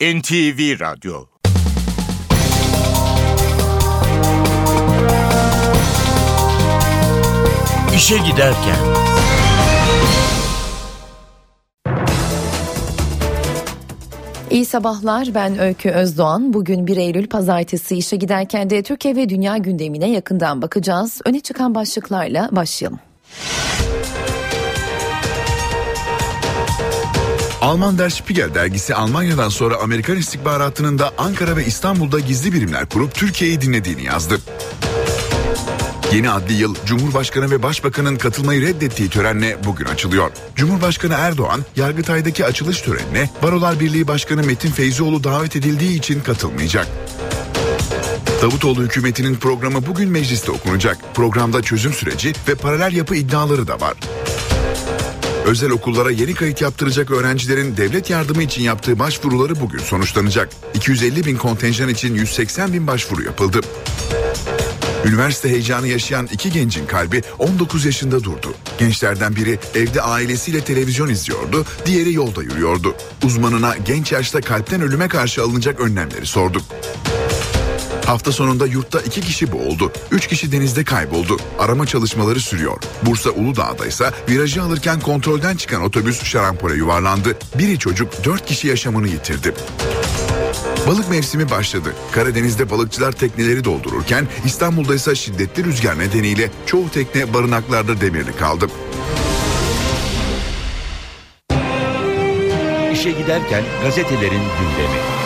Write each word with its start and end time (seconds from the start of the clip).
NTV 0.00 0.80
Radyo 0.80 1.24
İşe 7.96 8.18
Giderken 8.18 8.76
İyi 14.50 14.64
sabahlar 14.64 15.28
ben 15.34 15.58
Öykü 15.58 15.90
Özdoğan. 15.90 16.52
Bugün 16.52 16.86
1 16.86 16.96
Eylül 16.96 17.26
pazartesi 17.26 17.96
işe 17.96 18.16
giderken 18.16 18.70
de 18.70 18.82
Türkiye 18.82 19.16
ve 19.16 19.28
dünya 19.28 19.56
gündemine 19.56 20.10
yakından 20.10 20.62
bakacağız. 20.62 21.20
Öne 21.24 21.40
çıkan 21.40 21.74
başlıklarla 21.74 22.48
başlayalım. 22.52 23.00
Alman 27.60 27.98
Der 27.98 28.10
Spiegel 28.10 28.54
dergisi 28.54 28.94
Almanya'dan 28.94 29.48
sonra 29.48 29.76
Amerikan 29.76 30.16
istihbaratının 30.16 30.98
da 30.98 31.12
Ankara 31.18 31.56
ve 31.56 31.66
İstanbul'da 31.66 32.20
gizli 32.20 32.52
birimler 32.52 32.86
kurup 32.86 33.14
Türkiye'yi 33.14 33.60
dinlediğini 33.60 34.04
yazdı. 34.04 34.40
Yeni 36.12 36.30
adli 36.30 36.52
yıl 36.52 36.74
Cumhurbaşkanı 36.86 37.50
ve 37.50 37.62
Başbakanın 37.62 38.16
katılmayı 38.16 38.62
reddettiği 38.62 39.08
törenle 39.08 39.56
bugün 39.64 39.84
açılıyor. 39.84 40.30
Cumhurbaşkanı 40.56 41.14
Erdoğan, 41.14 41.64
Yargıtay'daki 41.76 42.44
açılış 42.44 42.80
törenine 42.80 43.30
Barolar 43.42 43.80
Birliği 43.80 44.08
Başkanı 44.08 44.42
Metin 44.42 44.70
Feyzioğlu 44.70 45.24
davet 45.24 45.56
edildiği 45.56 45.98
için 45.98 46.20
katılmayacak. 46.20 46.86
Davutoğlu 48.42 48.82
hükümetinin 48.82 49.34
programı 49.34 49.86
bugün 49.86 50.08
mecliste 50.08 50.50
okunacak. 50.50 50.98
Programda 51.14 51.62
çözüm 51.62 51.92
süreci 51.92 52.32
ve 52.48 52.54
paralel 52.54 52.92
yapı 52.92 53.14
iddiaları 53.14 53.68
da 53.68 53.80
var. 53.80 53.94
Özel 55.46 55.70
okullara 55.70 56.10
yeni 56.10 56.34
kayıt 56.34 56.60
yaptıracak 56.60 57.10
öğrencilerin 57.10 57.76
devlet 57.76 58.10
yardımı 58.10 58.42
için 58.42 58.62
yaptığı 58.62 58.98
başvuruları 58.98 59.60
bugün 59.60 59.78
sonuçlanacak. 59.78 60.48
250 60.74 61.24
bin 61.24 61.36
kontenjan 61.36 61.88
için 61.88 62.14
180 62.14 62.72
bin 62.72 62.86
başvuru 62.86 63.22
yapıldı. 63.22 63.60
Üniversite 65.06 65.48
heyecanı 65.48 65.88
yaşayan 65.88 66.28
iki 66.32 66.52
gencin 66.52 66.86
kalbi 66.86 67.22
19 67.38 67.84
yaşında 67.84 68.24
durdu. 68.24 68.54
Gençlerden 68.78 69.36
biri 69.36 69.58
evde 69.74 70.02
ailesiyle 70.02 70.60
televizyon 70.60 71.08
izliyordu, 71.08 71.64
diğeri 71.86 72.12
yolda 72.12 72.42
yürüyordu. 72.42 72.94
Uzmanına 73.24 73.76
genç 73.76 74.12
yaşta 74.12 74.40
kalpten 74.40 74.80
ölüme 74.80 75.08
karşı 75.08 75.42
alınacak 75.42 75.80
önlemleri 75.80 76.26
sorduk. 76.26 76.62
Hafta 78.06 78.32
sonunda 78.32 78.66
yurtta 78.66 79.00
iki 79.00 79.20
kişi 79.20 79.52
boğuldu. 79.52 79.92
Üç 80.10 80.26
kişi 80.26 80.52
denizde 80.52 80.84
kayboldu. 80.84 81.36
Arama 81.58 81.86
çalışmaları 81.86 82.40
sürüyor. 82.40 82.76
Bursa 83.02 83.30
Uludağ'da 83.30 83.86
ise 83.86 84.10
virajı 84.28 84.62
alırken 84.62 85.00
kontrolden 85.00 85.56
çıkan 85.56 85.82
otobüs 85.82 86.24
şarampole 86.24 86.74
yuvarlandı. 86.74 87.38
Biri 87.58 87.78
çocuk 87.78 88.24
dört 88.24 88.46
kişi 88.46 88.68
yaşamını 88.68 89.08
yitirdi. 89.08 89.54
Balık 90.86 91.10
mevsimi 91.10 91.50
başladı. 91.50 91.94
Karadeniz'de 92.12 92.70
balıkçılar 92.70 93.12
tekneleri 93.12 93.64
doldururken 93.64 94.28
İstanbul'da 94.44 94.94
ise 94.94 95.14
şiddetli 95.14 95.64
rüzgar 95.64 95.98
nedeniyle 95.98 96.50
çoğu 96.66 96.90
tekne 96.90 97.34
barınaklarda 97.34 98.00
demirli 98.00 98.36
kaldı. 98.36 98.66
İşe 102.92 103.10
Giderken 103.10 103.64
gazetelerin 103.82 104.30
gündemi. 104.30 105.19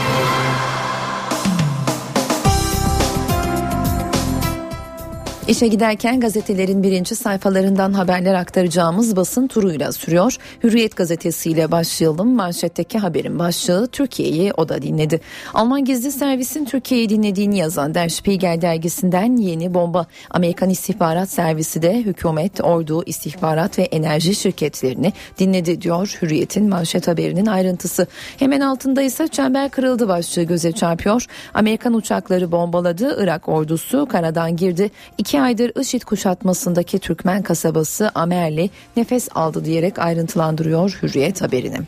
İşe 5.48 5.66
giderken 5.66 6.20
gazetelerin 6.20 6.82
birinci 6.82 7.16
sayfalarından 7.16 7.92
haberler 7.92 8.34
aktaracağımız 8.34 9.16
basın 9.16 9.46
turuyla 9.46 9.92
sürüyor. 9.92 10.36
Hürriyet 10.64 10.96
gazetesiyle 10.96 11.70
başlayalım. 11.70 12.34
Manşetteki 12.34 12.98
haberin 12.98 13.38
başlığı 13.38 13.86
Türkiye'yi 13.86 14.52
o 14.52 14.68
da 14.68 14.82
dinledi. 14.82 15.20
Alman 15.54 15.84
gizli 15.84 16.12
servisin 16.12 16.64
Türkiye'yi 16.64 17.08
dinlediğini 17.08 17.58
yazan 17.58 17.94
Der 17.94 18.08
Spiegel 18.08 18.60
dergisinden 18.60 19.36
yeni 19.36 19.74
bomba. 19.74 20.06
Amerikan 20.30 20.70
istihbarat 20.70 21.30
servisi 21.30 21.82
de 21.82 22.02
hükümet, 22.02 22.60
ordu, 22.60 23.02
istihbarat 23.06 23.78
ve 23.78 23.82
enerji 23.82 24.34
şirketlerini 24.34 25.12
dinledi 25.38 25.80
diyor 25.80 26.18
Hürriyet'in 26.22 26.68
manşet 26.68 27.08
haberinin 27.08 27.46
ayrıntısı. 27.46 28.06
Hemen 28.38 28.60
altında 28.60 29.02
ise 29.02 29.28
çember 29.28 29.70
kırıldı 29.70 30.08
başlığı 30.08 30.42
göze 30.42 30.72
çarpıyor. 30.72 31.26
Amerikan 31.54 31.94
uçakları 31.94 32.52
bombaladı, 32.52 33.22
Irak 33.22 33.48
ordusu 33.48 34.06
karadan 34.06 34.56
girdi. 34.56 34.90
İki 35.18 35.33
İki 35.34 35.42
aydır 35.42 35.80
IŞİD 35.80 36.02
kuşatmasındaki 36.02 36.98
Türkmen 36.98 37.42
kasabası 37.42 38.10
Amerli 38.14 38.70
nefes 38.96 39.28
aldı 39.34 39.64
diyerek 39.64 39.98
ayrıntılandırıyor 39.98 40.98
Hürriyet 41.02 41.42
haberini. 41.42 41.78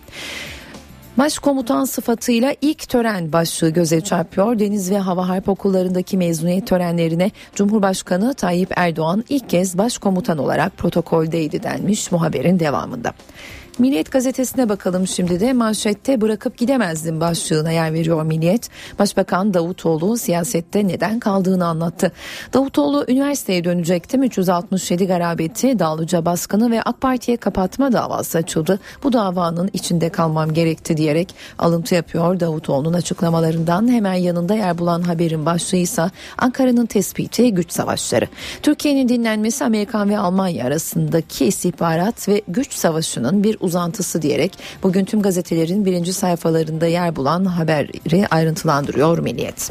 Başkomutan 1.18 1.84
sıfatıyla 1.84 2.54
ilk 2.60 2.88
tören 2.88 3.32
başlığı 3.32 3.70
göze 3.70 4.00
çarpıyor. 4.00 4.58
Deniz 4.58 4.90
ve 4.90 4.98
Hava 4.98 5.28
Harp 5.28 5.48
Okullarındaki 5.48 6.16
mezuniyet 6.16 6.66
törenlerine 6.66 7.30
Cumhurbaşkanı 7.54 8.34
Tayyip 8.34 8.72
Erdoğan 8.76 9.24
ilk 9.28 9.50
kez 9.50 9.78
başkomutan 9.78 10.38
olarak 10.38 10.76
protokoldeydi 10.76 11.62
denmiş 11.62 12.12
muhaberin 12.12 12.58
devamında. 12.58 13.12
Milliyet 13.78 14.12
gazetesine 14.12 14.68
bakalım 14.68 15.06
şimdi 15.06 15.40
de 15.40 15.52
manşette 15.52 16.20
bırakıp 16.20 16.58
gidemezdim 16.58 17.20
başlığına 17.20 17.70
yer 17.70 17.92
veriyor 17.92 18.22
Milliyet. 18.22 18.68
Başbakan 18.98 19.54
Davutoğlu 19.54 20.16
siyasette 20.16 20.88
neden 20.88 21.18
kaldığını 21.18 21.66
anlattı. 21.66 22.12
Davutoğlu 22.52 23.04
üniversiteye 23.08 23.64
dönecektim 23.64 24.22
367 24.22 25.06
garabeti, 25.06 25.78
Dağlıca 25.78 26.24
baskını 26.24 26.70
ve 26.70 26.82
AK 26.82 27.00
Parti'ye 27.00 27.36
kapatma 27.36 27.92
davası 27.92 28.38
açıldı. 28.38 28.80
Bu 29.02 29.12
davanın 29.12 29.70
içinde 29.72 30.08
kalmam 30.08 30.54
gerekti 30.54 30.96
diyerek 30.96 31.34
alıntı 31.58 31.94
yapıyor 31.94 32.40
Davutoğlu'nun 32.40 32.92
açıklamalarından 32.92 33.88
hemen 33.88 34.14
yanında 34.14 34.54
yer 34.54 34.78
bulan 34.78 35.02
haberin 35.02 35.46
başlığı 35.46 35.78
ise 35.78 36.10
Ankara'nın 36.38 36.86
tespiti 36.86 37.54
güç 37.54 37.72
savaşları. 37.72 38.26
Türkiye'nin 38.62 39.08
dinlenmesi 39.08 39.64
Amerikan 39.64 40.08
ve 40.08 40.18
Almanya 40.18 40.66
arasındaki 40.66 41.44
istihbarat 41.46 42.28
ve 42.28 42.42
güç 42.48 42.72
savaşının 42.72 43.44
bir 43.44 43.65
uzantısı 43.66 44.22
diyerek 44.22 44.58
bugün 44.82 45.04
tüm 45.04 45.22
gazetelerin 45.22 45.84
birinci 45.84 46.12
sayfalarında 46.12 46.86
yer 46.86 47.16
bulan 47.16 47.44
haberi 47.44 48.26
ayrıntılandırıyor 48.30 49.18
Milliyet. 49.18 49.70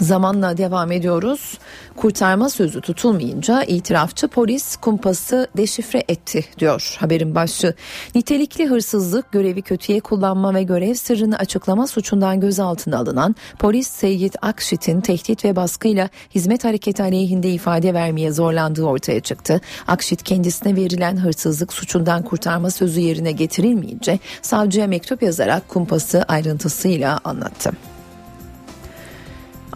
Zamanla 0.00 0.56
devam 0.56 0.92
ediyoruz. 0.92 1.58
Kurtarma 1.96 2.48
sözü 2.48 2.80
tutulmayınca 2.80 3.62
itirafçı 3.62 4.28
polis 4.28 4.76
kumpası 4.76 5.48
deşifre 5.56 6.04
etti 6.08 6.44
diyor 6.58 6.96
haberin 7.00 7.34
başlığı. 7.34 7.74
Nitelikli 8.14 8.66
hırsızlık, 8.66 9.32
görevi 9.32 9.62
kötüye 9.62 10.00
kullanma 10.00 10.54
ve 10.54 10.62
görev 10.62 10.94
sırrını 10.94 11.38
açıklama 11.38 11.86
suçundan 11.86 12.40
gözaltına 12.40 12.98
alınan 12.98 13.36
polis 13.58 13.88
Seyit 13.88 14.36
Akşit'in 14.42 15.00
tehdit 15.00 15.44
ve 15.44 15.56
baskıyla 15.56 16.08
hizmet 16.34 16.64
hareketi 16.64 17.02
aleyhinde 17.02 17.50
ifade 17.50 17.94
vermeye 17.94 18.32
zorlandığı 18.32 18.84
ortaya 18.84 19.20
çıktı. 19.20 19.60
Akşit 19.86 20.22
kendisine 20.22 20.76
verilen 20.76 21.16
hırsızlık 21.16 21.72
suçundan 21.72 22.22
kurtarma 22.22 22.70
sözü 22.70 23.00
yerine 23.00 23.32
getirilmeyince 23.32 24.18
savcıya 24.42 24.86
mektup 24.86 25.22
yazarak 25.22 25.68
kumpası 25.68 26.24
ayrıntısıyla 26.28 27.20
anlattı. 27.24 27.72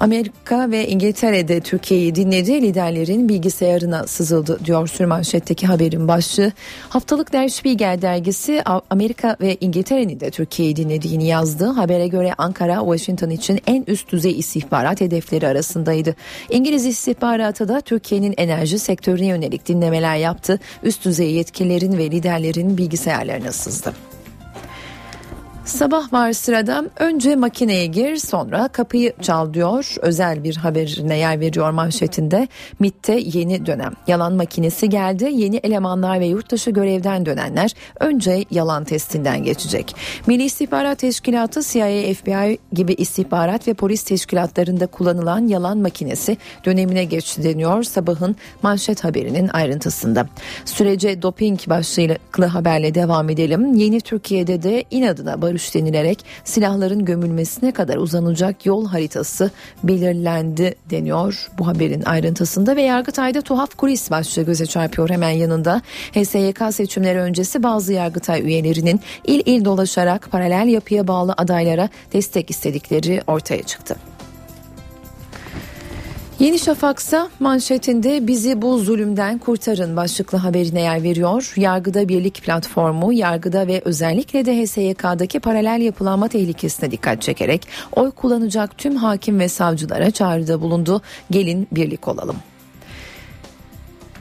Amerika 0.01 0.71
ve 0.71 0.89
İngiltere'de 0.89 1.61
Türkiye'yi 1.61 2.15
dinledi. 2.15 2.63
Liderlerin 2.63 3.29
bilgisayarına 3.29 4.07
sızıldı 4.07 4.61
diyor 4.65 4.89
sürmanşetteki 4.89 5.67
haberin 5.67 6.09
başlığı. 6.09 6.53
Haftalık 6.89 7.33
Der 7.33 7.49
Spiegel 7.49 7.99
dergisi 8.03 8.63
Amerika 8.91 9.37
ve 9.41 9.57
İngiltere'nin 9.61 10.21
de 10.21 10.31
Türkiye'yi 10.31 10.77
dinlediğini 10.77 11.27
yazdı. 11.27 11.67
Habere 11.67 12.09
göre 12.09 12.35
Ankara, 12.39 12.79
Washington 12.81 13.31
için 13.31 13.61
en 13.67 13.85
üst 13.87 14.13
düzey 14.13 14.39
istihbarat 14.39 15.01
hedefleri 15.01 15.47
arasındaydı. 15.47 16.15
İngiliz 16.51 16.87
istihbaratı 16.87 17.69
da 17.69 17.81
Türkiye'nin 17.81 18.35
enerji 18.37 18.79
sektörüne 18.79 19.27
yönelik 19.27 19.69
dinlemeler 19.69 20.17
yaptı. 20.17 20.59
Üst 20.83 21.05
düzey 21.05 21.33
yetkililerin 21.33 21.99
ve 21.99 22.11
liderlerin 22.11 22.79
bilgisayarlarına 22.79 23.53
sızdı. 23.53 23.95
Sabah 25.71 26.13
var 26.13 26.33
sırada 26.33 26.85
önce 26.99 27.37
makineye 27.37 27.87
gir 27.87 28.17
sonra 28.17 28.69
kapıyı 28.69 29.13
çal 29.23 29.55
diyor. 29.55 29.95
Özel 30.01 30.45
bir 30.45 30.57
haberine 30.57 31.19
yer 31.19 31.41
veriyor 31.41 31.71
manşetinde. 31.71 32.49
MIT'te 32.79 33.21
yeni 33.25 33.67
dönem. 33.67 33.93
Yalan 34.07 34.33
makinesi 34.33 34.89
geldi. 34.89 35.31
Yeni 35.33 35.57
elemanlar 35.57 36.21
ve 36.21 36.27
yurtdışı 36.27 36.71
görevden 36.71 37.27
dönenler 37.27 37.71
önce 38.01 38.45
yalan 38.51 38.85
testinden 38.85 39.45
geçecek. 39.45 39.95
Milli 40.27 40.45
İstihbarat 40.45 40.99
Teşkilatı 40.99 41.63
CIA, 41.63 42.15
FBI 42.15 42.59
gibi 42.73 42.93
istihbarat 42.93 43.69
ve 43.69 43.75
polis 43.75 44.03
teşkilatlarında 44.03 44.87
kullanılan 44.87 45.47
yalan 45.47 45.79
makinesi 45.79 46.37
dönemine 46.65 47.05
geçti 47.05 47.45
deniyor 47.45 47.83
sabahın 47.83 48.37
manşet 48.63 49.05
haberinin 49.05 49.49
ayrıntısında. 49.49 50.29
Sürece 50.65 51.23
doping 51.23 51.61
başlıklı 51.67 52.45
haberle 52.45 52.95
devam 52.95 53.31
edelim. 53.31 53.75
Yeni 53.75 54.01
Türkiye'de 54.01 54.63
de 54.63 54.85
inadına 54.91 55.43
barış 55.43 55.60
görüş 55.61 55.75
denilerek 55.75 56.25
silahların 56.45 57.05
gömülmesine 57.05 57.73
kadar 57.73 57.97
uzanacak 57.97 58.67
yol 58.67 58.87
haritası 58.87 59.51
belirlendi 59.83 60.75
deniyor 60.91 61.49
bu 61.59 61.67
haberin 61.67 62.03
ayrıntısında 62.03 62.77
ve 62.77 62.83
Yargıtay'da 62.83 63.41
tuhaf 63.41 63.77
kulis 63.77 64.11
başlığı 64.11 64.43
göze 64.43 64.67
çarpıyor 64.67 65.11
hemen 65.11 65.31
yanında. 65.31 65.83
HSYK 66.13 66.63
seçimleri 66.73 67.19
öncesi 67.19 67.63
bazı 67.63 67.93
Yargıtay 67.93 68.43
üyelerinin 68.43 69.01
il 69.25 69.43
il 69.47 69.65
dolaşarak 69.65 70.31
paralel 70.31 70.69
yapıya 70.69 71.09
bağlı 71.09 71.35
adaylara 71.37 71.89
destek 72.13 72.51
istedikleri 72.51 73.23
ortaya 73.27 73.63
çıktı. 73.63 74.10
Yeni 76.41 76.59
Şafak'sa 76.59 77.29
manşetinde 77.41 78.27
bizi 78.27 78.63
bu 78.63 78.79
zulümden 78.79 79.39
kurtarın 79.39 79.97
başlıklı 79.97 80.39
haberine 80.39 80.81
yer 80.81 81.03
veriyor. 81.03 81.53
Yargıda 81.57 82.09
Birlik 82.09 82.43
platformu 82.43 83.13
yargıda 83.13 83.67
ve 83.67 83.83
özellikle 83.85 84.47
de 84.47 84.63
HSYK'daki 84.63 85.41
paralel 85.41 85.81
yapılanma 85.81 86.29
tehlikesine 86.29 86.91
dikkat 86.91 87.23
çekerek 87.23 87.69
oy 87.97 88.11
kullanacak 88.11 88.79
tüm 88.79 88.97
hakim 88.97 89.39
ve 89.39 89.49
savcılara 89.49 90.11
çağrıda 90.11 90.61
bulundu. 90.61 91.03
Gelin 91.31 91.69
birlik 91.73 92.09
olalım. 92.09 92.37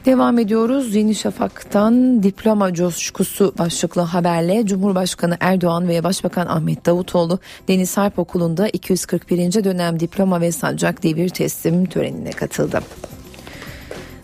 Devam 0.06 0.40
ediyoruz. 0.40 0.96
Yeni 0.96 1.16
Şafak'tan 1.16 2.24
diploma 2.24 2.74
coşkusu 2.74 3.54
başlıklı 3.58 4.02
haberle 4.02 4.66
Cumhurbaşkanı 4.66 5.38
Erdoğan 5.40 5.88
ve 5.88 6.04
Başbakan 6.04 6.48
Ahmet 6.48 6.86
Davutoğlu 6.86 7.40
Deniz 7.68 7.98
Harp 7.98 8.20
Okulu'nda 8.20 8.70
241. 8.70 9.64
dönem 9.64 10.00
diploma 10.00 10.42
ve 10.42 10.52
sancak 10.52 11.04
devir 11.04 11.30
teslim 11.30 11.86
törenine 11.86 12.30
katıldı. 12.30 12.80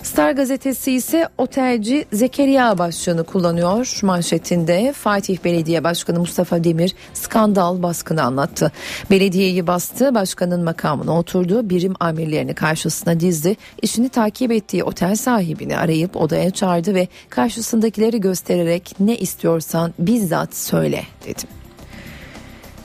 Star 0.05 0.31
gazetesi 0.31 0.91
ise 0.91 1.29
otelci 1.37 2.05
Zekeriya 2.13 2.77
başlığını 2.77 3.23
kullanıyor. 3.23 3.99
Manşetinde 4.03 4.93
Fatih 4.93 5.37
Belediye 5.43 5.83
Başkanı 5.83 6.19
Mustafa 6.19 6.63
Demir 6.63 6.95
skandal 7.13 7.83
baskını 7.83 8.23
anlattı. 8.23 8.71
Belediyeyi 9.11 9.67
bastı, 9.67 10.15
başkanın 10.15 10.63
makamına 10.63 11.19
oturdu, 11.19 11.69
birim 11.69 11.93
amirlerini 11.99 12.53
karşısına 12.53 13.19
dizdi. 13.19 13.55
İşini 13.81 14.09
takip 14.09 14.51
ettiği 14.51 14.83
otel 14.83 15.15
sahibini 15.15 15.77
arayıp 15.77 16.15
odaya 16.15 16.51
çağırdı 16.51 16.95
ve 16.95 17.07
karşısındakileri 17.29 18.21
göstererek 18.21 18.95
ne 18.99 19.17
istiyorsan 19.17 19.93
bizzat 19.99 20.55
söyle 20.55 21.03
dedi. 21.27 21.64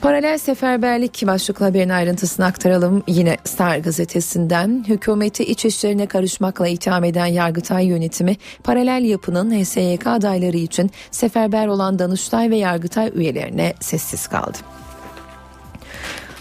Paralel 0.01 0.37
seferberlik 0.37 1.27
başlıklı 1.27 1.65
haberin 1.65 1.89
ayrıntısını 1.89 2.45
aktaralım. 2.45 3.03
Yine 3.07 3.37
Star 3.43 3.77
gazetesinden 3.77 4.85
hükümeti 4.87 5.43
iç 5.43 5.65
işlerine 5.65 6.05
karışmakla 6.05 6.67
itham 6.67 7.03
eden 7.03 7.25
Yargıtay 7.25 7.85
yönetimi 7.85 8.37
paralel 8.63 9.03
yapının 9.05 9.63
HSYK 9.63 10.07
adayları 10.07 10.57
için 10.57 10.91
seferber 11.11 11.67
olan 11.67 11.99
Danıştay 11.99 12.49
ve 12.49 12.57
Yargıtay 12.57 13.11
üyelerine 13.15 13.73
sessiz 13.79 14.27
kaldı. 14.27 14.57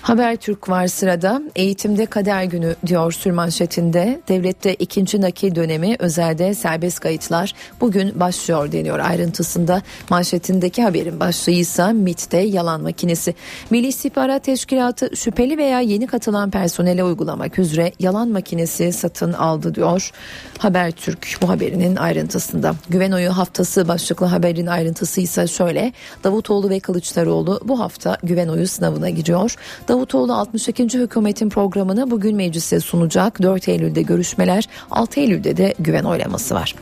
Habertürk 0.03 0.69
var 0.69 0.87
sırada. 0.87 1.43
Eğitimde 1.57 2.07
kader 2.07 2.45
günü 2.45 2.77
diyor 2.87 3.13
sürmanşetinde. 3.13 4.21
Devlette 4.29 4.75
ikinci 4.75 5.21
nakil 5.21 5.55
dönemi 5.55 5.97
özelde 5.99 6.55
serbest 6.55 7.01
kayıtlar 7.01 7.55
bugün 7.81 8.21
başlıyor 8.21 8.73
deniyor 8.73 8.99
ayrıntısında. 8.99 9.83
Manşetindeki 10.11 10.83
haberin 10.83 11.21
başlığı 11.21 11.53
ise 11.53 11.93
MIT'te 11.93 12.39
yalan 12.39 12.81
makinesi. 12.81 13.35
Milli 13.71 13.87
İstihbarat 13.87 14.45
Teşkilatı 14.45 15.17
şüpheli 15.17 15.59
veya 15.59 15.81
yeni 15.81 16.07
katılan 16.07 16.51
personele 16.51 17.05
uygulamak 17.05 17.59
üzere 17.59 17.93
yalan 17.99 18.29
makinesi 18.29 18.93
satın 18.93 19.33
aldı 19.33 19.75
diyor. 19.75 20.11
Habertürk 20.59 21.39
bu 21.43 21.49
haberinin 21.49 21.97
ayrıntısında. 21.97 22.75
Güven 22.89 23.13
oyu 23.13 23.37
haftası 23.37 23.89
başlıklı 23.89 24.27
haberin 24.27 24.67
ayrıntısı 24.67 25.21
ise 25.21 25.47
şöyle. 25.47 25.93
Davutoğlu 26.25 26.71
ve 26.71 26.81
Kılıçdaroğlu 26.81 27.61
bu 27.65 27.81
hafta 27.81 28.17
güven 28.23 28.49
oyu 28.49 28.69
sınavına 28.69 29.11
giriyor. 29.11 29.57
Davutoğlu 29.91 30.33
62. 30.33 30.85
hükümetin 30.99 31.49
programını 31.49 32.11
bugün 32.11 32.37
meclise 32.37 32.81
sunacak. 32.81 33.43
4 33.43 33.69
Eylül'de 33.69 34.03
görüşmeler, 34.03 34.69
6 34.91 35.21
Eylül'de 35.21 35.57
de 35.57 35.75
güven 35.79 36.05
oylaması 36.05 36.55
var. 36.55 36.75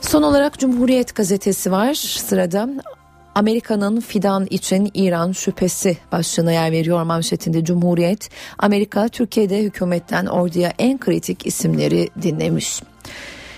Son 0.00 0.22
olarak 0.22 0.58
Cumhuriyet 0.58 1.14
gazetesi 1.14 1.72
var. 1.72 1.94
Sırada 1.94 2.68
Amerika'nın 3.34 4.00
fidan 4.00 4.46
için 4.50 4.90
İran 4.94 5.32
şüphesi 5.32 5.98
başlığına 6.12 6.52
yer 6.52 6.72
veriyor 6.72 7.02
manşetinde 7.02 7.64
Cumhuriyet. 7.64 8.30
Amerika 8.58 9.08
Türkiye'de 9.08 9.62
hükümetten 9.62 10.26
orduya 10.26 10.72
en 10.78 10.98
kritik 10.98 11.46
isimleri 11.46 12.08
dinlemiş. 12.22 12.82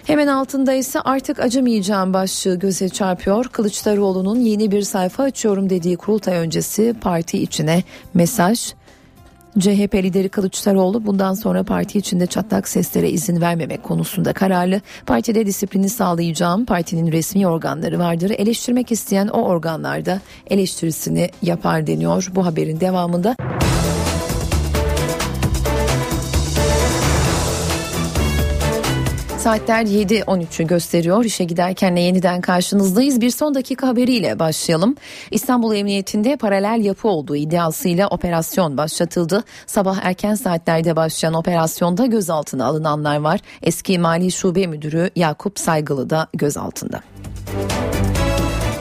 Hemen 0.07 0.27
altında 0.27 0.73
ise 0.73 1.01
artık 1.01 1.39
acımayacağım 1.39 2.13
başlığı 2.13 2.59
göze 2.59 2.89
çarpıyor. 2.89 3.45
Kılıçdaroğlu'nun 3.45 4.41
yeni 4.41 4.71
bir 4.71 4.83
sayfa 4.83 5.23
açıyorum 5.23 5.71
dediği 5.71 5.97
kurultay 5.97 6.37
öncesi 6.37 6.95
parti 7.01 7.43
içine 7.43 7.83
mesaj. 8.15 8.75
CHP 9.59 9.95
lideri 9.95 10.29
Kılıçdaroğlu 10.29 11.07
bundan 11.07 11.35
sonra 11.35 11.63
parti 11.63 11.99
içinde 11.99 12.27
çatlak 12.27 12.69
seslere 12.69 13.11
izin 13.11 13.41
vermemek 13.41 13.83
konusunda 13.83 14.33
kararlı. 14.33 14.81
Partide 15.07 15.47
disiplini 15.47 15.89
sağlayacağım. 15.89 16.65
Partinin 16.65 17.13
resmi 17.13 17.47
organları 17.47 17.99
vardır. 17.99 18.31
Eleştirmek 18.39 18.93
isteyen 18.93 19.29
o 19.29 19.43
organlarda 19.43 20.21
eleştirisini 20.51 21.31
yapar 21.43 21.87
deniyor 21.87 22.31
bu 22.35 22.47
haberin 22.47 22.81
devamında. 22.81 23.37
Saatler 29.43 29.83
7.13'ü 29.87 30.67
gösteriyor. 30.67 31.25
İşe 31.25 31.45
giderken 31.45 31.97
yeniden 31.97 32.41
karşınızdayız. 32.41 33.21
Bir 33.21 33.31
son 33.31 33.55
dakika 33.55 33.89
haberiyle 33.89 34.39
başlayalım. 34.39 34.97
İstanbul 35.31 35.75
Emniyetinde 35.75 36.37
paralel 36.37 36.85
yapı 36.85 37.09
olduğu 37.09 37.37
iddiasıyla 37.37 38.09
operasyon 38.09 38.77
başlatıldı. 38.77 39.45
Sabah 39.67 39.99
erken 40.03 40.35
saatlerde 40.35 40.97
başlayan 40.97 41.35
operasyonda 41.35 42.07
gözaltına 42.07 42.67
alınanlar 42.67 43.17
var. 43.17 43.41
Eski 43.63 43.99
Mali 43.99 44.33
Şube 44.33 44.67
Müdürü 44.67 45.11
Yakup 45.17 45.59
Saygılı 45.59 46.11
da 46.11 46.29
gözaltında. 46.35 47.01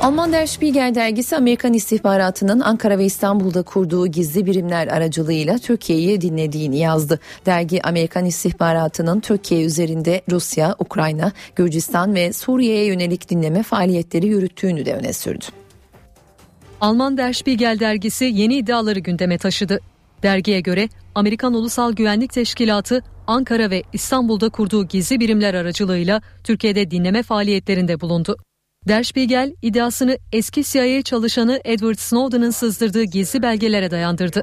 Alman 0.01 0.33
Der 0.33 0.45
Spiegel 0.45 0.95
dergisi 0.95 1.35
Amerikan 1.35 1.73
istihbaratının 1.73 2.59
Ankara 2.59 2.97
ve 2.97 3.05
İstanbul'da 3.05 3.63
kurduğu 3.63 4.07
gizli 4.07 4.45
birimler 4.45 4.87
aracılığıyla 4.87 5.57
Türkiye'yi 5.57 6.21
dinlediğini 6.21 6.77
yazdı. 6.77 7.19
Dergi 7.45 7.81
Amerikan 7.83 8.25
istihbaratının 8.25 9.19
Türkiye 9.19 9.63
üzerinde 9.63 10.21
Rusya, 10.31 10.75
Ukrayna, 10.79 11.31
Gürcistan 11.55 12.15
ve 12.15 12.33
Suriye'ye 12.33 12.85
yönelik 12.85 13.29
dinleme 13.29 13.63
faaliyetleri 13.63 14.27
yürüttüğünü 14.27 14.85
de 14.85 14.93
öne 14.93 15.13
sürdü. 15.13 15.45
Alman 16.81 17.17
Der 17.17 17.33
Spiegel 17.33 17.79
dergisi 17.79 18.25
yeni 18.25 18.55
iddiaları 18.55 18.99
gündeme 18.99 19.37
taşıdı. 19.37 19.79
Dergiye 20.23 20.61
göre 20.61 20.89
Amerikan 21.15 21.53
Ulusal 21.53 21.93
Güvenlik 21.93 22.33
Teşkilatı 22.33 23.03
Ankara 23.27 23.69
ve 23.69 23.83
İstanbul'da 23.93 24.49
kurduğu 24.49 24.87
gizli 24.87 25.19
birimler 25.19 25.53
aracılığıyla 25.53 26.21
Türkiye'de 26.43 26.91
dinleme 26.91 27.23
faaliyetlerinde 27.23 28.01
bulundu. 28.01 28.37
Der 28.87 29.03
Spiegel 29.03 29.53
iddiasını 29.61 30.17
eski 30.31 30.63
CIA 30.63 31.01
çalışanı 31.01 31.61
Edward 31.65 31.97
Snowden'ın 31.97 32.49
sızdırdığı 32.49 33.03
gizli 33.03 33.41
belgelere 33.41 33.91
dayandırdı. 33.91 34.41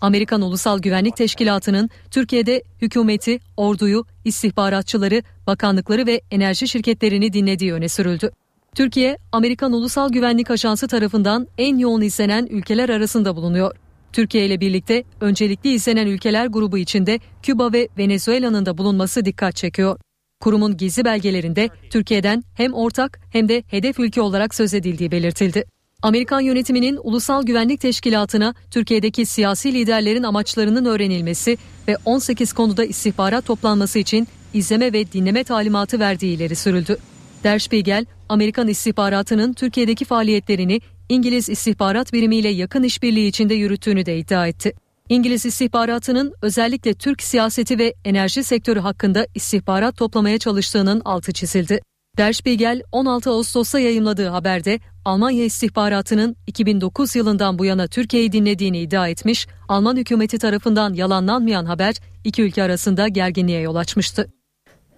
Amerikan 0.00 0.42
Ulusal 0.42 0.78
Güvenlik 0.78 1.16
Teşkilatı'nın 1.16 1.90
Türkiye'de 2.10 2.62
hükümeti, 2.82 3.40
orduyu, 3.56 4.04
istihbaratçıları, 4.24 5.22
bakanlıkları 5.46 6.06
ve 6.06 6.20
enerji 6.30 6.68
şirketlerini 6.68 7.32
dinlediği 7.32 7.72
öne 7.72 7.88
sürüldü. 7.88 8.30
Türkiye, 8.74 9.18
Amerikan 9.32 9.72
Ulusal 9.72 10.08
Güvenlik 10.08 10.50
Ajansı 10.50 10.88
tarafından 10.88 11.48
en 11.58 11.78
yoğun 11.78 12.00
izlenen 12.00 12.46
ülkeler 12.46 12.88
arasında 12.88 13.36
bulunuyor. 13.36 13.76
Türkiye 14.12 14.46
ile 14.46 14.60
birlikte 14.60 15.04
öncelikli 15.20 15.70
izlenen 15.70 16.06
ülkeler 16.06 16.46
grubu 16.46 16.78
içinde 16.78 17.18
Küba 17.42 17.72
ve 17.72 17.88
Venezuela'nın 17.98 18.66
da 18.66 18.78
bulunması 18.78 19.24
dikkat 19.24 19.56
çekiyor. 19.56 19.98
Kurumun 20.44 20.76
gizli 20.76 21.04
belgelerinde 21.04 21.70
Türkiye'den 21.90 22.44
hem 22.54 22.74
ortak 22.74 23.20
hem 23.30 23.48
de 23.48 23.62
hedef 23.66 23.98
ülke 23.98 24.20
olarak 24.20 24.54
söz 24.54 24.74
edildiği 24.74 25.10
belirtildi. 25.10 25.64
Amerikan 26.02 26.40
yönetiminin 26.40 26.98
Ulusal 27.02 27.42
Güvenlik 27.42 27.80
Teşkilatı'na 27.80 28.54
Türkiye'deki 28.70 29.26
siyasi 29.26 29.74
liderlerin 29.74 30.22
amaçlarının 30.22 30.84
öğrenilmesi 30.84 31.58
ve 31.88 31.96
18 32.04 32.52
konuda 32.52 32.84
istihbarat 32.84 33.46
toplanması 33.46 33.98
için 33.98 34.28
izleme 34.54 34.92
ve 34.92 35.12
dinleme 35.12 35.44
talimatı 35.44 36.00
verdiği 36.00 36.36
ileri 36.36 36.56
sürüldü. 36.56 36.96
Der 37.44 37.58
Spiegel, 37.58 38.06
Amerikan 38.28 38.68
istihbaratının 38.68 39.52
Türkiye'deki 39.52 40.04
faaliyetlerini 40.04 40.80
İngiliz 41.08 41.48
istihbarat 41.48 42.12
birimiyle 42.12 42.48
yakın 42.48 42.82
işbirliği 42.82 43.28
içinde 43.28 43.54
yürüttüğünü 43.54 44.06
de 44.06 44.18
iddia 44.18 44.46
etti. 44.46 44.72
İngiliz 45.08 45.46
istihbaratının 45.46 46.34
özellikle 46.42 46.94
Türk 46.94 47.22
siyaseti 47.22 47.78
ve 47.78 47.94
enerji 48.04 48.44
sektörü 48.44 48.80
hakkında 48.80 49.26
istihbarat 49.34 49.96
toplamaya 49.96 50.38
çalıştığının 50.38 51.02
altı 51.04 51.32
çizildi. 51.32 51.80
Der 52.16 52.32
Spiegel 52.32 52.82
16 52.92 53.30
Ağustos'ta 53.30 53.78
yayımladığı 53.78 54.28
haberde 54.28 54.80
Almanya 55.04 55.44
istihbaratının 55.44 56.36
2009 56.46 57.16
yılından 57.16 57.58
bu 57.58 57.64
yana 57.64 57.86
Türkiye'yi 57.86 58.32
dinlediğini 58.32 58.80
iddia 58.80 59.08
etmiş, 59.08 59.46
Alman 59.68 59.96
hükümeti 59.96 60.38
tarafından 60.38 60.94
yalanlanmayan 60.94 61.64
haber 61.64 61.94
iki 62.24 62.42
ülke 62.42 62.62
arasında 62.62 63.08
gerginliğe 63.08 63.60
yol 63.60 63.74
açmıştı. 63.74 64.26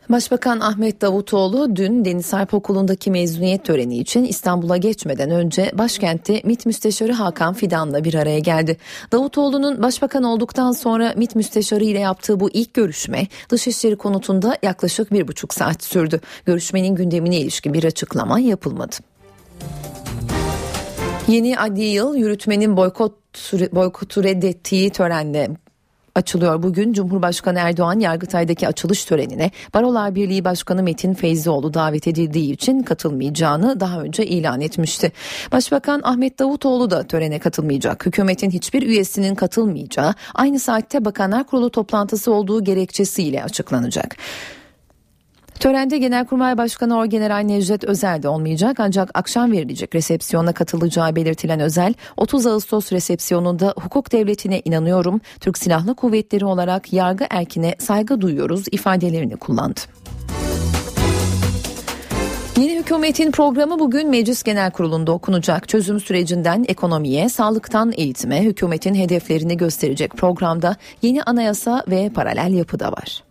Başbakan 0.09 0.61
Ahmet 0.61 1.01
Davutoğlu 1.01 1.77
dün 1.77 2.05
Deniz 2.05 2.33
Harp 2.33 2.55
Okulu'ndaki 2.55 3.11
mezuniyet 3.11 3.65
töreni 3.65 3.99
için 3.99 4.25
İstanbul'a 4.25 4.77
geçmeden 4.77 5.31
önce 5.31 5.71
başkentte 5.75 6.41
MİT 6.45 6.67
Müsteşarı 6.67 7.13
Hakan 7.13 7.55
Fidan'la 7.55 8.05
bir 8.05 8.15
araya 8.15 8.39
geldi. 8.39 8.77
Davutoğlu'nun 9.13 9.83
başbakan 9.83 10.23
olduktan 10.23 10.73
sonra 10.73 11.15
MİT 11.17 11.35
Müsteşarı 11.35 11.85
ile 11.85 11.99
yaptığı 11.99 12.41
bu 12.41 12.51
ilk 12.51 12.75
görüşme 12.75 13.27
Dışişleri 13.49 13.97
konutunda 13.97 14.59
yaklaşık 14.63 15.13
bir 15.13 15.29
buçuk 15.29 15.55
saat 15.55 15.85
sürdü. 15.85 16.21
Görüşmenin 16.45 16.95
gündemine 16.95 17.37
ilişkin 17.37 17.75
bir 17.75 17.85
açıklama 17.85 18.39
yapılmadı. 18.41 18.97
Yeni 21.29 21.59
adli 21.59 21.85
yıl 21.85 22.17
yürütmenin 22.17 22.77
boykot 22.77 23.13
boykotu 23.73 24.25
reddettiği 24.25 24.91
törenle 24.91 25.51
açılıyor 26.17 26.63
bugün. 26.63 26.93
Cumhurbaşkanı 26.93 27.59
Erdoğan 27.59 28.01
Yargıtay'daki 28.01 28.69
açılış 28.69 29.05
törenine 29.05 29.51
Barolar 29.75 30.15
Birliği 30.15 30.45
Başkanı 30.45 30.83
Metin 30.83 31.15
Feyzioğlu 31.15 31.75
davet 31.75 32.09
edildiği 32.09 32.53
için 32.53 32.83
katılmayacağını 32.83 33.81
daha 33.81 34.01
önce 34.01 34.27
ilan 34.27 34.61
etmişti. 34.61 35.13
Başbakan 35.53 36.01
Ahmet 36.05 36.39
Davutoğlu 36.39 36.91
da 36.91 37.03
törene 37.03 37.39
katılmayacak. 37.39 38.07
Hükümetin 38.07 38.51
hiçbir 38.51 38.83
üyesinin 38.83 39.35
katılmayacağı 39.35 40.15
aynı 40.35 40.59
saatte 40.59 41.05
Bakanlar 41.05 41.45
Kurulu 41.45 41.71
toplantısı 41.71 42.33
olduğu 42.33 42.65
gerekçesiyle 42.65 43.45
açıklanacak. 43.45 44.17
Törende 45.61 45.99
Genelkurmay 45.99 46.59
Başkanı 46.59 46.99
Orgeneral 46.99 47.39
Necdet 47.39 47.85
Özel 47.85 48.23
de 48.23 48.29
olmayacak 48.29 48.81
ancak 48.81 49.11
akşam 49.15 49.53
verilecek 49.53 49.95
resepsiyona 49.95 50.53
katılacağı 50.53 51.17
belirtilen 51.17 51.61
Özel 51.61 51.95
30 52.17 52.47
Ağustos 52.47 52.93
resepsiyonunda 52.93 53.75
hukuk 53.83 54.13
devletine 54.13 54.61
inanıyorum, 54.65 55.21
Türk 55.41 55.59
Silahlı 55.59 55.95
Kuvvetleri 55.95 56.45
olarak 56.45 56.93
yargı 56.93 57.27
erkine 57.31 57.75
saygı 57.79 58.21
duyuyoruz 58.21 58.65
ifadelerini 58.73 59.37
kullandı. 59.37 59.81
Yeni 62.61 62.79
hükümetin 62.79 63.31
programı 63.31 63.79
bugün 63.79 64.11
Meclis 64.11 64.43
Genel 64.43 64.71
Kurulu'nda 64.71 65.13
okunacak. 65.13 65.69
Çözüm 65.69 66.01
sürecinden 66.01 66.65
ekonomiye, 66.69 67.29
sağlıktan 67.29 67.93
eğitime 67.97 68.43
hükümetin 68.43 68.95
hedeflerini 68.95 69.57
gösterecek 69.57 70.17
programda 70.17 70.77
yeni 71.03 71.23
anayasa 71.23 71.85
ve 71.89 72.11
paralel 72.15 72.53
yapı 72.53 72.81
da 72.81 72.93
var 72.93 73.26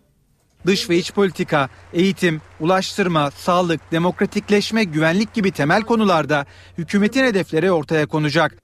dış 0.66 0.90
ve 0.90 0.96
iç 0.96 1.12
politika, 1.12 1.68
eğitim, 1.92 2.40
ulaştırma, 2.60 3.30
sağlık, 3.30 3.92
demokratikleşme, 3.92 4.84
güvenlik 4.84 5.34
gibi 5.34 5.50
temel 5.50 5.82
konularda 5.82 6.46
hükümetin 6.78 7.24
hedefleri 7.24 7.72
ortaya 7.72 8.06
konacak. 8.06 8.54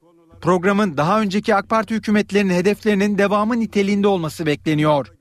Programın 0.41 0.97
daha 0.97 1.21
önceki 1.21 1.55
AK 1.55 1.69
Parti 1.69 1.95
hükümetlerinin 1.95 2.55
hedeflerinin 2.55 3.19
devamı 3.19 3.61
niteliğinde 3.61 4.09
olması 4.09 4.47
bekleniyor. 4.47 5.13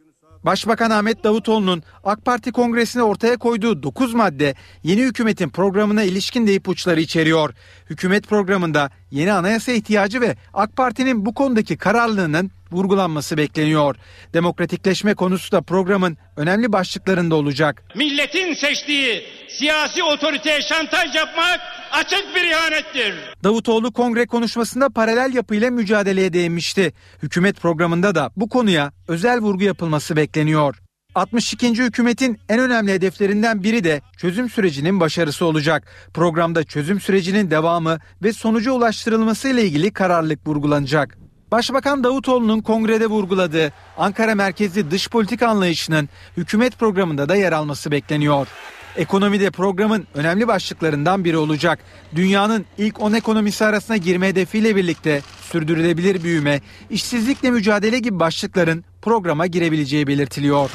Başbakan 0.44 0.92
Ahmet 0.92 1.24
Davutoğlu'nun 1.24 1.84
AK 2.04 2.26
Parti 2.26 2.52
kongresine 2.52 3.04
ortaya 3.04 3.38
koyduğu 3.38 3.84
9 3.84 4.14
madde 4.14 4.56
yeni 4.84 5.02
hükümetin 5.02 5.50
programına 5.50 6.04
ilişkin 6.04 6.48
de 6.48 6.54
ipuçları 6.54 7.02
içeriyor. 7.02 7.54
Hükümet 7.90 8.28
programında 8.28 8.90
yeni 9.12 9.34
anayasa 9.34 9.72
ihtiyacı 9.72 10.22
ve 10.22 10.36
AK 10.54 10.76
Parti'nin 10.76 11.26
bu 11.26 11.34
konudaki 11.34 11.78
kararlılığının 11.78 12.52
vurgulanması 12.72 13.38
bekleniyor. 13.38 13.96
Demokratikleşme 14.34 15.14
konusu 15.14 15.52
da 15.52 15.62
programın 15.62 16.18
önemli 16.38 16.72
başlıklarında 16.72 17.36
olacak. 17.36 17.84
Milletin 17.96 18.54
seçtiği 18.54 19.24
siyasi 19.50 20.04
otoriteye 20.04 20.62
şantaj 20.62 21.16
yapmak 21.16 21.60
açık 21.92 22.36
bir 22.36 22.44
ihanettir. 22.44 23.14
Davutoğlu 23.44 23.94
kongre 23.94 24.26
konuşmasında 24.26 24.90
paralel 24.90 25.34
yapıyla 25.34 25.72
mücadeleye 25.72 26.34
değinmişti. 26.34 26.94
Hükümet 27.24 27.60
programında 27.62 28.16
da 28.16 28.32
bu 28.36 28.50
konuya 28.50 28.92
özel 29.08 29.40
vurgu 29.40 29.64
yapılması 29.64 30.16
bekleniyor. 30.16 30.81
62. 31.16 31.70
hükümetin 31.70 32.40
en 32.50 32.60
önemli 32.60 32.94
hedeflerinden 32.94 33.64
biri 33.64 33.84
de 33.84 34.02
çözüm 34.18 34.50
sürecinin 34.50 35.00
başarısı 35.00 35.46
olacak. 35.46 35.84
Programda 36.14 36.64
çözüm 36.64 37.02
sürecinin 37.02 37.52
devamı 37.52 38.00
ve 38.24 38.34
sonuca 38.34 38.72
ulaştırılması 38.72 39.48
ile 39.50 39.66
ilgili 39.66 39.94
kararlılık 39.94 40.48
vurgulanacak. 40.48 41.18
Başbakan 41.52 42.04
Davutoğlu'nun 42.04 42.62
kongrede 42.62 43.08
vurguladığı 43.08 43.72
Ankara 43.98 44.36
merkezli 44.36 44.92
dış 44.92 45.10
politika 45.10 45.48
anlayışının 45.48 46.10
hükümet 46.38 46.80
programında 46.80 47.30
da 47.30 47.36
yer 47.36 47.52
alması 47.52 47.92
bekleniyor. 47.92 48.48
Ekonomide 48.96 49.52
programın 49.52 50.08
önemli 50.14 50.48
başlıklarından 50.48 51.26
biri 51.26 51.38
olacak. 51.38 51.80
Dünyanın 52.16 52.66
ilk 52.78 53.02
10 53.02 53.14
ekonomisi 53.14 53.66
arasına 53.66 53.98
girme 53.98 54.28
hedefiyle 54.28 54.76
birlikte 54.76 55.22
sürdürülebilir 55.42 56.24
büyüme, 56.24 56.62
işsizlikle 56.90 57.52
mücadele 57.52 58.00
gibi 58.00 58.20
başlıkların 58.20 58.84
programa 59.02 59.48
girebileceği 59.48 60.08
belirtiliyor. 60.08 60.72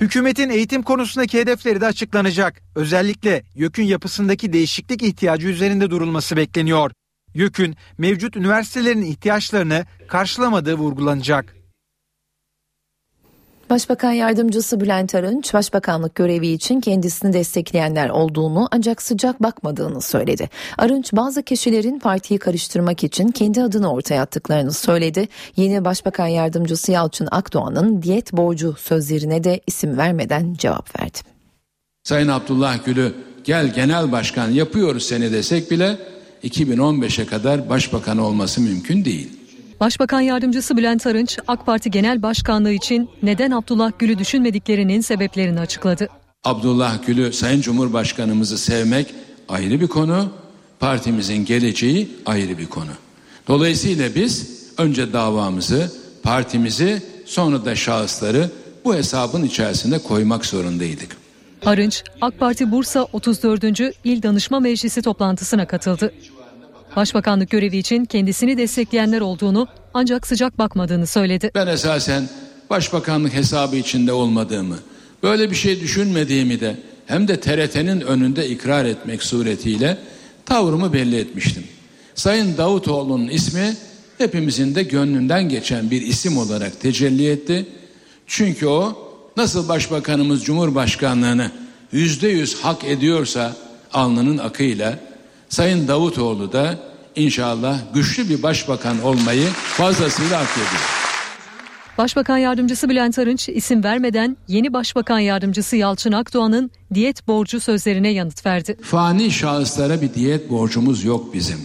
Hükümetin 0.00 0.50
eğitim 0.50 0.82
konusundaki 0.82 1.38
hedefleri 1.38 1.80
de 1.80 1.86
açıklanacak. 1.86 2.62
Özellikle 2.74 3.42
YÖK'ün 3.54 3.84
yapısındaki 3.84 4.52
değişiklik 4.52 5.02
ihtiyacı 5.02 5.48
üzerinde 5.48 5.90
durulması 5.90 6.36
bekleniyor. 6.36 6.90
YÖK'ün 7.34 7.76
mevcut 7.98 8.36
üniversitelerin 8.36 9.02
ihtiyaçlarını 9.02 9.86
karşılamadığı 10.08 10.74
vurgulanacak. 10.74 11.57
Başbakan 13.70 14.12
Yardımcısı 14.12 14.80
Bülent 14.80 15.14
Arınç, 15.14 15.54
başbakanlık 15.54 16.14
görevi 16.14 16.48
için 16.48 16.80
kendisini 16.80 17.32
destekleyenler 17.32 18.08
olduğunu 18.08 18.68
ancak 18.70 19.02
sıcak 19.02 19.42
bakmadığını 19.42 20.00
söyledi. 20.00 20.50
Arınç 20.78 21.12
bazı 21.12 21.42
kişilerin 21.42 21.98
partiyi 21.98 22.38
karıştırmak 22.38 23.04
için 23.04 23.28
kendi 23.28 23.62
adını 23.62 23.92
ortaya 23.92 24.22
attıklarını 24.22 24.72
söyledi. 24.72 25.28
Yeni 25.56 25.84
Başbakan 25.84 26.26
Yardımcısı 26.26 26.92
Yalçın 26.92 27.28
Akdoğan'ın 27.30 28.02
diyet 28.02 28.32
borcu 28.32 28.74
sözlerine 28.78 29.44
de 29.44 29.60
isim 29.66 29.98
vermeden 29.98 30.54
cevap 30.54 31.00
verdi. 31.00 31.18
Sayın 32.04 32.28
Abdullah 32.28 32.84
Gül'ü 32.84 33.14
gel 33.44 33.74
genel 33.74 34.12
başkan 34.12 34.50
yapıyoruz 34.50 35.02
seni 35.02 35.32
desek 35.32 35.70
bile 35.70 35.98
2015'e 36.44 37.26
kadar 37.26 37.68
başbakan 37.68 38.18
olması 38.18 38.60
mümkün 38.60 39.04
değil. 39.04 39.37
Başbakan 39.80 40.20
Yardımcısı 40.20 40.76
Bülent 40.76 41.06
Arınç, 41.06 41.38
AK 41.48 41.66
Parti 41.66 41.90
Genel 41.90 42.22
Başkanlığı 42.22 42.72
için 42.72 43.10
neden 43.22 43.50
Abdullah 43.50 43.92
Gül'ü 43.98 44.18
düşünmediklerinin 44.18 45.00
sebeplerini 45.00 45.60
açıkladı. 45.60 46.08
Abdullah 46.44 47.06
Gül'ü 47.06 47.32
Sayın 47.32 47.60
Cumhurbaşkanımızı 47.60 48.58
sevmek 48.58 49.14
ayrı 49.48 49.80
bir 49.80 49.86
konu, 49.86 50.28
partimizin 50.80 51.44
geleceği 51.44 52.08
ayrı 52.26 52.58
bir 52.58 52.66
konu. 52.66 52.90
Dolayısıyla 53.48 54.14
biz 54.14 54.58
önce 54.78 55.12
davamızı, 55.12 55.92
partimizi, 56.22 57.02
sonra 57.26 57.64
da 57.64 57.76
şahısları 57.76 58.50
bu 58.84 58.94
hesabın 58.94 59.42
içerisinde 59.42 59.98
koymak 59.98 60.46
zorundaydık. 60.46 61.16
Arınç, 61.66 62.04
AK 62.20 62.38
Parti 62.38 62.70
Bursa 62.70 63.04
34. 63.12 63.64
İl 64.04 64.22
Danışma 64.22 64.60
Meclisi 64.60 65.02
toplantısına 65.02 65.66
katıldı. 65.66 66.12
Başbakanlık 66.96 67.50
görevi 67.50 67.76
için 67.76 68.04
kendisini 68.04 68.58
destekleyenler 68.58 69.20
olduğunu 69.20 69.68
ancak 69.94 70.26
sıcak 70.26 70.58
bakmadığını 70.58 71.06
söyledi. 71.06 71.50
Ben 71.54 71.66
esasen 71.66 72.28
başbakanlık 72.70 73.34
hesabı 73.34 73.76
içinde 73.76 74.12
olmadığımı, 74.12 74.78
böyle 75.22 75.50
bir 75.50 75.56
şey 75.56 75.80
düşünmediğimi 75.80 76.60
de 76.60 76.76
hem 77.06 77.28
de 77.28 77.40
TRT'nin 77.40 78.00
önünde 78.00 78.48
ikrar 78.48 78.84
etmek 78.84 79.22
suretiyle 79.22 79.98
tavrımı 80.46 80.92
belli 80.92 81.16
etmiştim. 81.16 81.64
Sayın 82.14 82.56
Davutoğlu'nun 82.56 83.28
ismi 83.28 83.76
hepimizin 84.18 84.74
de 84.74 84.82
gönlünden 84.82 85.48
geçen 85.48 85.90
bir 85.90 86.02
isim 86.02 86.38
olarak 86.38 86.80
tecelli 86.80 87.30
etti. 87.30 87.66
Çünkü 88.26 88.66
o 88.66 88.98
nasıl 89.36 89.68
başbakanımız 89.68 90.44
Cumhurbaşkanlığını 90.44 91.50
yüzde 91.92 92.28
yüz 92.28 92.60
hak 92.60 92.84
ediyorsa 92.84 93.56
alnının 93.92 94.38
akıyla 94.38 94.98
Sayın 95.48 95.88
Davutoğlu 95.88 96.52
da 96.52 96.78
inşallah 97.16 97.78
güçlü 97.94 98.28
bir 98.28 98.42
başbakan 98.42 99.02
olmayı 99.02 99.48
fazlasıyla 99.52 100.40
hak 100.40 100.52
ediyor. 100.52 100.98
Başbakan 101.98 102.38
Yardımcısı 102.38 102.88
Bülent 102.88 103.18
Arınç 103.18 103.48
isim 103.48 103.84
vermeden 103.84 104.36
yeni 104.48 104.72
Başbakan 104.72 105.18
Yardımcısı 105.18 105.76
Yalçın 105.76 106.12
Akdoğan'ın 106.12 106.70
diyet 106.94 107.28
borcu 107.28 107.60
sözlerine 107.60 108.08
yanıt 108.08 108.46
verdi. 108.46 108.76
Fani 108.82 109.30
şahıslara 109.30 110.02
bir 110.02 110.14
diyet 110.14 110.50
borcumuz 110.50 111.04
yok 111.04 111.34
bizim. 111.34 111.58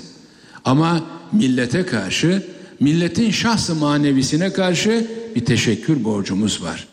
Ama 0.66 1.04
millete 1.32 1.86
karşı, 1.86 2.48
milletin 2.80 3.32
şahsı 3.32 3.76
manevisine 3.76 4.54
karşı 4.54 5.08
bir 5.36 5.46
teşekkür 5.46 6.04
borcumuz 6.04 6.64
var. 6.64 6.88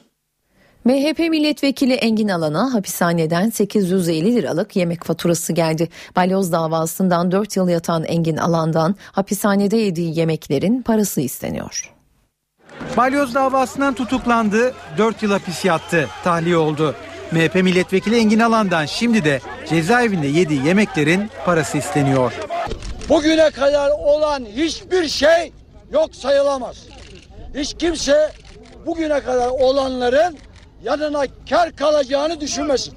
MHP 0.85 1.19
milletvekili 1.19 1.95
Engin 1.95 2.29
Alan'a 2.29 2.75
hapishaneden 2.75 3.51
850 3.51 4.35
liralık 4.35 4.77
yemek 4.77 5.05
faturası 5.05 5.53
geldi. 5.53 5.89
Balyoz 6.17 6.53
davasından 6.53 7.33
4 7.33 7.57
yıl 7.57 7.69
yatan 7.69 8.05
Engin 8.05 8.37
Alan'dan 8.37 8.97
hapishanede 9.13 9.77
yediği 9.77 10.19
yemeklerin 10.19 10.83
parası 10.83 11.21
isteniyor. 11.21 11.93
Balyoz 12.97 13.35
davasından 13.35 13.95
tutuklandı, 13.95 14.75
4 14.99 15.23
yıl 15.23 15.31
hapis 15.31 15.65
yattı, 15.65 16.09
tahliye 16.25 16.57
oldu. 16.57 16.95
MHP 17.33 17.55
milletvekili 17.55 18.17
Engin 18.17 18.41
Alan'dan 18.41 18.87
şimdi 18.87 19.25
de 19.25 19.41
cezaevinde 19.69 20.27
yediği 20.27 20.67
yemeklerin 20.67 21.31
parası 21.45 21.79
isteniyor. 21.79 22.33
Bugüne 23.09 23.51
kadar 23.51 23.91
olan 23.91 24.45
hiçbir 24.45 25.09
şey 25.09 25.53
yok 25.93 26.15
sayılamaz. 26.15 26.77
Hiç 27.55 27.75
kimse 27.79 28.33
bugüne 28.87 29.21
kadar 29.21 29.49
olanların 29.49 30.37
yanına 30.83 31.25
kar 31.51 31.77
kalacağını 31.77 32.41
düşünmesin. 32.41 32.95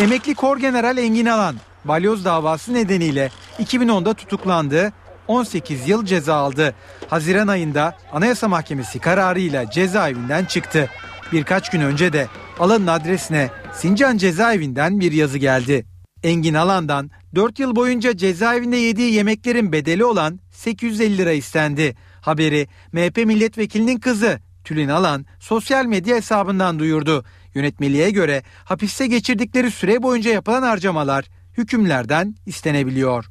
Emekli 0.00 0.34
Kor 0.34 0.58
General 0.58 0.98
Engin 0.98 1.26
Alan 1.26 1.56
balyoz 1.84 2.24
davası 2.24 2.74
nedeniyle 2.74 3.30
2010'da 3.58 4.14
tutuklandı. 4.14 4.92
18 5.28 5.88
yıl 5.88 6.04
ceza 6.04 6.34
aldı. 6.34 6.74
Haziran 7.08 7.48
ayında 7.48 7.96
Anayasa 8.12 8.48
Mahkemesi 8.48 8.98
kararıyla 8.98 9.70
cezaevinden 9.70 10.44
çıktı. 10.44 10.90
Birkaç 11.32 11.70
gün 11.70 11.80
önce 11.80 12.12
de 12.12 12.28
Alan'ın 12.58 12.86
adresine 12.86 13.50
Sincan 13.74 14.16
cezaevinden 14.16 15.00
bir 15.00 15.12
yazı 15.12 15.38
geldi. 15.38 15.86
Engin 16.22 16.54
Alan'dan 16.54 17.10
4 17.34 17.58
yıl 17.58 17.76
boyunca 17.76 18.16
cezaevinde 18.16 18.76
yediği 18.76 19.14
yemeklerin 19.14 19.72
bedeli 19.72 20.04
olan 20.04 20.40
850 20.50 21.18
lira 21.18 21.32
istendi. 21.32 21.96
Haberi 22.20 22.68
MHP 22.92 23.16
milletvekilinin 23.16 24.00
kızı 24.00 24.40
Tülin 24.64 24.88
Alan 24.88 25.24
sosyal 25.40 25.84
medya 25.84 26.16
hesabından 26.16 26.78
duyurdu. 26.78 27.24
Yönetmeliğe 27.54 28.10
göre 28.10 28.42
hapiste 28.64 29.06
geçirdikleri 29.06 29.70
süre 29.70 30.02
boyunca 30.02 30.30
yapılan 30.30 30.62
harcamalar 30.62 31.24
hükümlerden 31.58 32.34
istenebiliyor. 32.46 33.24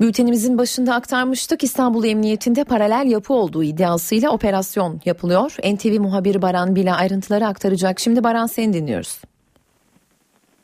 Bültenimizin 0.00 0.58
başında 0.58 0.94
aktarmıştık 0.94 1.64
İstanbul 1.64 2.04
Emniyetinde 2.04 2.64
paralel 2.64 3.10
yapı 3.10 3.34
olduğu 3.34 3.64
iddiasıyla 3.64 4.30
operasyon 4.30 5.00
yapılıyor. 5.04 5.50
NTV 5.74 6.00
muhabiri 6.00 6.42
Baran 6.42 6.76
Bila 6.76 6.96
ayrıntıları 6.96 7.46
aktaracak. 7.46 8.00
Şimdi 8.00 8.24
Baran 8.24 8.46
seni 8.46 8.72
dinliyoruz. 8.72 9.20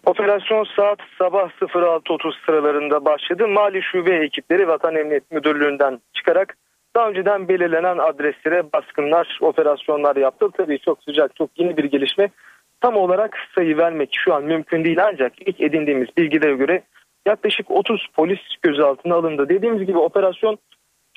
Operasyon 0.07 0.67
saat 0.77 0.99
sabah 1.19 1.51
06.30 1.61 2.47
sıralarında 2.47 3.05
başladı. 3.05 3.49
Mali 3.49 3.83
Şube 3.83 4.25
ekipleri 4.25 4.69
Vatan 4.69 4.97
Emniyet 4.97 5.31
Müdürlüğü'nden 5.31 6.01
çıkarak 6.15 6.57
daha 6.97 7.09
önceden 7.09 7.49
belirlenen 7.49 7.99
adreslere 7.99 8.73
baskınlar, 8.73 9.39
operasyonlar 9.41 10.17
yaptı. 10.17 10.49
Tabii 10.57 10.79
çok 10.79 11.03
sıcak, 11.03 11.37
çok 11.37 11.51
yeni 11.57 11.77
bir 11.77 11.85
gelişme. 11.85 12.29
Tam 12.81 12.97
olarak 12.97 13.37
sayı 13.55 13.77
vermek 13.77 14.11
şu 14.13 14.35
an 14.35 14.45
mümkün 14.45 14.85
değil 14.85 15.05
ancak 15.05 15.49
ilk 15.49 15.61
edindiğimiz 15.61 16.09
bilgilere 16.17 16.57
göre 16.57 16.83
yaklaşık 17.27 17.71
30 17.71 18.07
polis 18.15 18.41
gözaltına 18.63 19.15
alındı. 19.15 19.49
Dediğimiz 19.49 19.87
gibi 19.87 19.99
operasyon 19.99 20.59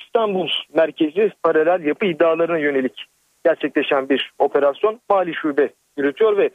İstanbul 0.00 0.48
merkezi 0.74 1.32
paralel 1.42 1.84
yapı 1.84 2.06
iddialarına 2.06 2.58
yönelik 2.58 3.04
gerçekleşen 3.44 4.08
bir 4.08 4.32
operasyon. 4.38 5.00
Mali 5.10 5.34
Şube 5.34 5.68
yürütüyor 5.96 6.36
ve 6.36 6.50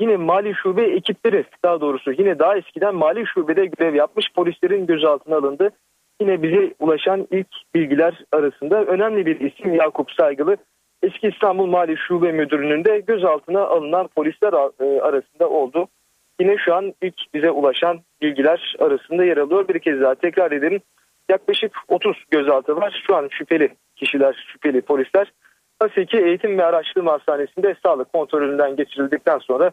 yine 0.00 0.16
mali 0.16 0.54
şube 0.54 0.82
ekipleri 0.82 1.44
daha 1.64 1.80
doğrusu 1.80 2.12
yine 2.12 2.38
daha 2.38 2.56
eskiden 2.56 2.94
mali 2.94 3.24
şubede 3.26 3.66
görev 3.66 3.94
yapmış 3.94 4.26
polislerin 4.34 4.86
gözaltına 4.86 5.36
alındı. 5.36 5.70
Yine 6.20 6.42
bize 6.42 6.74
ulaşan 6.78 7.28
ilk 7.30 7.48
bilgiler 7.74 8.24
arasında 8.32 8.84
önemli 8.84 9.26
bir 9.26 9.40
isim 9.40 9.74
Yakup 9.74 10.10
Saygılı. 10.10 10.56
Eski 11.02 11.28
İstanbul 11.28 11.66
Mali 11.66 11.96
Şube 11.96 12.32
Müdürlüğü'nün 12.32 12.84
de 12.84 12.98
gözaltına 12.98 13.60
alınan 13.60 14.08
polisler 14.08 14.52
e, 14.52 15.00
arasında 15.00 15.48
oldu. 15.48 15.88
Yine 16.40 16.56
şu 16.64 16.74
an 16.74 16.94
ilk 17.02 17.34
bize 17.34 17.50
ulaşan 17.50 18.00
bilgiler 18.22 18.74
arasında 18.78 19.24
yer 19.24 19.36
alıyor. 19.36 19.68
Bir 19.68 19.78
kez 19.78 20.00
daha 20.00 20.14
tekrar 20.14 20.52
edelim. 20.52 20.80
Yaklaşık 21.30 21.72
30 21.88 22.24
gözaltı 22.30 22.76
var. 22.76 23.02
Şu 23.06 23.16
an 23.16 23.28
şüpheli 23.30 23.68
kişiler, 23.96 24.46
şüpheli 24.52 24.80
polisler 24.80 25.32
Haseki 25.78 26.18
Eğitim 26.18 26.58
ve 26.58 26.64
Araştırma 26.64 27.12
Hastanesi'nde 27.12 27.76
sağlık 27.82 28.12
kontrolünden 28.12 28.76
geçirildikten 28.76 29.38
sonra 29.38 29.70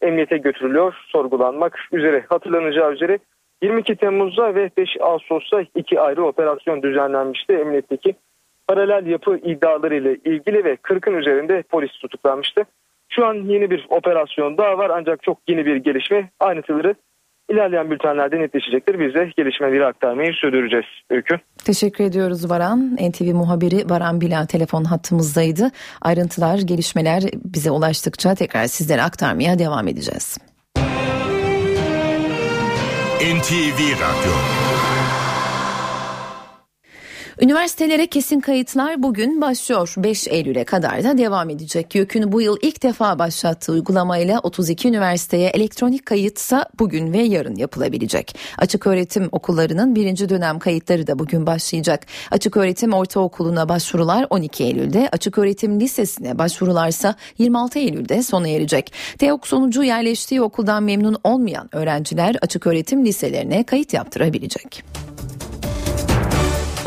emniyete 0.00 0.38
götürülüyor 0.38 0.94
sorgulanmak 1.06 1.78
üzere. 1.92 2.24
Hatırlanacağı 2.28 2.92
üzere 2.92 3.18
22 3.62 3.96
Temmuz'da 3.96 4.54
ve 4.54 4.70
5 4.76 4.88
Ağustos'ta 5.00 5.64
iki 5.74 6.00
ayrı 6.00 6.24
operasyon 6.24 6.82
düzenlenmişti 6.82 7.52
emniyetteki. 7.52 8.14
Paralel 8.68 9.06
yapı 9.06 9.36
iddiaları 9.36 9.94
ile 9.94 10.14
ilgili 10.14 10.64
ve 10.64 10.74
40'ın 10.74 11.14
üzerinde 11.14 11.62
polis 11.62 11.92
tutuklanmıştı. 11.92 12.64
Şu 13.08 13.26
an 13.26 13.34
yeni 13.34 13.70
bir 13.70 13.86
operasyon 13.88 14.58
daha 14.58 14.78
var 14.78 14.90
ancak 14.94 15.22
çok 15.22 15.38
yeni 15.48 15.66
bir 15.66 15.76
gelişme. 15.76 16.30
Ayrıntıları 16.40 16.94
ilerleyen 17.50 17.90
bültenlerde 17.90 18.40
netleşecektir. 18.40 18.98
Biz 19.00 19.14
de 19.14 19.30
gelişmeleri 19.36 19.86
aktarmayı 19.86 20.32
sürdüreceğiz 20.32 20.86
Öykü. 21.10 21.38
Teşekkür 21.64 22.04
ediyoruz 22.04 22.50
Baran. 22.50 22.96
NTV 22.96 23.34
muhabiri 23.34 23.88
Baran 23.88 24.20
Bila 24.20 24.46
telefon 24.46 24.84
hattımızdaydı. 24.84 25.70
Ayrıntılar, 26.02 26.58
gelişmeler 26.58 27.22
bize 27.44 27.70
ulaştıkça 27.70 28.34
tekrar 28.34 28.66
sizlere 28.66 29.02
aktarmaya 29.02 29.58
devam 29.58 29.88
edeceğiz. 29.88 30.49
NTV 33.20 34.00
Radyo 34.00 34.34
Üniversitelere 37.42 38.06
kesin 38.06 38.40
kayıtlar 38.40 39.02
bugün 39.02 39.40
başlıyor. 39.40 39.94
5 39.96 40.28
Eylül'e 40.28 40.64
kadar 40.64 41.04
da 41.04 41.18
devam 41.18 41.50
edecek. 41.50 41.94
YÖK'ün 41.94 42.32
bu 42.32 42.42
yıl 42.42 42.56
ilk 42.62 42.82
defa 42.82 43.18
başlattığı 43.18 43.72
uygulamayla 43.72 44.40
32 44.40 44.88
üniversiteye 44.88 45.48
elektronik 45.48 46.06
kayıtsa 46.06 46.66
bugün 46.78 47.12
ve 47.12 47.18
yarın 47.18 47.56
yapılabilecek. 47.56 48.36
Açık 48.58 48.86
öğretim 48.86 49.28
okullarının 49.32 49.94
birinci 49.94 50.28
dönem 50.28 50.58
kayıtları 50.58 51.06
da 51.06 51.18
bugün 51.18 51.46
başlayacak. 51.46 52.06
Açık 52.30 52.56
öğretim 52.56 52.92
ortaokuluna 52.92 53.68
başvurular 53.68 54.26
12 54.30 54.64
Eylül'de, 54.64 55.08
açık 55.12 55.38
öğretim 55.38 55.80
lisesine 55.80 56.38
başvurularsa 56.38 57.14
26 57.38 57.78
Eylül'de 57.78 58.22
sona 58.22 58.48
erecek. 58.48 58.92
TEOK 59.18 59.46
sonucu 59.46 59.82
yerleştiği 59.82 60.42
okuldan 60.42 60.82
memnun 60.82 61.16
olmayan 61.24 61.68
öğrenciler 61.72 62.36
açık 62.42 62.66
öğretim 62.66 63.06
liselerine 63.06 63.64
kayıt 63.64 63.94
yaptırabilecek. 63.94 64.84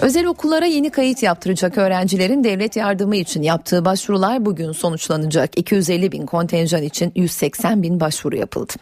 Özel 0.04 0.26
okullara 0.26 0.66
yeni 0.66 0.90
kayıt 0.90 1.24
yaptıracak 1.24 1.78
öğrencilerin 1.78 2.44
devlet 2.44 2.76
yardımı 2.76 3.16
için 3.16 3.42
yaptığı 3.42 3.86
başvurular 3.86 4.46
bugün 4.46 4.72
sonuçlanacak. 4.72 5.60
250 5.60 6.12
bin 6.12 6.26
kontenjan 6.26 6.84
için 6.84 7.12
180 7.16 7.84
bin 7.84 8.00
başvuru 8.00 8.36
yapıldı. 8.36 8.74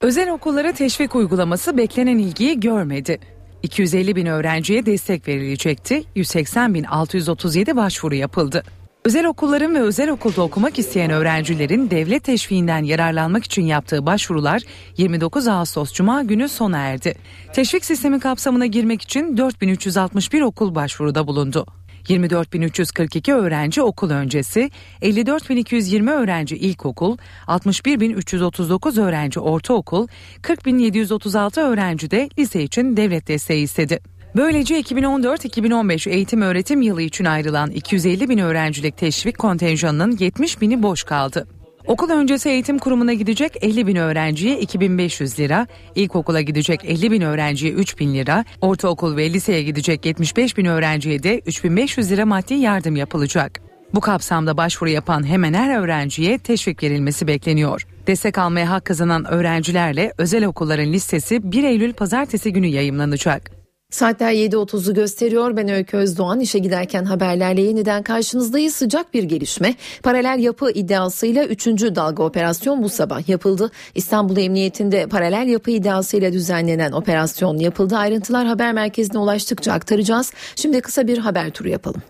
Özel 0.00 0.30
okullara 0.30 0.72
teşvik 0.72 1.16
uygulaması 1.16 1.76
beklenen 1.76 2.18
ilgiyi 2.18 2.60
görmedi. 2.60 3.18
250 3.62 4.16
bin 4.16 4.26
öğrenciye 4.26 4.86
destek 4.86 5.28
verilecekti. 5.28 6.02
180 6.14 6.74
bin 6.74 6.84
637 6.84 7.76
başvuru 7.76 8.14
yapıldı. 8.14 8.64
Özel 9.04 9.26
okulların 9.26 9.74
ve 9.74 9.80
özel 9.80 10.10
okulda 10.10 10.42
okumak 10.42 10.78
isteyen 10.78 11.10
öğrencilerin 11.10 11.90
devlet 11.90 12.24
teşviğinden 12.24 12.84
yararlanmak 12.84 13.44
için 13.44 13.62
yaptığı 13.62 14.06
başvurular 14.06 14.62
29 14.96 15.48
Ağustos 15.48 15.92
Cuma 15.92 16.22
günü 16.22 16.48
sona 16.48 16.78
erdi. 16.78 17.14
Teşvik 17.52 17.84
sistemi 17.84 18.20
kapsamına 18.20 18.66
girmek 18.66 19.02
için 19.02 19.36
4361 19.36 20.42
okul 20.42 20.74
başvuruda 20.74 21.26
bulundu. 21.26 21.66
24.342 22.08 23.32
öğrenci 23.32 23.82
okul 23.82 24.10
öncesi, 24.10 24.70
54.220 25.02 26.10
öğrenci 26.10 26.56
ilkokul, 26.56 27.16
61.339 27.46 29.02
öğrenci 29.02 29.40
ortaokul, 29.40 30.08
40.736 30.42 31.60
öğrenci 31.60 32.10
de 32.10 32.30
lise 32.38 32.62
için 32.62 32.96
devlet 32.96 33.28
desteği 33.28 33.62
istedi. 33.62 34.00
Böylece 34.36 34.80
2014-2015 34.80 36.10
eğitim 36.10 36.42
öğretim 36.42 36.82
yılı 36.82 37.02
için 37.02 37.24
ayrılan 37.24 37.70
250 37.70 38.28
bin 38.28 38.38
öğrencilik 38.38 38.96
teşvik 38.96 39.38
kontenjanının 39.38 40.16
70 40.20 40.60
bini 40.60 40.82
boş 40.82 41.04
kaldı. 41.04 41.48
Okul 41.86 42.10
öncesi 42.10 42.48
eğitim 42.48 42.78
kurumuna 42.78 43.12
gidecek 43.12 43.56
50 43.60 43.86
bin 43.86 43.96
öğrenciye 43.96 44.60
2500 44.60 45.38
lira, 45.38 45.66
ilkokula 45.94 46.40
gidecek 46.40 46.84
50 46.84 47.10
bin 47.10 47.20
öğrenciye 47.20 47.72
3000 47.72 48.14
lira, 48.14 48.44
ortaokul 48.60 49.16
ve 49.16 49.32
liseye 49.32 49.62
gidecek 49.62 50.06
75 50.06 50.56
bin 50.56 50.64
öğrenciye 50.64 51.22
de 51.22 51.38
3500 51.46 52.10
lira 52.10 52.26
maddi 52.26 52.54
yardım 52.54 52.96
yapılacak. 52.96 53.60
Bu 53.94 54.00
kapsamda 54.00 54.56
başvuru 54.56 54.90
yapan 54.90 55.26
hemen 55.26 55.54
her 55.54 55.80
öğrenciye 55.80 56.38
teşvik 56.38 56.82
verilmesi 56.82 57.26
bekleniyor. 57.26 57.86
Destek 58.06 58.38
almaya 58.38 58.70
hak 58.70 58.84
kazanan 58.84 59.24
öğrencilerle 59.24 60.12
özel 60.18 60.44
okulların 60.44 60.92
listesi 60.92 61.52
1 61.52 61.64
Eylül 61.64 61.92
pazartesi 61.92 62.52
günü 62.52 62.66
yayımlanacak. 62.66 63.59
Saatler 63.90 64.32
7.30'u 64.32 64.94
gösteriyor. 64.94 65.56
Ben 65.56 65.68
Öykü 65.68 65.96
Özdoğan 65.96 66.40
işe 66.40 66.58
giderken 66.58 67.04
haberlerle 67.04 67.60
yeniden 67.60 68.02
karşınızdayız. 68.02 68.74
Sıcak 68.74 69.14
bir 69.14 69.22
gelişme. 69.22 69.74
Paralel 70.02 70.38
yapı 70.38 70.70
iddiasıyla 70.70 71.44
3. 71.44 71.66
dalga 71.66 72.22
operasyon 72.22 72.82
bu 72.82 72.88
sabah 72.88 73.28
yapıldı. 73.28 73.70
İstanbul 73.94 74.36
Emniyetinde 74.36 75.06
paralel 75.06 75.48
yapı 75.48 75.70
iddiasıyla 75.70 76.32
düzenlenen 76.32 76.92
operasyon 76.92 77.56
yapıldı. 77.56 77.96
Ayrıntılar 77.96 78.46
haber 78.46 78.72
merkezine 78.72 79.18
ulaştıkça 79.18 79.72
aktaracağız. 79.72 80.32
Şimdi 80.56 80.80
kısa 80.80 81.06
bir 81.06 81.18
haber 81.18 81.50
turu 81.50 81.68
yapalım. 81.68 82.02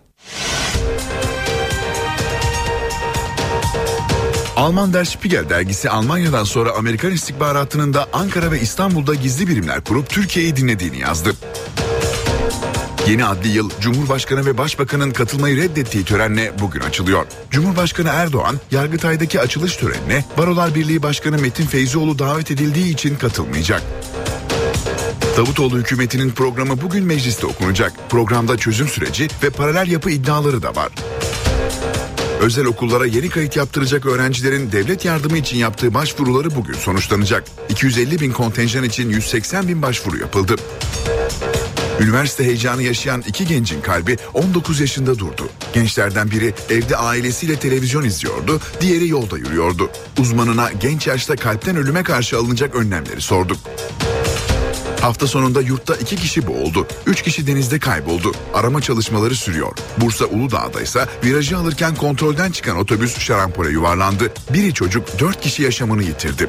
Alman 4.60 4.92
Der 4.92 5.04
Spiegel 5.04 5.48
dergisi 5.48 5.90
Almanya'dan 5.90 6.44
sonra 6.44 6.70
Amerikan 6.72 7.12
istihbaratının 7.12 7.94
da 7.94 8.06
Ankara 8.12 8.52
ve 8.52 8.60
İstanbul'da 8.60 9.14
gizli 9.14 9.48
birimler 9.48 9.80
kurup 9.84 10.10
Türkiye'yi 10.10 10.56
dinlediğini 10.56 10.98
yazdı. 10.98 11.32
Yeni 13.08 13.24
adli 13.24 13.48
yıl 13.48 13.70
Cumhurbaşkanı 13.80 14.46
ve 14.46 14.58
Başbakanın 14.58 15.10
katılmayı 15.10 15.56
reddettiği 15.56 16.04
törenle 16.04 16.52
bugün 16.60 16.80
açılıyor. 16.80 17.26
Cumhurbaşkanı 17.50 18.08
Erdoğan, 18.08 18.56
Yargıtay'daki 18.70 19.40
açılış 19.40 19.76
törenine 19.76 20.24
Barolar 20.38 20.74
Birliği 20.74 21.02
Başkanı 21.02 21.38
Metin 21.38 21.66
Feyzioğlu 21.66 22.18
davet 22.18 22.50
edildiği 22.50 22.92
için 22.92 23.16
katılmayacak. 23.16 23.82
Davutoğlu 25.36 25.78
hükümetinin 25.78 26.30
programı 26.30 26.82
bugün 26.82 27.04
mecliste 27.04 27.46
okunacak. 27.46 27.92
Programda 28.08 28.56
çözüm 28.56 28.88
süreci 28.88 29.28
ve 29.42 29.50
paralel 29.50 29.90
yapı 29.90 30.10
iddiaları 30.10 30.62
da 30.62 30.74
var. 30.76 30.92
Özel 32.40 32.66
okullara 32.66 33.06
yeni 33.06 33.28
kayıt 33.28 33.56
yaptıracak 33.56 34.06
öğrencilerin 34.06 34.72
devlet 34.72 35.04
yardımı 35.04 35.38
için 35.38 35.58
yaptığı 35.58 35.94
başvuruları 35.94 36.56
bugün 36.56 36.74
sonuçlanacak. 36.74 37.44
250 37.68 38.20
bin 38.20 38.32
kontenjan 38.32 38.84
için 38.84 39.10
180 39.10 39.68
bin 39.68 39.82
başvuru 39.82 40.18
yapıldı. 40.18 40.56
Üniversite 42.00 42.44
heyecanı 42.44 42.82
yaşayan 42.82 43.24
iki 43.26 43.46
gencin 43.46 43.80
kalbi 43.80 44.16
19 44.34 44.80
yaşında 44.80 45.18
durdu. 45.18 45.48
Gençlerden 45.74 46.30
biri 46.30 46.54
evde 46.70 46.96
ailesiyle 46.96 47.56
televizyon 47.56 48.04
izliyordu, 48.04 48.60
diğeri 48.80 49.08
yolda 49.08 49.38
yürüyordu. 49.38 49.90
Uzmanına 50.18 50.70
genç 50.80 51.06
yaşta 51.06 51.36
kalpten 51.36 51.76
ölüme 51.76 52.02
karşı 52.02 52.38
alınacak 52.38 52.74
önlemleri 52.74 53.20
sorduk. 53.20 53.58
Hafta 55.00 55.26
sonunda 55.26 55.60
yurtta 55.60 55.94
iki 55.96 56.16
kişi 56.16 56.46
boğuldu. 56.46 56.86
Üç 57.06 57.22
kişi 57.22 57.46
denizde 57.46 57.78
kayboldu. 57.78 58.32
Arama 58.54 58.80
çalışmaları 58.80 59.34
sürüyor. 59.34 59.72
Bursa 59.98 60.24
Uludağ'da 60.24 60.80
ise 60.80 61.06
virajı 61.24 61.58
alırken 61.58 61.94
kontrolden 61.94 62.50
çıkan 62.50 62.76
otobüs 62.76 63.18
şarampole 63.18 63.70
yuvarlandı. 63.70 64.32
Biri 64.52 64.74
çocuk 64.74 65.18
dört 65.18 65.40
kişi 65.40 65.62
yaşamını 65.62 66.02
yitirdi. 66.02 66.48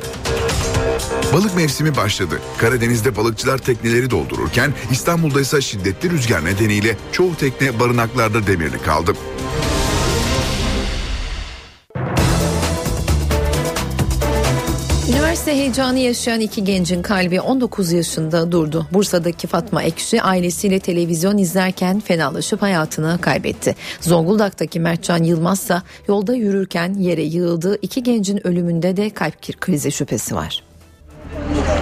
Balık 1.33 1.55
mevsimi 1.55 1.95
başladı. 1.95 2.39
Karadeniz'de 2.57 3.15
balıkçılar 3.15 3.57
tekneleri 3.57 4.09
doldururken 4.09 4.73
İstanbul'da 4.91 5.41
ise 5.41 5.61
şiddetli 5.61 6.09
rüzgar 6.09 6.45
nedeniyle 6.45 6.97
çoğu 7.11 7.35
tekne 7.35 7.79
barınaklarda 7.79 8.47
demirli 8.47 8.81
kaldı. 8.81 9.13
Üniversite 15.41 15.63
heyecanı 15.63 15.99
yaşayan 15.99 16.39
iki 16.39 16.63
gencin 16.63 17.01
kalbi 17.01 17.41
19 17.41 17.91
yaşında 17.91 18.51
durdu. 18.51 18.87
Bursa'daki 18.93 19.47
Fatma 19.47 19.83
Ekşi 19.83 20.21
ailesiyle 20.21 20.79
televizyon 20.79 21.37
izlerken 21.37 21.99
fenalaşıp 21.99 22.61
hayatını 22.61 23.17
kaybetti. 23.21 23.75
Zonguldak'taki 24.01 24.79
Mertcan 24.79 25.23
Yılmaz 25.23 25.59
ise 25.59 25.81
yolda 26.07 26.35
yürürken 26.35 26.93
yere 26.93 27.21
yığıldı. 27.21 27.77
İki 27.81 28.03
gencin 28.03 28.47
ölümünde 28.47 28.97
de 28.97 29.09
kalp 29.09 29.61
krizi 29.61 29.91
şüphesi 29.91 30.35
var. 30.35 30.63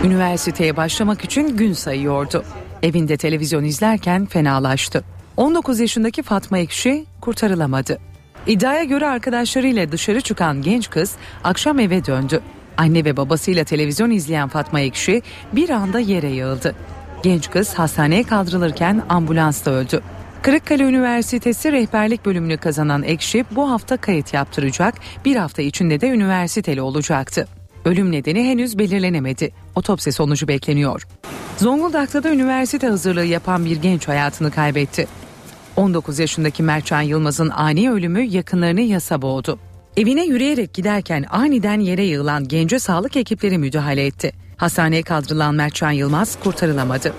Üniversiteye 0.03 0.77
başlamak 0.77 1.23
için 1.23 1.57
gün 1.57 1.73
sayıyordu. 1.73 2.43
Evinde 2.83 3.17
televizyon 3.17 3.63
izlerken 3.63 4.25
fenalaştı. 4.25 5.03
19 5.37 5.79
yaşındaki 5.79 6.23
Fatma 6.23 6.57
Ekşi 6.57 7.05
kurtarılamadı. 7.21 7.99
İddiaya 8.47 8.83
göre 8.83 9.07
arkadaşlarıyla 9.07 9.91
dışarı 9.91 10.21
çıkan 10.21 10.61
genç 10.61 10.89
kız 10.89 11.15
akşam 11.43 11.79
eve 11.79 12.05
döndü. 12.05 12.41
Anne 12.79 13.05
ve 13.05 13.17
babasıyla 13.17 13.63
televizyon 13.63 14.11
izleyen 14.11 14.47
Fatma 14.47 14.79
Ekşi 14.79 15.21
bir 15.53 15.69
anda 15.69 15.99
yere 15.99 16.29
yığıldı. 16.29 16.75
Genç 17.23 17.49
kız 17.49 17.73
hastaneye 17.73 18.23
kaldırılırken 18.23 19.03
ambulansta 19.09 19.71
öldü. 19.71 20.01
Kırıkkale 20.41 20.83
Üniversitesi 20.83 21.71
rehberlik 21.71 22.25
bölümünü 22.25 22.57
kazanan 22.57 23.03
Ekşi 23.03 23.45
bu 23.51 23.71
hafta 23.71 23.97
kayıt 23.97 24.33
yaptıracak, 24.33 24.95
bir 25.25 25.35
hafta 25.35 25.61
içinde 25.61 26.01
de 26.01 26.07
üniversiteli 26.07 26.81
olacaktı. 26.81 27.47
Ölüm 27.85 28.11
nedeni 28.11 28.43
henüz 28.43 28.79
belirlenemedi. 28.79 29.51
Otopsi 29.75 30.11
sonucu 30.11 30.47
bekleniyor. 30.47 31.07
Zonguldak'ta 31.57 32.23
da 32.23 32.33
üniversite 32.33 32.87
hazırlığı 32.87 33.25
yapan 33.25 33.65
bir 33.65 33.81
genç 33.81 34.07
hayatını 34.07 34.51
kaybetti. 34.51 35.07
19 35.75 36.19
yaşındaki 36.19 36.63
Mertcan 36.63 37.01
Yılmaz'ın 37.01 37.49
ani 37.49 37.91
ölümü 37.91 38.21
yakınlarını 38.21 38.81
yasa 38.81 39.21
boğdu. 39.21 39.59
Evine 39.99 40.25
yürüyerek 40.25 40.73
giderken 40.73 41.25
aniden 41.29 41.79
yere 41.79 42.03
yığılan 42.03 42.47
gence 42.47 42.79
sağlık 42.79 43.17
ekipleri 43.17 43.57
müdahale 43.57 44.05
etti. 44.05 44.31
Hastaneye 44.57 45.03
kaldırılan 45.03 45.55
Mertcan 45.55 45.91
Yılmaz 45.91 46.39
kurtarılamadı. 46.39 47.13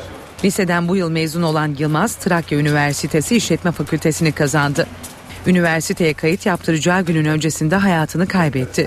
Liseden 0.45 0.88
bu 0.88 0.97
yıl 0.97 1.11
mezun 1.11 1.43
olan 1.43 1.77
Yılmaz 1.79 2.14
Trakya 2.14 2.59
Üniversitesi 2.59 3.37
İşletme 3.37 3.73
Fakültesini 3.73 4.33
kazandı. 4.33 4.87
Üniversiteye 5.47 6.14
kayıt 6.14 6.47
yaptıracağı 6.47 7.03
günün 7.03 7.25
öncesinde 7.25 7.77
hayatını 7.77 8.29
kaybetti. 8.29 8.87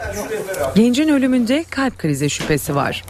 Gencin 0.76 1.08
ölümünde 1.08 1.66
kalp 1.70 1.98
krizi 1.98 2.30
şüphesi 2.30 2.76
var. 2.76 3.04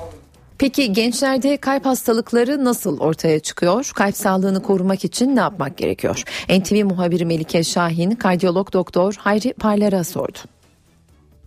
Peki 0.57 0.93
gençlerde 0.93 1.57
kalp 1.57 1.85
hastalıkları 1.85 2.65
nasıl 2.65 2.99
ortaya 2.99 3.39
çıkıyor? 3.39 3.91
Kalp 3.95 4.17
sağlığını 4.17 4.61
korumak 4.63 5.05
için 5.05 5.35
ne 5.35 5.39
yapmak 5.39 5.77
gerekiyor? 5.77 6.23
NTV 6.49 6.85
muhabiri 6.85 7.25
Melike 7.25 7.63
Şahin, 7.63 8.11
kardiyolog 8.11 8.73
doktor 8.73 9.15
Hayri 9.19 9.53
Parlar'a 9.53 10.03
sordu. 10.03 10.39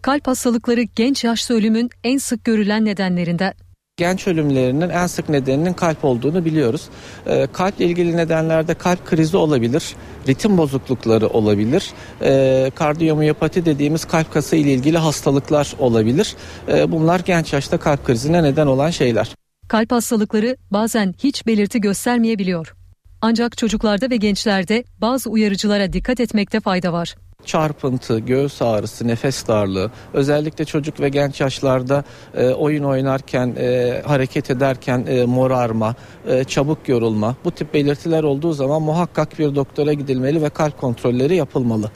Kalp 0.07 0.27
hastalıkları 0.27 0.83
genç 0.83 1.25
yaşta 1.25 1.55
ölümün 1.55 1.91
en 2.05 2.19
sık 2.19 2.45
görülen 2.45 2.85
nedenlerinden. 2.85 3.53
Genç 3.97 4.27
ölümlerinin 4.27 4.89
en 4.89 5.07
sık 5.07 5.29
nedeninin 5.29 5.73
kalp 5.73 6.05
olduğunu 6.05 6.45
biliyoruz. 6.45 6.89
E, 7.27 7.47
kalple 7.53 7.85
ilgili 7.85 8.17
nedenlerde 8.17 8.75
kalp 8.75 9.07
krizi 9.07 9.37
olabilir, 9.37 9.97
ritim 10.29 10.59
bozuklukları 10.59 11.29
olabilir, 11.29 11.91
e, 12.23 12.71
kardiyomiyopati 12.75 13.65
dediğimiz 13.67 14.05
kalp 14.05 14.33
kası 14.33 14.57
ile 14.57 14.73
ilgili 14.73 14.99
hastalıklar 14.99 15.75
olabilir. 15.79 16.37
E, 16.69 16.93
bunlar 16.93 17.21
genç 17.21 17.53
yaşta 17.53 17.79
kalp 17.79 18.05
krizine 18.05 18.43
neden 18.43 18.67
olan 18.67 18.91
şeyler. 18.91 19.35
Kalp 19.69 19.93
hastalıkları 19.93 20.57
bazen 20.71 21.15
hiç 21.19 21.47
belirti 21.47 21.81
göstermeyebiliyor. 21.81 22.75
Ancak 23.21 23.59
çocuklarda 23.59 24.11
ve 24.11 24.17
gençlerde 24.17 24.85
bazı 24.99 25.31
uyarıcılara 25.31 25.93
dikkat 25.93 26.21
etmekte 26.21 26.61
fayda 26.61 26.93
var 26.93 27.17
çarpıntı, 27.47 28.19
göğüs 28.19 28.63
ağrısı, 28.63 29.09
nefes 29.09 29.49
darlığı, 29.49 29.91
özellikle 30.15 30.65
çocuk 30.65 31.01
ve 31.01 31.09
genç 31.09 31.41
yaşlarda 31.41 32.05
e, 32.35 32.49
oyun 32.49 32.85
oynarken, 32.85 33.55
e, 33.59 34.03
hareket 34.07 34.51
ederken 34.51 35.07
e, 35.09 35.25
morarma, 35.25 35.95
e, 36.29 36.45
çabuk 36.45 36.89
yorulma 36.89 37.37
bu 37.45 37.51
tip 37.51 37.75
belirtiler 37.75 38.23
olduğu 38.23 38.53
zaman 38.53 38.83
muhakkak 38.83 39.39
bir 39.39 39.55
doktora 39.55 39.93
gidilmeli 39.93 40.43
ve 40.43 40.49
kalp 40.49 40.79
kontrolleri 40.79 41.37
yapılmalı. 41.37 41.91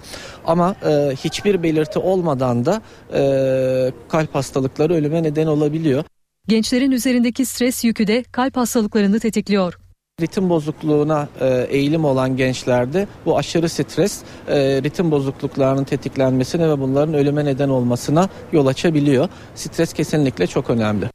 Ama 0.47 0.77
e, 0.85 1.17
hiçbir 1.25 1.63
belirti 1.63 1.99
olmadan 1.99 2.65
da 2.65 2.83
e, 3.15 3.93
kalp 4.09 4.35
hastalıkları 4.35 4.95
ölüme 4.95 5.23
neden 5.23 5.47
olabiliyor. 5.47 6.05
Gençlerin 6.49 6.91
üzerindeki 6.91 7.47
stres 7.47 7.85
yükü 7.85 8.07
de 8.07 8.23
kalp 8.33 8.57
hastalıklarını 8.57 9.21
tetikliyor 9.21 9.80
ritim 10.21 10.51
bozukluğuna 10.51 11.29
e, 11.41 11.67
eğilim 11.71 12.05
olan 12.05 12.37
gençlerde 12.37 13.07
bu 13.27 13.39
aşırı 13.39 13.69
stres 13.69 14.21
e, 14.49 14.83
ritim 14.83 15.11
bozukluklarının 15.11 15.85
tetiklenmesine 15.85 16.69
ve 16.69 16.81
bunların 16.81 17.15
ölüme 17.15 17.45
neden 17.45 17.69
olmasına 17.69 18.29
yol 18.53 18.67
açabiliyor. 18.67 19.29
Stres 19.55 19.93
kesinlikle 19.93 20.47
çok 20.47 20.71
önemli. 20.71 21.07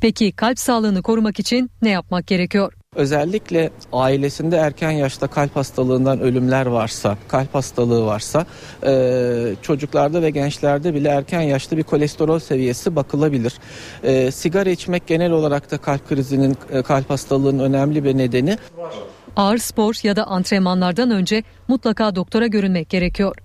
Peki 0.00 0.32
kalp 0.32 0.58
sağlığını 0.58 1.02
korumak 1.02 1.40
için 1.40 1.70
ne 1.82 1.90
yapmak 1.90 2.26
gerekiyor? 2.26 2.72
Özellikle 2.94 3.70
ailesinde 3.92 4.56
erken 4.56 4.90
yaşta 4.90 5.26
kalp 5.26 5.56
hastalığından 5.56 6.20
ölümler 6.20 6.66
varsa, 6.66 7.18
kalp 7.28 7.54
hastalığı 7.54 8.06
varsa 8.06 8.46
e, 8.86 9.54
çocuklarda 9.62 10.22
ve 10.22 10.30
gençlerde 10.30 10.94
bile 10.94 11.08
erken 11.08 11.40
yaşta 11.40 11.76
bir 11.76 11.82
kolesterol 11.82 12.38
seviyesi 12.38 12.96
bakılabilir. 12.96 13.52
E, 14.02 14.30
sigara 14.30 14.70
içmek 14.70 15.06
genel 15.06 15.30
olarak 15.30 15.70
da 15.70 15.78
kalp 15.78 16.08
krizinin, 16.08 16.56
e, 16.70 16.82
kalp 16.82 17.10
hastalığının 17.10 17.64
önemli 17.64 18.04
bir 18.04 18.18
nedeni. 18.18 18.58
Ağır 19.36 19.58
spor 19.58 19.94
ya 20.02 20.16
da 20.16 20.24
antrenmanlardan 20.24 21.10
önce 21.10 21.42
mutlaka 21.68 22.14
doktora 22.14 22.46
görünmek 22.46 22.88
gerekiyor. 22.88 23.36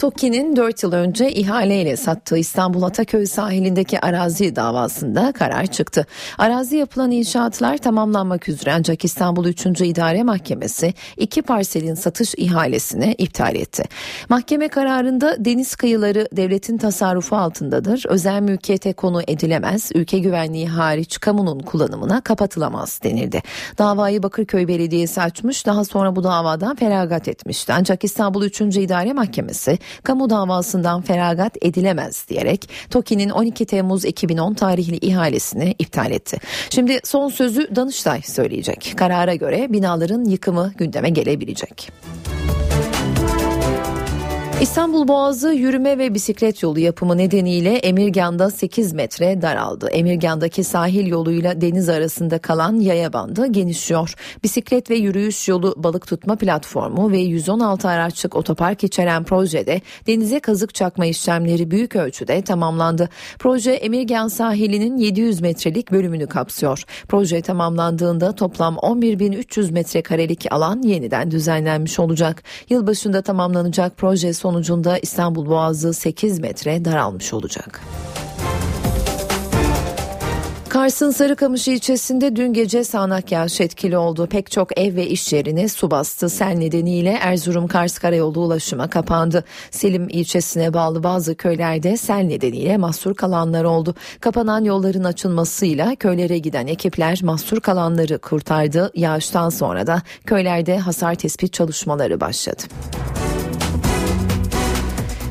TOKİ'nin 0.00 0.56
4 0.56 0.82
yıl 0.82 0.92
önce 0.92 1.32
ihaleyle 1.32 1.96
sattığı 1.96 2.38
İstanbul 2.38 2.82
Ataköy 2.82 3.26
sahilindeki 3.26 4.00
arazi 4.00 4.56
davasında 4.56 5.32
karar 5.32 5.66
çıktı. 5.66 6.06
Arazi 6.38 6.76
yapılan 6.76 7.10
inşaatlar 7.10 7.78
tamamlanmak 7.78 8.48
üzere 8.48 8.72
ancak 8.74 9.04
İstanbul 9.04 9.46
3. 9.46 9.66
İdare 9.66 10.22
Mahkemesi 10.22 10.94
iki 11.16 11.42
parselin 11.42 11.94
satış 11.94 12.34
ihalesini 12.36 13.14
iptal 13.18 13.54
etti. 13.54 13.84
Mahkeme 14.28 14.68
kararında 14.68 15.44
deniz 15.44 15.76
kıyıları 15.76 16.28
devletin 16.32 16.78
tasarrufu 16.78 17.36
altındadır. 17.36 18.04
Özel 18.08 18.40
mülkiyete 18.40 18.92
konu 18.92 19.22
edilemez. 19.28 19.90
Ülke 19.94 20.18
güvenliği 20.18 20.68
hariç 20.68 21.20
kamunun 21.20 21.58
kullanımına 21.58 22.20
kapatılamaz 22.20 23.00
denildi. 23.02 23.42
Davayı 23.78 24.22
Bakırköy 24.22 24.68
Belediyesi 24.68 25.22
açmış 25.22 25.66
daha 25.66 25.84
sonra 25.84 26.16
bu 26.16 26.24
davadan 26.24 26.76
feragat 26.76 27.28
etmişti. 27.28 27.72
Ancak 27.76 28.04
İstanbul 28.04 28.42
3. 28.42 28.60
İdare 28.60 29.12
Mahkemesi 29.12 29.78
kamu 30.02 30.30
davasından 30.30 31.02
feragat 31.02 31.56
edilemez 31.62 32.28
diyerek 32.28 32.70
TOKİ'nin 32.90 33.30
12 33.30 33.64
Temmuz 33.64 34.04
2010 34.04 34.54
tarihli 34.54 34.96
ihalesini 34.96 35.74
iptal 35.78 36.10
etti. 36.10 36.38
Şimdi 36.70 37.00
son 37.04 37.28
sözü 37.28 37.76
Danıştay 37.76 38.22
söyleyecek. 38.22 38.92
Karara 38.96 39.34
göre 39.34 39.72
binaların 39.72 40.24
yıkımı 40.24 40.72
gündeme 40.76 41.10
gelebilecek. 41.10 41.90
İstanbul 44.60 45.08
Boğazı 45.08 45.52
yürüme 45.52 45.98
ve 45.98 46.14
bisiklet 46.14 46.62
yolu 46.62 46.78
yapımı 46.78 47.18
nedeniyle 47.18 47.76
Emirgan'da 47.76 48.50
8 48.50 48.92
metre 48.92 49.42
daraldı. 49.42 49.88
Emirgan'daki 49.88 50.64
sahil 50.64 51.06
yoluyla 51.06 51.60
deniz 51.60 51.88
arasında 51.88 52.38
kalan 52.38 52.80
yaya 52.80 53.12
bandı 53.12 53.46
genişliyor. 53.46 54.14
Bisiklet 54.44 54.90
ve 54.90 54.94
yürüyüş 54.94 55.48
yolu 55.48 55.74
balık 55.76 56.06
tutma 56.06 56.36
platformu 56.36 57.10
ve 57.10 57.18
116 57.18 57.88
araçlık 57.88 58.36
otopark 58.36 58.84
içeren 58.84 59.24
projede 59.24 59.80
denize 60.06 60.40
kazık 60.40 60.74
çakma 60.74 61.06
işlemleri 61.06 61.70
büyük 61.70 61.96
ölçüde 61.96 62.42
tamamlandı. 62.42 63.08
Proje 63.38 63.72
Emirgan 63.72 64.28
sahilinin 64.28 64.96
700 64.96 65.40
metrelik 65.40 65.92
bölümünü 65.92 66.26
kapsıyor. 66.26 66.84
Proje 67.08 67.42
tamamlandığında 67.42 68.32
toplam 68.34 68.74
11.300 68.74 69.72
metrekarelik 69.72 70.52
alan 70.52 70.82
yeniden 70.82 71.30
düzenlenmiş 71.30 71.98
olacak. 71.98 72.42
Yılbaşında 72.68 73.22
tamamlanacak 73.22 73.96
proje 73.96 74.32
son 74.32 74.49
sonucunda 74.50 74.98
İstanbul 74.98 75.46
Boğazı 75.46 75.94
8 75.94 76.38
metre 76.38 76.84
daralmış 76.84 77.32
olacak. 77.32 77.80
Kars'ın 80.68 81.10
Sarıkamış 81.10 81.68
ilçesinde 81.68 82.36
dün 82.36 82.52
gece 82.52 82.84
sağanak 82.84 83.32
yağış 83.32 83.60
etkili 83.60 83.98
oldu. 83.98 84.26
Pek 84.26 84.50
çok 84.50 84.78
ev 84.78 84.96
ve 84.96 85.06
iş 85.06 85.32
yerini 85.32 85.68
su 85.68 85.90
bastı. 85.90 86.28
Sel 86.28 86.52
nedeniyle 86.52 87.10
Erzurum-Kars 87.10 87.98
karayolu 87.98 88.40
ulaşıma 88.40 88.90
kapandı. 88.90 89.44
Selim 89.70 90.08
ilçesine 90.08 90.74
bağlı 90.74 91.02
bazı 91.02 91.34
köylerde 91.34 91.96
sel 91.96 92.22
nedeniyle 92.22 92.76
mahsur 92.76 93.14
kalanlar 93.14 93.64
oldu. 93.64 93.94
Kapanan 94.20 94.64
yolların 94.64 95.04
açılmasıyla 95.04 95.94
köylere 95.94 96.38
giden 96.38 96.66
ekipler 96.66 97.20
mahsur 97.22 97.60
kalanları 97.60 98.18
kurtardı. 98.18 98.90
Yağıştan 98.94 99.48
sonra 99.48 99.86
da 99.86 100.02
köylerde 100.26 100.78
hasar 100.78 101.14
tespit 101.14 101.52
çalışmaları 101.52 102.20
başladı. 102.20 102.62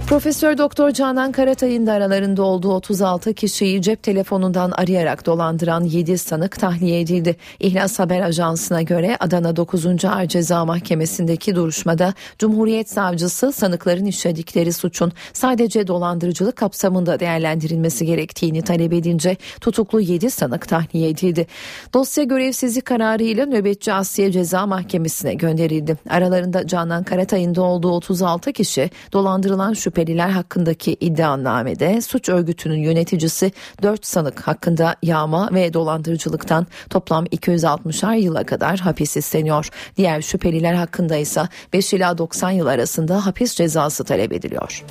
Profesör 0.09 0.57
Doktor 0.57 0.91
Canan 0.91 1.31
Karatay'ın 1.31 1.87
da 1.87 1.93
aralarında 1.93 2.43
olduğu 2.43 2.73
36 2.73 3.33
kişiyi 3.33 3.81
cep 3.81 4.03
telefonundan 4.03 4.71
arayarak 4.71 5.25
dolandıran 5.25 5.83
7 5.83 6.17
sanık 6.17 6.59
tahliye 6.59 7.01
edildi. 7.01 7.35
İhlas 7.59 7.99
Haber 7.99 8.21
Ajansı'na 8.21 8.81
göre 8.81 9.17
Adana 9.19 9.55
9. 9.55 10.05
Ağır 10.05 10.25
Ceza 10.25 10.65
Mahkemesi'ndeki 10.65 11.55
duruşmada 11.55 12.13
Cumhuriyet 12.39 12.89
Savcısı 12.89 13.51
sanıkların 13.51 14.05
işledikleri 14.05 14.73
suçun 14.73 15.11
sadece 15.33 15.87
dolandırıcılık 15.87 16.55
kapsamında 16.55 17.19
değerlendirilmesi 17.19 18.05
gerektiğini 18.05 18.61
talep 18.61 18.93
edince 18.93 19.37
tutuklu 19.61 19.99
7 19.99 20.31
sanık 20.31 20.67
tahliye 20.67 21.09
edildi. 21.09 21.47
Dosya 21.93 22.23
görevsizlik 22.23 22.85
kararıyla 22.85 23.45
nöbetçi 23.45 23.93
Asya 23.93 24.31
Ceza 24.31 24.65
Mahkemesi'ne 24.65 25.33
gönderildi. 25.33 25.97
Aralarında 26.09 26.67
Canan 26.67 27.03
Karatay'ın 27.03 27.55
da 27.55 27.61
olduğu 27.61 27.91
36 27.91 28.53
kişi 28.53 28.89
dolandırılan 29.13 29.73
şüphe 29.73 29.98
şüpheliler 29.99 30.29
hakkındaki 30.29 30.97
iddianamede 30.99 32.01
suç 32.01 32.29
örgütünün 32.29 32.77
yöneticisi 32.83 33.51
4 33.81 34.05
sanık 34.05 34.39
hakkında 34.47 34.95
yağma 35.03 35.49
ve 35.53 35.73
dolandırıcılıktan 35.73 36.67
toplam 36.89 37.25
260'ar 37.25 38.17
yıla 38.19 38.43
kadar 38.43 38.79
hapis 38.79 39.17
isteniyor. 39.17 39.69
Diğer 39.97 40.21
şüpheliler 40.21 40.73
hakkında 40.73 41.15
ise 41.15 41.41
5 41.73 41.93
ila 41.93 42.17
90 42.17 42.51
yıl 42.51 42.67
arasında 42.67 43.25
hapis 43.25 43.55
cezası 43.55 44.03
talep 44.03 44.33
ediliyor. 44.33 44.83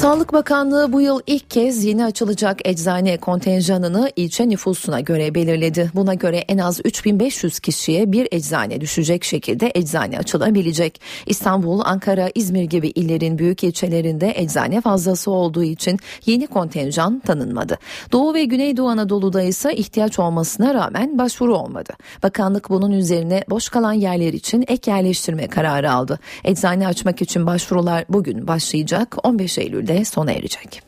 Sağlık 0.00 0.32
Bakanlığı 0.32 0.92
bu 0.92 1.00
yıl 1.00 1.20
ilk 1.26 1.50
kez 1.50 1.84
yeni 1.84 2.04
açılacak 2.04 2.68
eczane 2.68 3.16
kontenjanını 3.16 4.10
ilçe 4.16 4.48
nüfusuna 4.48 5.00
göre 5.00 5.34
belirledi. 5.34 5.90
Buna 5.94 6.14
göre 6.14 6.36
en 6.36 6.58
az 6.58 6.80
3500 6.84 7.60
kişiye 7.60 8.12
bir 8.12 8.28
eczane 8.32 8.80
düşecek 8.80 9.24
şekilde 9.24 9.72
eczane 9.74 10.18
açılabilecek. 10.18 11.00
İstanbul, 11.26 11.80
Ankara, 11.84 12.30
İzmir 12.34 12.64
gibi 12.64 12.88
illerin 12.88 13.38
büyük 13.38 13.64
ilçelerinde 13.64 14.32
eczane 14.36 14.80
fazlası 14.80 15.30
olduğu 15.30 15.64
için 15.64 15.98
yeni 16.26 16.46
kontenjan 16.46 17.20
tanınmadı. 17.20 17.78
Doğu 18.12 18.34
ve 18.34 18.44
Güneydoğu 18.44 18.88
Anadolu'da 18.88 19.42
ise 19.42 19.74
ihtiyaç 19.74 20.18
olmasına 20.18 20.74
rağmen 20.74 21.18
başvuru 21.18 21.56
olmadı. 21.56 21.92
Bakanlık 22.22 22.70
bunun 22.70 22.92
üzerine 22.92 23.44
boş 23.50 23.68
kalan 23.68 23.92
yerler 23.92 24.32
için 24.32 24.64
ek 24.68 24.90
yerleştirme 24.90 25.46
kararı 25.48 25.92
aldı. 25.92 26.18
Eczane 26.44 26.86
açmak 26.86 27.22
için 27.22 27.46
başvurular 27.46 28.04
bugün 28.08 28.46
başlayacak 28.46 29.16
15 29.24 29.58
Eylül'de 29.58 29.89
de 29.90 30.04
sona 30.04 30.32
erecek. 30.32 30.82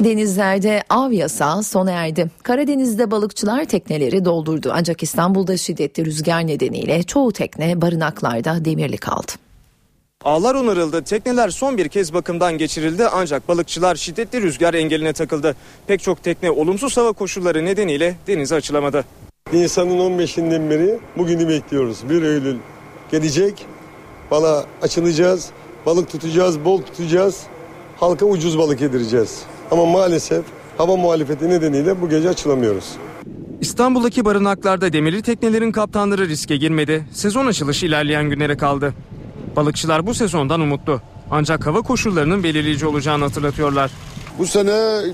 Denizlerde 0.00 0.82
av 0.90 1.12
yasağı 1.12 1.62
sona 1.62 1.90
erdi. 1.90 2.30
Karadeniz'de 2.42 3.10
balıkçılar 3.10 3.64
tekneleri 3.64 4.24
doldurdu 4.24 4.72
ancak 4.74 5.02
İstanbul'da 5.02 5.56
şiddetli 5.56 6.04
rüzgar 6.04 6.46
nedeniyle 6.46 7.02
çoğu 7.02 7.32
tekne 7.32 7.80
barınaklarda 7.80 8.64
demirli 8.64 8.96
kaldı. 8.96 9.32
Ağlar 10.24 10.54
onarıldı, 10.54 11.02
tekneler 11.02 11.48
son 11.48 11.78
bir 11.78 11.88
kez 11.88 12.14
bakımdan 12.14 12.58
geçirildi 12.58 13.08
ancak 13.08 13.48
balıkçılar 13.48 13.96
şiddetli 13.96 14.42
rüzgar 14.42 14.74
engeline 14.74 15.12
takıldı. 15.12 15.56
Pek 15.86 16.02
çok 16.02 16.22
tekne 16.22 16.50
olumsuz 16.50 16.96
hava 16.96 17.12
koşulları 17.12 17.64
nedeniyle 17.64 18.14
denize 18.26 18.54
açılamadı. 18.54 19.04
Nisan'ın 19.52 19.98
15'inden 19.98 20.70
beri 20.70 20.98
bugünü 21.16 21.48
bekliyoruz. 21.48 22.08
1 22.10 22.22
Eylül 22.22 22.58
gelecek, 23.10 23.66
bala 24.30 24.66
açılacağız 24.82 25.50
balık 25.86 26.10
tutacağız, 26.10 26.64
bol 26.64 26.82
tutacağız. 26.82 27.40
Halka 27.96 28.26
ucuz 28.26 28.58
balık 28.58 28.80
yedireceğiz. 28.80 29.42
Ama 29.70 29.86
maalesef 29.86 30.44
hava 30.78 30.96
muhalefeti 30.96 31.48
nedeniyle 31.48 32.00
bu 32.00 32.08
gece 32.08 32.28
açılamıyoruz. 32.28 32.84
İstanbul'daki 33.60 34.24
barınaklarda 34.24 34.92
demirli 34.92 35.22
teknelerin 35.22 35.72
kaptanları 35.72 36.28
riske 36.28 36.56
girmedi. 36.56 37.04
Sezon 37.12 37.46
açılışı 37.46 37.86
ilerleyen 37.86 38.30
günlere 38.30 38.56
kaldı. 38.56 38.94
Balıkçılar 39.56 40.06
bu 40.06 40.14
sezondan 40.14 40.60
umutlu. 40.60 41.00
Ancak 41.30 41.66
hava 41.66 41.82
koşullarının 41.82 42.42
belirleyici 42.42 42.86
olacağını 42.86 43.24
hatırlatıyorlar. 43.24 43.90
Bu 44.38 44.46
sene 44.46 44.70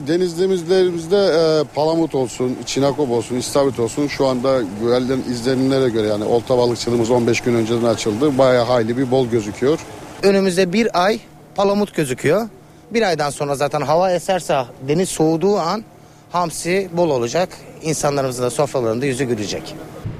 denizlerimizde 0.08 1.16
e, 1.16 1.64
palamut 1.74 2.14
olsun, 2.14 2.56
çinakop 2.66 3.10
olsun, 3.10 3.36
istavrit 3.36 3.80
olsun 3.80 4.06
şu 4.06 4.26
anda 4.26 4.62
güvelden 4.80 5.18
izlenimlere 5.30 5.88
göre 5.88 6.06
yani 6.06 6.24
olta 6.24 6.58
balıkçılığımız 6.58 7.10
15 7.10 7.40
gün 7.40 7.54
önceden 7.54 7.84
açıldı. 7.84 8.38
Bayağı 8.38 8.64
hayli 8.64 8.96
bir 8.96 9.10
bol 9.10 9.26
gözüküyor. 9.26 9.78
Önümüzde 10.22 10.72
bir 10.72 11.04
ay 11.04 11.20
palamut 11.54 11.94
gözüküyor. 11.94 12.48
Bir 12.90 13.02
aydan 13.02 13.30
sonra 13.30 13.54
zaten 13.54 13.80
hava 13.80 14.10
eserse 14.10 14.64
deniz 14.88 15.08
soğuduğu 15.08 15.58
an 15.58 15.84
hamsi 16.30 16.88
bol 16.92 17.10
olacak. 17.10 17.48
İnsanlarımızın 17.82 18.42
da 18.42 18.50
sofralarında 18.50 19.06
yüzü 19.06 19.24
gülecek. 19.24 19.74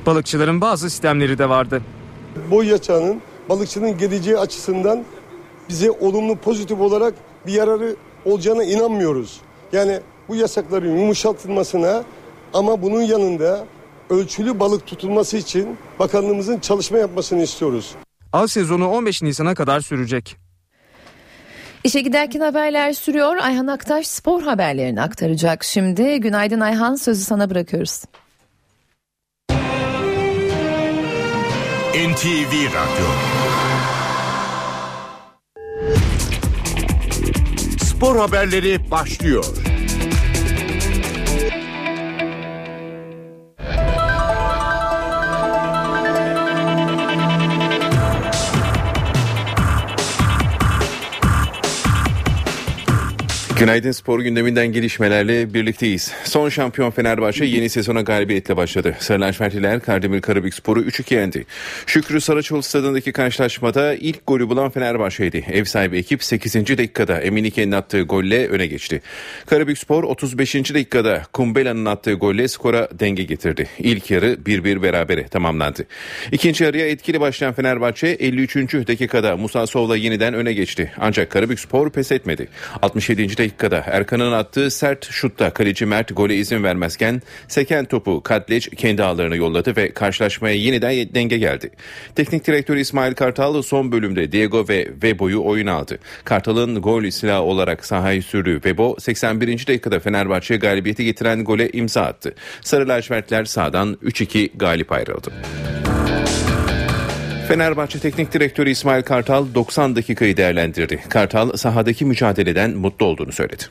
Balıkçıların 0.06 0.61
bazı 0.61 0.90
sistemleri 0.90 1.38
de 1.38 1.48
vardı. 1.48 1.82
Boy 2.50 2.66
yaçağının 2.68 3.20
balıkçının 3.48 3.98
geleceği 3.98 4.38
açısından 4.38 5.04
bize 5.68 5.90
olumlu 5.90 6.37
pozitif 6.37 6.80
olarak 6.80 7.14
bir 7.46 7.52
yararı 7.52 7.96
olacağına 8.24 8.64
inanmıyoruz. 8.64 9.40
Yani 9.72 10.00
bu 10.28 10.37
yasakların 10.37 10.98
yumuşatılmasına 10.98 12.04
ama 12.54 12.82
bunun 12.82 13.02
yanında 13.02 13.64
ölçülü 14.11 14.61
balık 14.61 14.87
tutulması 14.87 15.37
için 15.37 15.76
bakanlığımızın 15.98 16.58
çalışma 16.58 16.98
yapmasını 16.98 17.42
istiyoruz. 17.42 17.94
Av 18.32 18.46
sezonu 18.46 18.88
15 18.88 19.22
Nisan'a 19.22 19.54
kadar 19.54 19.80
sürecek. 19.80 20.36
İşe 21.84 22.00
giderken 22.00 22.40
haberler 22.40 22.92
sürüyor. 22.92 23.36
Ayhan 23.36 23.66
Aktaş 23.66 24.06
spor 24.06 24.42
haberlerini 24.42 25.02
aktaracak. 25.02 25.64
Şimdi 25.64 26.20
günaydın 26.20 26.60
Ayhan 26.60 26.94
sözü 26.94 27.24
sana 27.24 27.50
bırakıyoruz. 27.50 28.04
NTV 31.94 32.52
Radyo 32.66 33.08
Spor 37.78 38.16
haberleri 38.16 38.90
başlıyor. 38.90 39.44
Günaydın 53.58 53.90
spor 53.90 54.20
gündeminden 54.20 54.66
gelişmelerle 54.66 55.54
birlikteyiz. 55.54 56.12
Son 56.24 56.48
şampiyon 56.48 56.90
Fenerbahçe 56.90 57.44
yeni 57.44 57.68
sezona 57.68 58.00
galibiyetle 58.00 58.56
başladı. 58.56 58.96
Sarı 58.98 59.20
lacivertliler 59.20 59.80
Kardemir 59.80 60.20
Karabük 60.20 60.54
Sporu 60.54 60.82
3-2 60.82 61.14
yendi. 61.14 61.46
Şükrü 61.86 62.20
Saraçoğlu 62.20 62.62
stadındaki 62.62 63.12
karşılaşmada 63.12 63.94
ilk 63.94 64.26
golü 64.26 64.48
bulan 64.48 64.70
Fenerbahçe'ydi. 64.70 65.44
Ev 65.52 65.64
sahibi 65.64 65.98
ekip 65.98 66.24
8. 66.24 66.54
dakikada 66.54 67.20
Emenike'nin 67.20 67.72
attığı 67.72 68.02
golle 68.02 68.48
öne 68.48 68.66
geçti. 68.66 69.02
Karabük 69.46 69.78
Spor 69.78 70.04
35. 70.04 70.54
dakikada 70.54 71.22
Kumbela'nın 71.32 71.84
attığı 71.84 72.14
golle 72.14 72.48
skora 72.48 72.88
denge 72.92 73.22
getirdi. 73.22 73.68
İlk 73.78 74.10
yarı 74.10 74.34
1-1 74.34 74.82
berabere 74.82 75.28
tamamlandı. 75.28 75.86
İkinci 76.32 76.64
yarıya 76.64 76.88
etkili 76.88 77.20
başlayan 77.20 77.52
Fenerbahçe 77.52 78.08
53. 78.08 78.56
dakikada 78.56 79.36
Musa 79.36 79.66
Sov'la 79.66 79.96
yeniden 79.96 80.34
öne 80.34 80.52
geçti. 80.52 80.92
Ancak 80.98 81.30
Karabük 81.30 81.60
Spor 81.60 81.90
pes 81.90 82.12
etmedi. 82.12 82.48
67. 82.82 83.28
dakikada 83.28 83.47
dakikada 83.48 83.82
Erkan'ın 83.87 84.32
attığı 84.32 84.70
sert 84.70 85.11
şutta 85.11 85.50
kaleci 85.50 85.87
Mert 85.87 86.16
gole 86.16 86.34
izin 86.37 86.62
vermezken 86.62 87.22
seken 87.48 87.84
topu 87.84 88.22
Katleç 88.22 88.68
kendi 88.76 89.02
ağlarına 89.02 89.34
yolladı 89.34 89.76
ve 89.76 89.92
karşılaşmaya 89.92 90.54
yeniden 90.54 91.14
denge 91.14 91.38
geldi. 91.38 91.70
Teknik 92.14 92.46
direktör 92.46 92.76
İsmail 92.76 93.14
Kartal 93.14 93.62
son 93.62 93.92
bölümde 93.92 94.32
Diego 94.32 94.68
ve 94.68 94.88
Vebo'yu 95.02 95.44
oyun 95.44 95.66
aldı. 95.66 95.98
Kartal'ın 96.24 96.82
gol 96.82 97.11
silahı 97.11 97.42
olarak 97.42 97.87
sahayı 97.87 98.22
sürdüğü 98.22 98.61
Vebo 98.64 98.96
81. 98.98 99.66
dakikada 99.66 100.00
Fenerbahçe 100.00 100.56
galibiyeti 100.56 101.04
getiren 101.04 101.44
gole 101.44 101.70
imza 101.70 102.02
attı. 102.02 102.34
Sarı 102.61 102.88
lacivertler 102.88 103.44
sağdan 103.44 103.98
3-2 104.02 104.50
galip 104.58 104.92
ayrıldı. 104.92 105.32
Fenerbahçe 107.48 107.98
Teknik 107.98 108.32
Direktörü 108.32 108.70
İsmail 108.70 109.02
Kartal 109.02 109.46
90 109.54 109.96
dakikayı 109.96 110.37
değerlendirdi. 110.37 111.04
Kartal 111.08 111.56
sahadaki 111.56 112.04
mücadeleden 112.04 112.70
mutlu 112.70 113.06
olduğunu 113.06 113.32
söyledi. 113.32 113.64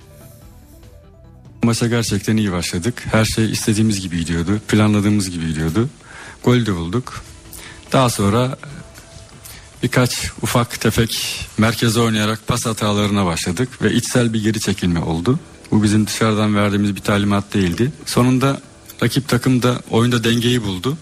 Maça 1.63 1.88
gerçekten 1.88 2.38
iyi 2.38 2.52
başladık. 2.52 3.04
Her 3.12 3.26
şey 3.26 3.52
istediğimiz 3.52 4.02
gibi 4.02 4.18
gidiyordu. 4.18 4.62
Planladığımız 4.68 5.30
gibi 5.30 5.48
gidiyordu. 5.48 5.90
Gol 6.44 6.66
de 6.66 6.76
bulduk. 6.76 7.24
Daha 7.92 8.10
sonra 8.10 8.58
birkaç 9.84 10.32
ufak 10.42 10.82
tefek 10.82 11.46
merkeze 11.58 12.00
oynayarak 12.00 12.48
pas 12.48 12.66
hatalarına 12.66 13.26
başladık 13.26 13.70
ve 13.82 13.94
içsel 13.94 14.34
bir 14.34 14.44
geri 14.44 14.60
çekilme 14.60 15.00
oldu. 15.00 15.40
Bu 15.72 15.84
bizim 15.84 16.08
dışarıdan 16.08 16.56
verdiğimiz 16.56 16.96
bir 16.96 17.02
talimat 17.02 17.54
değildi. 17.54 17.92
Sonunda 18.06 18.62
rakip 19.04 19.28
takım 19.28 19.63
da 19.63 19.82
oyunda 19.90 20.24
dengeyi 20.24 20.63
buldu. 20.63 20.98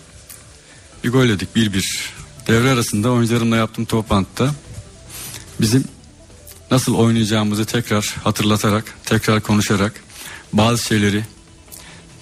Bir 1.03 1.11
gol 1.11 1.25
yedik 1.25 1.49
1-1. 1.55 2.14
Devre 2.47 2.71
arasında 2.71 3.11
oyuncularımla 3.11 3.55
yaptığım 3.55 3.85
toplantıda 3.85 4.51
bizim 5.61 5.83
nasıl 6.71 6.95
oynayacağımızı 6.95 7.65
tekrar 7.65 8.15
hatırlatarak, 8.23 8.93
tekrar 9.05 9.41
konuşarak 9.41 9.93
bazı 10.53 10.83
şeyleri 10.83 11.23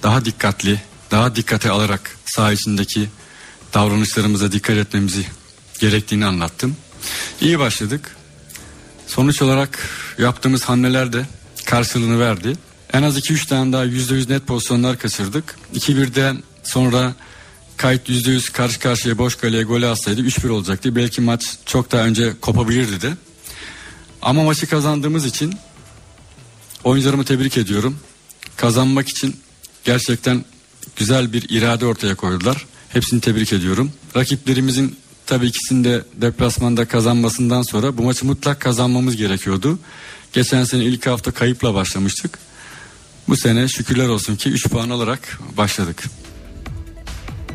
daha 0.04 0.26
dikkatli, 0.26 0.82
daha 1.12 1.36
dikkate 1.36 1.70
alarak 1.70 2.18
saha 2.26 2.52
içindeki 2.52 3.10
davranışlarımıza 3.74 4.52
dikkat 4.52 4.78
etmemizi 4.78 5.26
gerektiğini 5.80 6.26
anlattım. 6.26 6.76
İyi 7.42 7.60
başladık. 7.60 8.16
Sonuç 9.08 9.42
olarak 9.42 9.80
yaptığımız 10.18 10.64
hamleler 10.64 11.14
de 11.14 11.26
karşılığını 11.66 12.20
verdi. 12.20 12.54
En 12.94 13.04
az 13.04 13.18
2-3 13.18 13.48
tane 13.48 13.74
daha 13.74 13.86
%100 13.86 14.30
net 14.30 14.48
pozisyonlar 14.48 14.98
kaçırdık. 14.98 15.56
2-1'den 15.76 16.44
sonra 16.64 17.14
kayıt 17.78 18.10
%100 18.10 18.52
karşı 18.52 18.80
karşıya 18.80 19.18
boş 19.18 19.36
kaleye 19.36 19.64
golü 19.64 19.88
atsaydı 19.88 20.22
3-1 20.22 20.50
olacaktı. 20.50 20.96
Belki 20.96 21.22
maç 21.22 21.58
çok 21.66 21.92
daha 21.92 22.06
önce 22.06 22.34
kopabilirdi 22.42 23.02
de. 23.02 23.14
Ama 24.22 24.44
maçı 24.44 24.68
kazandığımız 24.68 25.26
için 25.26 25.54
oyuncularımı 26.84 27.26
tebrik 27.26 27.58
ediyorum. 27.58 28.00
Kazanmak 28.56 29.10
için 29.10 29.36
gerçekten 29.84 30.46
güzel 30.96 31.34
bir 31.34 31.50
irade 31.50 31.86
ortaya 31.86 32.16
koydular. 32.16 32.66
Hepsini 32.90 33.22
tebrik 33.22 33.54
ediyorum. 33.54 33.92
Rakiplerimizin 34.16 34.96
tabii 35.26 35.48
ikisinde 35.48 36.04
deplasmanda 36.16 36.88
kazanmasından 36.88 37.62
sonra 37.62 37.98
bu 37.98 38.04
maçı 38.04 38.26
mutlak 38.26 38.60
kazanmamız 38.62 39.16
gerekiyordu. 39.16 39.80
Geçen 40.34 40.64
sene 40.64 40.84
ilk 40.84 41.08
hafta 41.08 41.32
kayıpla 41.32 41.74
başlamıştık. 41.74 42.40
Bu 43.28 43.38
sene 43.38 43.68
şükürler 43.68 44.08
olsun 44.08 44.36
ki 44.36 44.50
3 44.50 44.68
puan 44.68 44.90
alarak 44.90 45.40
başladık. 45.58 46.04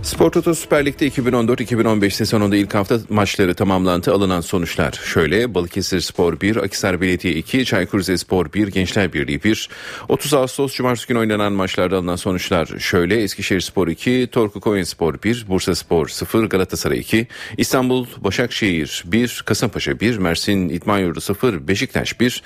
Spor 0.02 0.30
Toto 0.30 0.54
Süper 0.54 0.86
Lig'de 0.86 1.08
2014-2015 1.08 2.10
sezonunda 2.10 2.56
ilk 2.56 2.74
hafta 2.74 2.98
maçları 3.08 3.54
tamamlandı. 3.54 4.12
Alınan 4.12 4.40
sonuçlar 4.40 4.92
şöyle. 4.92 5.54
Balıkesir 5.54 6.00
Spor 6.00 6.40
1, 6.40 6.56
Akisar 6.56 7.00
Belediye 7.00 7.34
2, 7.34 7.64
Çaykur 7.64 7.98
Rizespor 7.98 8.52
1, 8.52 8.68
Gençler 8.68 9.12
Birliği 9.12 9.44
1. 9.44 9.68
30 10.08 10.34
Ağustos 10.34 10.74
Cumartesi 10.74 11.08
günü 11.08 11.18
oynanan 11.18 11.52
maçlarda 11.52 11.96
alınan 11.96 12.16
sonuçlar 12.16 12.66
şöyle. 12.78 13.22
Eskişehir 13.22 13.60
Spor 13.60 13.88
2, 13.88 14.28
Torku 14.32 14.60
Koyun 14.60 14.84
Spor 14.84 15.22
1, 15.22 15.44
Bursa 15.48 15.74
Spor 15.74 16.08
0, 16.08 16.44
Galatasaray 16.44 16.98
2, 16.98 17.26
İstanbul 17.58 18.06
Başakşehir 18.16 19.04
1, 19.06 19.42
Kasımpaşa 19.46 20.00
1, 20.00 20.18
Mersin 20.18 20.68
İdman 20.68 20.98
Yurdu 20.98 21.20
0, 21.20 21.68
Beşiktaş 21.68 22.20
1, 22.20 22.42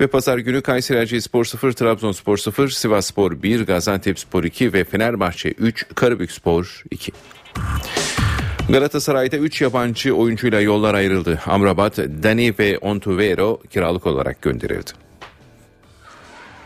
ve 0.00 0.06
pazar 0.06 0.38
günü 0.38 0.62
Kayseri 0.62 0.98
Erciyesspor 0.98 1.44
0, 1.44 1.72
Trabzonspor 1.72 2.36
0, 2.36 2.68
Sivasspor 2.68 3.42
1, 3.42 3.66
Gaziantepspor 3.66 4.44
2 4.44 4.72
ve 4.72 4.84
Fenerbahçe 4.84 5.48
3, 5.48 5.86
Karabükspor 5.94 6.82
2. 6.90 7.12
Galatasaray'da 8.68 9.36
3 9.36 9.60
yabancı 9.60 10.14
oyuncuyla 10.14 10.60
yollar 10.60 10.94
ayrıldı. 10.94 11.40
Amrabat, 11.46 11.98
Dani 11.98 12.54
ve 12.58 12.78
Ontuvero 12.78 13.60
kiralık 13.70 14.06
olarak 14.06 14.42
gönderildi. 14.42 14.90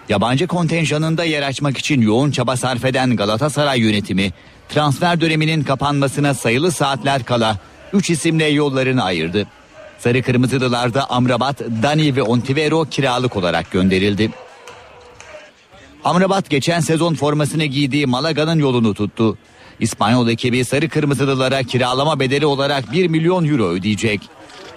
Yabancı 0.08 0.46
kontenjanında 0.46 1.24
yer 1.24 1.42
açmak 1.42 1.78
için 1.78 2.00
yoğun 2.00 2.30
çaba 2.30 2.56
sarf 2.56 2.84
eden 2.84 3.16
Galatasaray 3.16 3.80
yönetimi 3.80 4.32
transfer 4.68 5.20
döneminin 5.20 5.62
kapanmasına 5.62 6.34
sayılı 6.34 6.72
saatler 6.72 7.24
kala 7.24 7.58
3 7.92 8.10
isimle 8.10 8.46
yollarını 8.46 9.04
ayırdı. 9.04 9.46
Sarı 10.00 10.22
Kırmızılılarda 10.22 11.10
Amrabat, 11.10 11.60
Dani 11.82 12.16
ve 12.16 12.22
Ontivero 12.22 12.84
kiralık 12.84 13.36
olarak 13.36 13.70
gönderildi. 13.70 14.30
Amrabat 16.04 16.50
geçen 16.50 16.80
sezon 16.80 17.14
formasını 17.14 17.64
giydiği 17.64 18.06
Malaga'nın 18.06 18.58
yolunu 18.58 18.94
tuttu. 18.94 19.38
İspanyol 19.80 20.28
ekibi 20.28 20.64
Sarı 20.64 20.88
Kırmızılılara 20.88 21.62
kiralama 21.62 22.20
bedeli 22.20 22.46
olarak 22.46 22.92
1 22.92 23.08
milyon 23.08 23.44
euro 23.44 23.64
ödeyecek. 23.64 24.20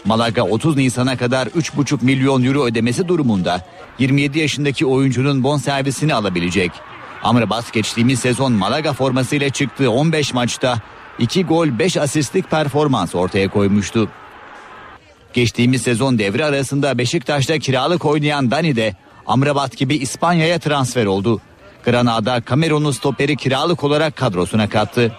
Malaga 0.06 0.44
30 0.44 0.78
Nisan'a 0.78 1.18
kadar 1.18 1.48
3,5 1.48 2.06
milyon 2.06 2.44
euro 2.44 2.66
ödemesi 2.66 3.08
durumunda 3.08 3.66
27 4.00 4.40
yaşındaki 4.40 4.86
oyuncunun 4.86 5.44
bonservisini 5.44 6.14
alabilecek. 6.14 6.72
Amrabat 7.24 7.74
geçtiğimiz 7.74 8.20
sezon 8.20 8.54
Malaga 8.54 8.94
formasıyla 8.94 9.50
çıktığı 9.50 9.92
15 9.92 10.34
maçta 10.34 10.78
2 11.20 11.44
gol 11.44 11.80
5 11.80 11.98
asistlik 11.98 12.52
performans 12.52 13.16
ortaya 13.16 13.48
koymuştu. 13.48 14.10
Geçtiğimiz 15.34 15.82
sezon 15.82 16.20
devre 16.20 16.46
arasında 16.46 16.98
Beşiktaş'ta 16.98 17.60
kiralık 17.60 18.06
oynayan 18.06 18.52
Dani 18.52 18.76
de 18.76 18.96
Amrabat 19.26 19.78
gibi 19.78 19.96
İspanya'ya 19.96 20.60
transfer 20.60 21.06
oldu. 21.06 21.42
Granada 21.86 22.42
Kamerunlu 22.42 22.94
stoperi 22.94 23.36
kiralık 23.36 23.84
olarak 23.84 24.16
kadrosuna 24.16 24.70
kattı. 24.70 25.12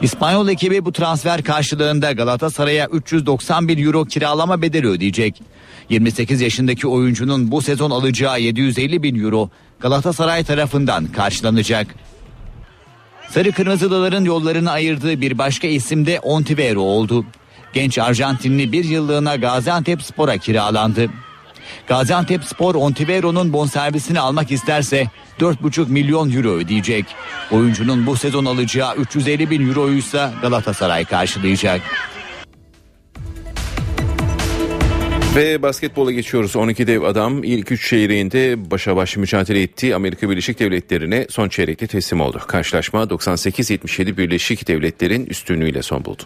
İspanyol 0.00 0.48
ekibi 0.48 0.84
bu 0.84 0.92
transfer 0.92 1.42
karşılığında 1.42 2.12
Galatasaray'a 2.12 2.86
390 2.86 3.68
bin 3.68 3.86
euro 3.86 4.04
kiralama 4.04 4.62
bedeli 4.62 4.86
ödeyecek. 4.86 5.42
28 5.88 6.40
yaşındaki 6.40 6.88
oyuncunun 6.88 7.50
bu 7.50 7.62
sezon 7.62 7.90
alacağı 7.90 8.40
750 8.40 9.02
bin 9.02 9.24
euro 9.24 9.50
Galatasaray 9.80 10.44
tarafından 10.44 11.06
karşılanacak. 11.06 11.86
Sarı 13.30 13.52
Kırmızılıların 13.52 14.24
yollarını 14.24 14.70
ayırdığı 14.70 15.20
bir 15.20 15.38
başka 15.38 15.68
isim 15.68 16.06
de 16.06 16.20
Ontivero 16.20 16.80
oldu. 16.80 17.24
Genç 17.74 17.98
Arjantinli 17.98 18.72
bir 18.72 18.84
yıllığına 18.84 19.36
Gaziantep 19.36 20.02
Spor'a 20.02 20.38
kiralandı. 20.38 21.10
Gaziantep 21.86 22.44
Spor 22.44 22.74
Ontivero'nun 22.74 23.52
bonservisini 23.52 24.20
almak 24.20 24.50
isterse 24.50 25.06
4,5 25.40 25.88
milyon 25.88 26.32
euro 26.32 26.48
ödeyecek. 26.48 27.04
Oyuncunun 27.50 28.06
bu 28.06 28.16
sezon 28.16 28.44
alacağı 28.44 28.96
350 28.96 29.50
bin 29.50 29.68
euroyu 29.68 29.98
ise 29.98 30.30
Galatasaray 30.42 31.04
karşılayacak. 31.04 31.80
Ve 35.36 35.62
basketbola 35.62 36.12
geçiyoruz. 36.12 36.56
12 36.56 36.86
dev 36.86 37.02
adam 37.02 37.44
ilk 37.44 37.72
3 37.72 37.88
çeyreğinde 37.88 38.70
başa 38.70 38.96
baş 38.96 39.16
mücadele 39.16 39.62
etti. 39.62 39.94
Amerika 39.94 40.30
Birleşik 40.30 40.58
Devletleri'ne 40.58 41.26
son 41.30 41.48
çeyrekte 41.48 41.86
teslim 41.86 42.20
oldu. 42.20 42.40
Karşılaşma 42.46 43.02
98-77 43.02 44.16
Birleşik 44.16 44.68
Devletler'in 44.68 45.26
üstünlüğüyle 45.26 45.82
son 45.82 46.04
buldu. 46.04 46.22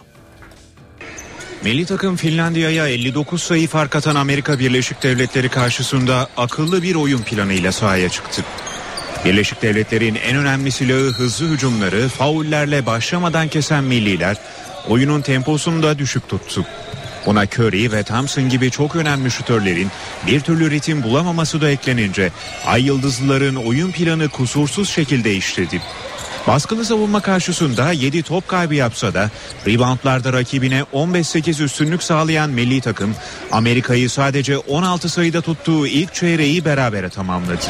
Milli 1.63 1.85
takım 1.85 2.15
Finlandiya'ya 2.15 2.87
59 2.87 3.43
sayı 3.43 3.67
fark 3.67 3.95
atan 3.95 4.15
Amerika 4.15 4.59
Birleşik 4.59 5.03
Devletleri 5.03 5.49
karşısında 5.49 6.29
akıllı 6.37 6.83
bir 6.83 6.95
oyun 6.95 7.21
planıyla 7.21 7.71
sahaya 7.71 8.09
çıktı. 8.09 8.45
Birleşik 9.25 9.61
Devletler'in 9.61 10.15
en 10.15 10.37
önemli 10.37 10.71
silahı 10.71 11.11
hızlı 11.11 11.49
hücumları 11.49 12.07
faullerle 12.09 12.85
başlamadan 12.85 13.47
kesen 13.47 13.83
milliler 13.83 14.37
oyunun 14.87 15.21
temposunu 15.21 15.83
da 15.83 15.99
düşük 15.99 16.29
tuttu. 16.29 16.65
Buna 17.25 17.43
Curry 17.43 17.91
ve 17.91 18.03
Thompson 18.03 18.49
gibi 18.49 18.71
çok 18.71 18.95
önemli 18.95 19.31
şutörlerin 19.31 19.87
bir 20.27 20.39
türlü 20.39 20.71
ritim 20.71 21.03
bulamaması 21.03 21.61
da 21.61 21.69
eklenince 21.69 22.31
Ay 22.65 22.85
Yıldızlıların 22.85 23.55
oyun 23.55 23.91
planı 23.91 24.29
kusursuz 24.29 24.89
şekilde 24.89 25.35
işledi. 25.35 25.81
Baskılı 26.47 26.85
savunma 26.85 27.21
karşısında 27.21 27.91
7 27.91 28.23
top 28.23 28.47
kaybı 28.47 28.75
yapsa 28.75 29.13
da 29.13 29.29
reboundlarda 29.67 30.33
rakibine 30.33 30.83
15-8 30.93 31.63
üstünlük 31.63 32.03
sağlayan 32.03 32.49
milli 32.49 32.81
takım 32.81 33.15
Amerika'yı 33.51 34.09
sadece 34.09 34.57
16 34.57 35.09
sayıda 35.09 35.41
tuttuğu 35.41 35.87
ilk 35.87 36.13
çeyreği 36.13 36.65
berabere 36.65 37.09
tamamladı. 37.09 37.65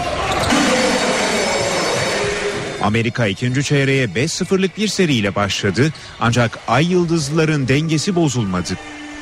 Amerika 2.82 3.28
ikinci 3.28 3.64
çeyreğe 3.64 4.06
5-0'lık 4.06 4.78
bir 4.78 4.88
seriyle 4.88 5.36
başladı 5.36 5.94
ancak 6.20 6.60
Ay 6.68 6.92
Yıldızlıların 6.92 7.68
dengesi 7.68 8.16
bozulmadı. 8.16 8.74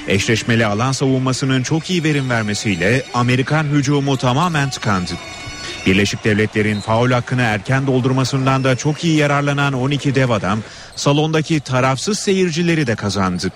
Eşleşmeli 0.07 0.65
alan 0.65 0.91
savunmasının 0.91 1.63
çok 1.63 1.89
iyi 1.89 2.03
verim 2.03 2.29
vermesiyle 2.29 3.03
Amerikan 3.13 3.63
hücumu 3.63 4.17
tamamen 4.17 4.69
tıkandı. 4.69 5.11
Birleşik 5.87 6.23
Devletler'in 6.23 6.79
faul 6.79 7.11
hakkını 7.11 7.41
erken 7.41 7.87
doldurmasından 7.87 8.63
da 8.63 8.75
çok 8.75 9.03
iyi 9.03 9.17
yararlanan 9.17 9.73
12 9.73 10.15
dev 10.15 10.29
adam 10.29 10.59
salondaki 10.95 11.59
tarafsız 11.59 12.19
seyircileri 12.19 12.87
de 12.87 12.95
kazandı. 12.95 13.51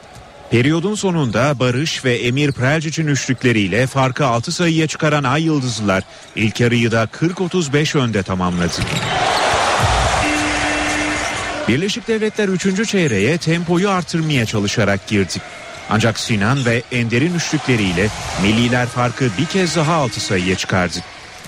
Periyodun 0.52 0.96
sonunda 0.96 1.60
Barış 1.60 2.06
ve 2.06 2.16
Emir 2.16 2.52
Prelcic'in 2.52 3.08
üçlükleriyle 3.08 3.88
farkı 3.88 4.26
6 4.26 4.52
sayıya 4.52 4.88
çıkaran 4.88 5.24
Ay 5.24 5.44
Yıldızlılar 5.44 6.04
ilk 6.36 6.60
yarıyı 6.60 6.92
da 6.92 7.04
40-35 7.04 7.98
önde 7.98 8.24
tamamladı. 8.24 8.82
Birleşik 11.68 12.08
Devletler 12.08 12.48
3. 12.48 12.90
çeyreğe 12.90 13.38
tempoyu 13.38 13.90
artırmaya 13.90 14.46
çalışarak 14.46 15.08
girdi. 15.08 15.34
Ancak 15.90 16.20
Sinan 16.20 16.66
ve 16.66 16.84
Ender'in 16.92 17.36
üçlükleriyle 17.36 18.08
milliler 18.42 18.88
farkı 18.88 19.30
bir 19.38 19.46
kez 19.46 19.76
daha 19.76 19.94
6 19.94 20.20
sayıya 20.22 20.56
çıkardı. 20.56 20.98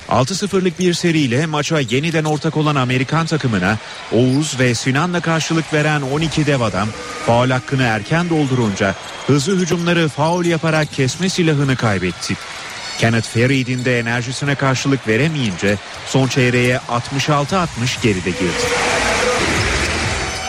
6-0'lık 0.10 0.80
bir 0.80 0.94
seriyle 0.94 1.46
maça 1.46 1.80
yeniden 1.80 2.24
ortak 2.24 2.58
olan 2.58 2.76
Amerikan 2.76 3.26
takımına 3.26 3.78
Oğuz 4.12 4.60
ve 4.60 4.76
Sinan'la 4.76 5.20
karşılık 5.20 5.74
veren 5.74 6.02
12 6.02 6.46
dev 6.46 6.62
adam 6.62 6.88
faul 7.26 7.50
hakkını 7.50 7.84
erken 7.84 8.30
doldurunca 8.30 8.96
hızlı 9.28 9.60
hücumları 9.60 10.10
faul 10.10 10.46
yaparak 10.46 10.94
kesme 10.94 11.30
silahını 11.30 11.76
kaybetti. 11.76 12.36
Kenneth 12.98 13.28
Farid'in 13.28 13.86
de 13.86 14.00
enerjisine 14.00 14.56
karşılık 14.56 15.08
veremeyince 15.08 15.78
son 16.08 16.28
çeyreğe 16.28 16.80
66-60 17.18 17.68
geride 18.04 18.30
girdi. 18.30 18.64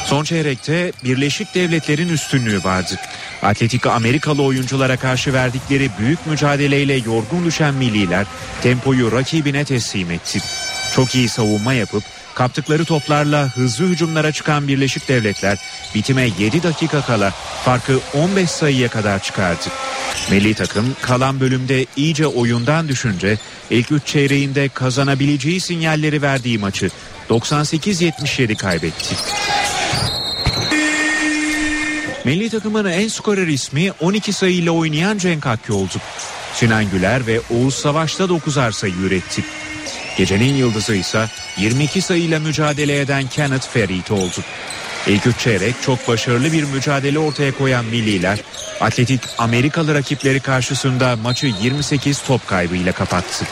Son 0.06 0.24
çeyrekte 0.24 0.92
Birleşik 1.04 1.54
Devletler'in 1.54 2.08
üstünlüğü 2.08 2.64
vardı. 2.64 2.96
Atletik 3.44 3.86
Amerikalı 3.86 4.42
oyunculara 4.42 4.96
karşı 4.96 5.32
verdikleri 5.32 5.90
büyük 5.98 6.26
mücadeleyle 6.26 6.94
yorgun 6.94 7.44
düşen 7.44 7.74
milliler 7.74 8.26
tempoyu 8.62 9.12
rakibine 9.12 9.64
teslim 9.64 10.10
etti. 10.10 10.38
Çok 10.94 11.14
iyi 11.14 11.28
savunma 11.28 11.74
yapıp 11.74 12.02
kaptıkları 12.34 12.84
toplarla 12.84 13.48
hızlı 13.56 13.86
hücumlara 13.86 14.32
çıkan 14.32 14.68
Birleşik 14.68 15.08
Devletler 15.08 15.58
bitime 15.94 16.28
7 16.38 16.62
dakika 16.62 17.02
kala 17.02 17.30
farkı 17.64 18.00
15 18.14 18.50
sayıya 18.50 18.88
kadar 18.88 19.22
çıkardı. 19.22 19.64
Milli 20.30 20.54
takım 20.54 20.96
kalan 21.02 21.40
bölümde 21.40 21.86
iyice 21.96 22.26
oyundan 22.26 22.88
düşünce 22.88 23.38
ilk 23.70 23.92
3 23.92 24.06
çeyreğinde 24.06 24.68
kazanabileceği 24.68 25.60
sinyalleri 25.60 26.22
verdiği 26.22 26.58
maçı 26.58 26.90
98-77 27.30 28.56
kaybetti. 28.56 29.14
Milli 32.24 32.50
takımın 32.50 32.84
en 32.84 33.08
skorer 33.08 33.46
ismi 33.46 33.92
12 34.00 34.32
sayıyla 34.32 34.72
oynayan 34.72 35.18
Cenk 35.18 35.46
Hakkı 35.46 35.74
oldu. 35.74 35.92
Sinan 36.54 36.90
Güler 36.90 37.26
ve 37.26 37.40
Oğuz 37.50 37.74
Savaş'ta 37.74 38.24
9'ar 38.24 38.72
sayı 38.72 38.94
üretti. 38.94 39.44
Gecenin 40.18 40.54
yıldızı 40.54 40.94
ise 40.94 41.26
22 41.58 42.02
sayıyla 42.02 42.40
mücadele 42.40 43.00
eden 43.00 43.26
Kenneth 43.26 43.68
Ferit 43.68 44.10
oldu. 44.10 44.40
İlk 45.06 45.26
üç 45.26 45.38
çeyrek 45.38 45.74
çok 45.82 46.08
başarılı 46.08 46.52
bir 46.52 46.64
mücadele 46.64 47.18
ortaya 47.18 47.52
koyan 47.52 47.84
milliler, 47.84 48.38
atletik 48.80 49.20
Amerikalı 49.38 49.94
rakipleri 49.94 50.40
karşısında 50.40 51.16
maçı 51.16 51.46
28 51.62 52.22
top 52.22 52.46
kaybıyla 52.46 52.92
kapattı. 52.92 53.44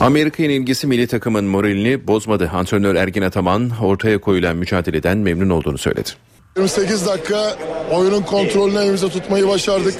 Amerika 0.00 0.42
yenilgisi 0.42 0.86
milli 0.86 1.06
takımın 1.06 1.44
moralini 1.44 2.06
bozmadı. 2.06 2.50
Antrenör 2.54 2.94
Ergin 2.94 3.22
Ataman 3.22 3.70
ortaya 3.82 4.20
koyulan 4.20 4.56
mücadeleden 4.56 5.18
memnun 5.18 5.50
olduğunu 5.50 5.78
söyledi. 5.78 6.10
28 6.56 7.06
dakika 7.06 7.56
oyunun 7.92 8.22
kontrolünü 8.22 8.78
elimizde 8.78 9.08
tutmayı 9.08 9.48
başardık. 9.48 9.94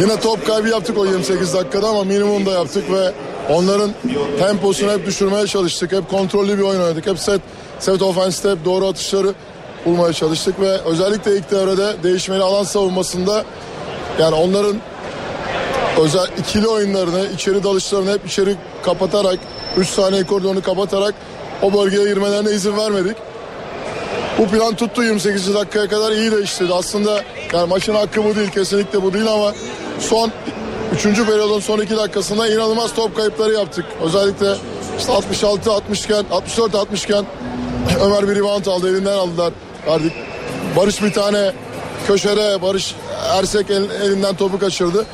Yine 0.00 0.20
top 0.20 0.46
kaybı 0.46 0.68
yaptık 0.68 0.98
o 0.98 1.06
28 1.06 1.54
dakikada 1.54 1.88
ama 1.88 2.04
minimum 2.04 2.46
da 2.46 2.50
yaptık 2.50 2.84
ve 2.92 3.12
onların 3.48 3.90
temposunu 4.38 4.92
hep 4.92 5.06
düşürmeye 5.06 5.46
çalıştık. 5.46 5.92
Hep 5.92 6.08
kontrollü 6.08 6.58
bir 6.58 6.62
oyun 6.62 6.80
oynadık. 6.80 7.06
Hep 7.06 7.18
set, 7.18 7.40
set 7.78 8.02
offense'te 8.02 8.50
hep 8.50 8.64
doğru 8.64 8.86
atışları 8.86 9.34
bulmaya 9.84 10.12
çalıştık 10.12 10.60
ve 10.60 10.78
özellikle 10.78 11.36
ilk 11.36 11.50
devrede 11.50 12.02
değişmeli 12.02 12.42
alan 12.42 12.64
savunmasında 12.64 13.44
yani 14.20 14.34
onların 14.34 14.76
özel 16.00 16.26
ikili 16.38 16.68
oyunlarını, 16.68 17.26
içeri 17.34 17.64
dalışlarını 17.64 18.12
hep 18.12 18.26
içeri 18.26 18.56
kapatarak 18.82 19.38
3 19.76 19.88
saniye 19.88 20.26
koridorunu 20.26 20.62
kapatarak 20.62 21.14
o 21.62 21.72
bölgeye 21.72 22.08
girmelerine 22.08 22.50
izin 22.50 22.76
vermedik. 22.76 23.16
Bu 24.38 24.46
plan 24.46 24.74
tuttu 24.74 25.02
28 25.02 25.54
dakikaya 25.54 25.88
kadar 25.88 26.12
iyi 26.12 26.32
de 26.32 26.42
işledi. 26.42 26.74
Aslında 26.74 27.22
yani 27.52 27.68
maçın 27.68 27.94
hakkı 27.94 28.24
bu 28.24 28.36
değil 28.36 28.50
kesinlikle 28.50 29.02
bu 29.02 29.12
değil 29.12 29.26
ama 29.26 29.52
son 29.98 30.32
3. 30.94 31.02
periyodun 31.02 31.60
son 31.60 31.78
2 31.78 31.96
dakikasında 31.96 32.48
inanılmaz 32.48 32.94
top 32.94 33.16
kayıpları 33.16 33.52
yaptık. 33.52 33.84
Özellikle 34.02 34.54
işte 34.98 35.12
66 35.12 35.72
60 35.72 36.04
iken 36.04 36.24
64 36.30 36.74
60 36.74 37.04
iken 37.04 37.24
Ömer 38.04 38.28
bir 38.28 38.36
rebound 38.36 38.66
aldı 38.66 38.90
elinden 38.90 39.12
aldılar. 39.12 39.52
Verdik. 39.86 40.12
Barış 40.76 41.02
bir 41.02 41.12
tane 41.12 41.52
köşede 42.06 42.62
Barış 42.62 42.94
Ersek 43.38 43.70
el, 43.70 43.90
elinden 44.02 44.36
topu 44.36 44.58
kaçırdı. 44.58 45.06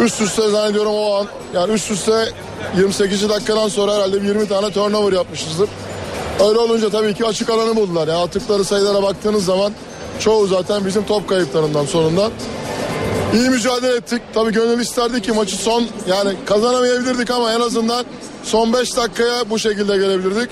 Üst 0.00 0.20
üste 0.20 0.50
zannediyorum 0.50 0.92
o 0.94 1.14
an 1.14 1.26
yani 1.54 1.72
üst 1.72 1.90
üste 1.90 2.28
28 2.76 3.28
dakikadan 3.28 3.68
sonra 3.68 3.94
herhalde 3.94 4.16
20 4.16 4.48
tane 4.48 4.70
turnover 4.70 5.12
yapmışızdır. 5.12 5.68
Öyle 6.48 6.58
olunca 6.58 6.90
tabii 6.90 7.14
ki 7.14 7.26
açık 7.26 7.50
alanı 7.50 7.76
buldular. 7.76 8.08
Yani 8.08 8.20
attıkları 8.20 8.64
sayılara 8.64 9.02
baktığınız 9.02 9.44
zaman 9.44 9.72
çoğu 10.20 10.46
zaten 10.46 10.84
bizim 10.84 11.06
top 11.06 11.28
kayıplarından 11.28 11.84
sonundan. 11.84 12.32
İyi 13.34 13.50
mücadele 13.50 13.96
ettik. 13.96 14.22
Tabii 14.34 14.52
gönül 14.52 14.80
isterdi 14.80 15.22
ki 15.22 15.32
maçı 15.32 15.56
son 15.56 15.84
yani 16.08 16.36
kazanamayabilirdik 16.46 17.30
ama 17.30 17.52
en 17.52 17.60
azından 17.60 18.04
son 18.44 18.72
5 18.72 18.96
dakikaya 18.96 19.50
bu 19.50 19.58
şekilde 19.58 19.96
gelebilirdik. 19.96 20.50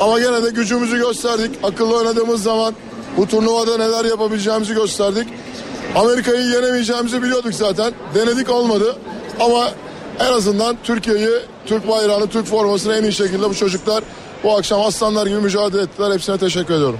Ama 0.00 0.20
gene 0.20 0.42
de 0.42 0.50
gücümüzü 0.50 0.98
gösterdik. 0.98 1.50
Akıllı 1.62 1.96
oynadığımız 1.96 2.42
zaman 2.42 2.74
bu 3.16 3.28
turnuvada 3.28 3.76
neler 3.76 4.04
yapabileceğimizi 4.04 4.74
gösterdik. 4.74 5.28
Amerika'yı 5.96 6.46
yenemeyeceğimizi 6.46 7.22
biliyorduk 7.22 7.54
zaten. 7.54 7.92
Denedik 8.14 8.50
olmadı. 8.50 8.96
Ama 9.40 9.70
en 10.20 10.32
azından 10.32 10.76
Türkiye'yi, 10.84 11.30
Türk 11.66 11.88
bayrağını, 11.88 12.26
Türk 12.26 12.46
formasını 12.46 12.94
en 12.96 13.02
iyi 13.02 13.12
şekilde 13.12 13.50
bu 13.50 13.54
çocuklar 13.54 14.04
bu 14.44 14.56
akşam 14.56 14.80
aslanlar 14.80 15.26
gibi 15.26 15.40
mücadele 15.40 15.82
ettiler. 15.82 16.12
Hepsine 16.12 16.38
teşekkür 16.38 16.74
ediyorum. 16.74 16.98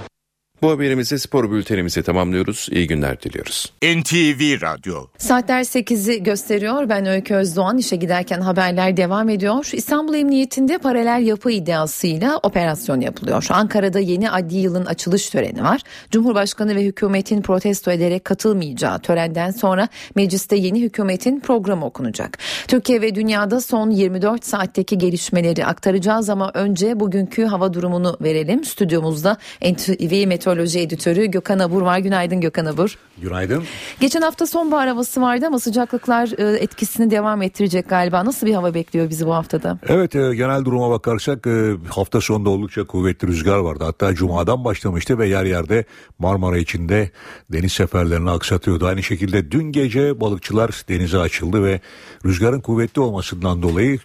Bu 0.63 0.71
haberimizi 0.71 1.19
spor 1.19 1.51
bültenimizi 1.51 2.03
tamamlıyoruz. 2.03 2.67
İyi 2.71 2.87
günler 2.87 3.21
diliyoruz. 3.21 3.73
NTV 3.83 4.61
Radyo. 4.61 5.07
Saatler 5.17 5.63
8'i 5.63 6.23
gösteriyor. 6.23 6.89
Ben 6.89 7.05
Öykü 7.05 7.35
Özdoğan. 7.35 7.77
işe 7.77 7.95
giderken 7.95 8.41
haberler 8.41 8.97
devam 8.97 9.29
ediyor. 9.29 9.69
İstanbul 9.73 10.13
Emniyetinde 10.13 10.77
paralel 10.77 11.27
yapı 11.27 11.51
iddiasıyla 11.51 12.39
operasyon 12.43 13.01
yapılıyor. 13.01 13.47
Ankara'da 13.49 13.99
yeni 13.99 14.31
adli 14.31 14.57
yılın 14.57 14.85
açılış 14.85 15.29
töreni 15.29 15.63
var. 15.63 15.81
Cumhurbaşkanı 16.11 16.75
ve 16.75 16.83
hükümetin 16.83 17.41
protesto 17.41 17.91
ederek 17.91 18.25
katılmayacağı 18.25 18.99
törenden 18.99 19.51
sonra 19.51 19.87
mecliste 20.15 20.55
yeni 20.55 20.81
hükümetin 20.81 21.39
programı 21.39 21.85
okunacak. 21.85 22.37
Türkiye 22.67 23.01
ve 23.01 23.15
dünyada 23.15 23.61
son 23.61 23.89
24 23.89 24.45
saatteki 24.45 24.97
gelişmeleri 24.97 25.65
aktaracağız 25.65 26.29
ama 26.29 26.51
önce 26.53 26.99
bugünkü 26.99 27.45
hava 27.45 27.73
durumunu 27.73 28.17
verelim. 28.21 28.63
Stüdyomuzda 28.63 29.37
NTV 29.61 30.27
Meteoroloji 30.53 30.79
Editörü 30.79 31.25
Gökhan 31.25 31.59
Abur 31.59 31.81
var. 31.81 31.99
Günaydın 31.99 32.41
Gökhan 32.41 32.65
Abur. 32.65 32.97
Günaydın. 33.21 33.63
Geçen 33.99 34.21
hafta 34.21 34.47
sonbahar 34.47 34.87
havası 34.87 35.21
vardı 35.21 35.45
ama 35.47 35.59
sıcaklıklar 35.59 36.29
e, 36.37 36.57
etkisini 36.57 37.11
devam 37.11 37.41
ettirecek 37.41 37.89
galiba. 37.89 38.25
Nasıl 38.25 38.47
bir 38.47 38.53
hava 38.53 38.73
bekliyor 38.73 39.09
bizi 39.09 39.25
bu 39.25 39.33
haftada? 39.33 39.79
Evet 39.87 40.15
e, 40.15 40.35
genel 40.35 40.65
duruma 40.65 40.89
bakarsak 40.89 41.47
e, 41.47 41.73
hafta 41.89 42.21
sonunda 42.21 42.49
oldukça 42.49 42.83
kuvvetli 42.83 43.27
rüzgar 43.27 43.57
vardı. 43.57 43.83
Hatta 43.83 44.13
cumadan 44.15 44.65
başlamıştı 44.65 45.19
ve 45.19 45.27
yer 45.27 45.45
yerde 45.45 45.85
Marmara 46.19 46.57
içinde 46.57 47.11
deniz 47.51 47.71
seferlerini 47.71 48.29
aksatıyordu. 48.29 48.85
Aynı 48.85 49.03
şekilde 49.03 49.51
dün 49.51 49.71
gece 49.71 50.19
balıkçılar 50.21 50.83
denize 50.89 51.17
açıldı 51.17 51.63
ve 51.63 51.79
rüzgarın 52.25 52.61
kuvvetli 52.61 53.01
olmasından 53.01 53.61
dolayı 53.61 53.99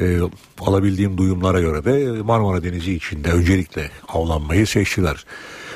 e, 0.00 0.18
alabildiğim 0.60 1.18
duyumlara 1.18 1.60
göre 1.60 1.84
de 1.84 2.22
Marmara 2.22 2.62
Denizi 2.62 2.94
içinde 2.94 3.30
öncelikle 3.30 3.90
avlanmayı 4.08 4.66
seçtiler. 4.66 5.24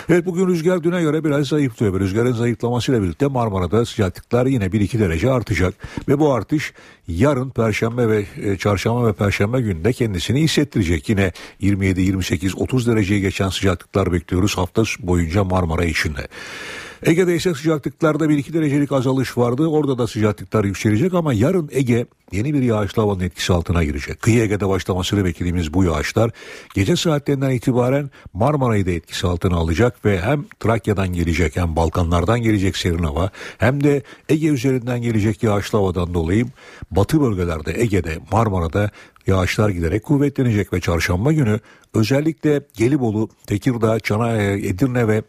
Evet 0.09 0.27
bugün 0.27 0.47
rüzgar 0.47 0.83
düne 0.83 1.03
göre 1.03 1.25
biraz 1.25 1.47
zayıflıyor. 1.47 2.01
Rüzgarın 2.01 2.33
zayıflamasıyla 2.33 3.03
birlikte 3.03 3.27
Marmara'da 3.27 3.87
sıcaklıklar 3.87 4.47
yine 4.47 4.65
1-2 4.65 4.99
derece 4.99 5.31
artacak. 5.31 5.75
Ve 6.09 6.19
bu 6.19 6.33
artış 6.33 6.73
yarın 7.09 7.51
Perşembe 7.51 8.09
ve 8.09 8.25
e, 8.43 8.57
Çarşamba 8.57 9.07
ve 9.07 9.13
Perşembe 9.13 9.61
günde 9.61 9.93
kendisini 9.93 10.41
hissettirecek. 10.41 11.09
Yine 11.09 11.33
27, 11.61 12.01
28, 12.01 12.59
30 12.59 12.87
dereceyi 12.87 13.21
geçen 13.21 13.49
sıcaklıklar 13.49 14.13
bekliyoruz 14.13 14.59
hafta 14.59 14.83
boyunca 15.01 15.45
Marmara 15.45 15.85
içinde. 15.85 16.29
Ege'de 17.03 17.37
ise 17.37 17.55
sıcaklıklarda 17.55 18.25
1-2 18.25 18.53
derecelik 18.53 18.93
azalış 18.93 19.39
vardı. 19.39 19.67
Orada 19.67 19.99
da 19.99 20.07
sıcaklıklar 20.07 20.65
yükselecek 20.65 21.15
ama 21.15 21.33
yarın 21.33 21.69
Ege 21.73 22.07
yeni 22.33 22.55
bir 22.55 22.63
yağışlı 22.63 23.03
havanın 23.03 23.21
etkisi 23.21 23.53
altına 23.53 23.85
girecek. 23.85 24.23
Kıyı 24.23 24.43
Ege'de 24.43 24.69
başlamasını 24.69 25.25
beklediğimiz 25.25 25.75
bu 25.75 25.85
yağışlar 25.85 26.31
gece 26.75 26.97
saatlerinden 26.97 27.51
itibaren 27.51 28.11
Marmara'yı 28.33 28.87
da 28.87 28.91
etkisi 28.91 29.27
altına 29.27 29.57
alacak 29.57 30.05
ve 30.05 30.21
hem 30.21 30.45
Trakya'dan 30.61 31.13
gelecek 31.13 31.57
hem 31.57 31.77
Balkanlardan 31.77 32.43
gelecek 32.43 32.77
serin 32.77 33.03
hava 33.03 33.31
hem 33.59 33.85
de 33.85 34.03
Ege 34.29 34.49
üzerinden 34.49 35.03
gelecek 35.03 35.43
yağışlı 35.43 35.79
havadan 35.79 36.15
dolayı 36.15 36.47
batı 36.91 37.21
bölgelerde 37.21 37.81
Ege'de 37.81 38.19
Marmara'da 38.33 38.91
yağışlar 39.27 39.69
giderek 39.69 40.03
kuvvetlenecek 40.03 40.73
ve 40.73 40.81
çarşamba 40.81 41.33
günü 41.33 41.61
özellikle 41.95 42.61
Gelibolu, 42.75 43.29
Tekirdağ, 43.47 44.01
Çanakkale, 44.01 44.69
Edirne 44.69 45.09
ve 45.09 45.23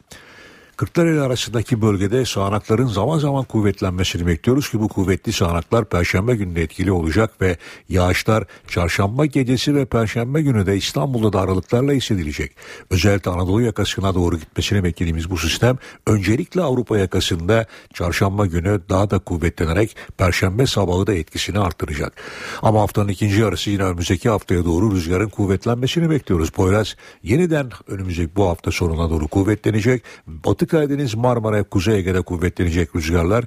Kırklareli 0.78 1.22
arasındaki 1.22 1.82
bölgede 1.82 2.26
sağanakların 2.26 2.88
zaman 2.88 3.18
zaman 3.20 3.44
kuvvetlenmesini 3.44 4.28
bekliyoruz 4.28 4.70
ki 4.70 4.80
bu 4.80 4.88
kuvvetli 4.88 5.34
sağanaklar 5.34 5.86
perşembe 5.86 6.36
günü 6.36 6.60
etkili 6.60 6.92
olacak 6.92 7.42
ve 7.42 7.58
yağışlar 7.90 8.44
çarşamba 8.68 9.26
gecesi 9.26 9.76
ve 9.76 9.86
perşembe 9.86 10.42
günü 10.42 10.66
de 10.66 10.78
İstanbul'da 10.78 11.34
da 11.34 11.42
aralıklarla 11.42 11.94
hissedilecek. 11.94 12.52
Özellikle 12.90 13.32
Anadolu 13.32 13.62
yakasına 13.62 14.16
doğru 14.16 14.38
gitmesini 14.38 14.84
beklediğimiz 14.84 15.30
bu 15.30 15.38
sistem 15.38 15.78
öncelikle 16.08 16.62
Avrupa 16.62 16.98
yakasında 16.98 17.66
çarşamba 17.94 18.46
günü 18.46 18.82
daha 18.90 19.10
da 19.10 19.20
kuvvetlenerek 19.20 19.96
perşembe 20.18 20.66
sabahı 20.66 21.08
da 21.08 21.14
etkisini 21.14 21.60
arttıracak. 21.60 22.14
Ama 22.62 22.82
haftanın 22.82 23.08
ikinci 23.08 23.42
yarısı 23.42 23.70
yine 23.70 23.84
önümüzdeki 23.84 24.30
haftaya 24.30 24.66
doğru 24.66 24.92
rüzgarın 24.92 25.30
kuvvetlenmesini 25.30 26.10
bekliyoruz. 26.10 26.50
Poyraz 26.50 26.96
yeniden 27.24 27.70
önümüzdeki 27.88 28.36
bu 28.36 28.50
hafta 28.50 28.72
sonuna 28.72 29.10
doğru 29.10 29.28
kuvvetlenecek. 29.28 30.04
Batı 30.28 30.63
Karadeniz, 30.68 31.16
Marmara, 31.16 31.64
Kuzey 31.64 32.00
Ege'de 32.00 32.22
kuvvetlenecek 32.22 32.96
rüzgarlar 32.96 33.46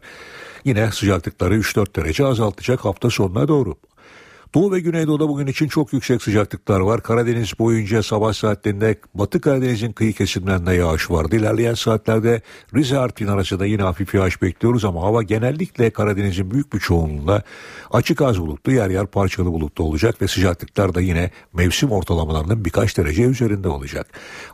yine 0.64 0.92
sıcaklıkları 0.92 1.58
3-4 1.58 1.96
derece 1.96 2.24
azaltacak 2.26 2.84
hafta 2.84 3.10
sonuna 3.10 3.48
doğru. 3.48 3.76
Doğu 4.56 4.72
ve 4.72 4.80
Güneydoğu'da 4.80 5.28
bugün 5.28 5.46
için 5.46 5.68
çok 5.68 5.92
yüksek 5.92 6.22
sıcaklıklar 6.22 6.80
var. 6.80 7.02
Karadeniz 7.02 7.58
boyunca 7.58 8.02
sabah 8.02 8.32
saatlerinde 8.32 9.00
Batı 9.14 9.40
Karadeniz'in 9.40 9.92
kıyı 9.92 10.12
kesimlerinde 10.12 10.72
yağış 10.72 11.10
vardı. 11.10 11.36
İlerleyen 11.36 11.74
saatlerde 11.74 12.42
Rize 12.74 12.98
Artvin 12.98 13.26
arasında 13.26 13.66
yine 13.66 13.82
hafif 13.82 14.14
yağış 14.14 14.42
bekliyoruz 14.42 14.84
ama 14.84 15.02
hava 15.02 15.22
genellikle 15.22 15.90
Karadeniz'in 15.90 16.50
büyük 16.50 16.72
bir 16.72 16.78
çoğunluğunda 16.78 17.42
açık 17.90 18.22
az 18.22 18.40
bulutlu 18.40 18.72
yer 18.72 18.90
yer 18.90 19.06
parçalı 19.06 19.52
bulutlu 19.52 19.84
olacak 19.84 20.22
ve 20.22 20.28
sıcaklıklar 20.28 20.94
da 20.94 21.00
yine 21.00 21.30
mevsim 21.52 21.92
ortalamalarının 21.92 22.64
birkaç 22.64 22.98
derece 22.98 23.22
üzerinde 23.22 23.68
olacak. 23.68 24.06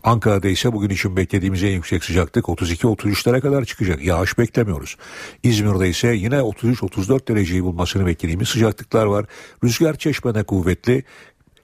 Ankara'da 0.05 0.49
ise 0.49 0.73
bugün 0.73 0.91
için 0.91 1.17
beklediğimiz 1.17 1.63
en 1.63 1.71
yüksek 1.71 2.05
sıcaklık 2.05 2.45
32-33'lere 2.45 3.41
kadar 3.41 3.65
çıkacak. 3.65 4.05
Yağış 4.05 4.39
beklemiyoruz. 4.39 4.97
İzmir'de 5.43 5.89
ise 5.89 6.09
yine 6.09 6.37
33-34 6.37 7.29
dereceyi 7.29 7.65
bulmasını 7.65 8.07
beklediğimiz 8.07 8.49
sıcaklıklar 8.49 9.07
var. 9.07 9.27
Rüzgar 9.65 9.92
Rüzgar 9.93 9.99
Çeşme'de 9.99 10.43
kuvvetli. 10.43 11.05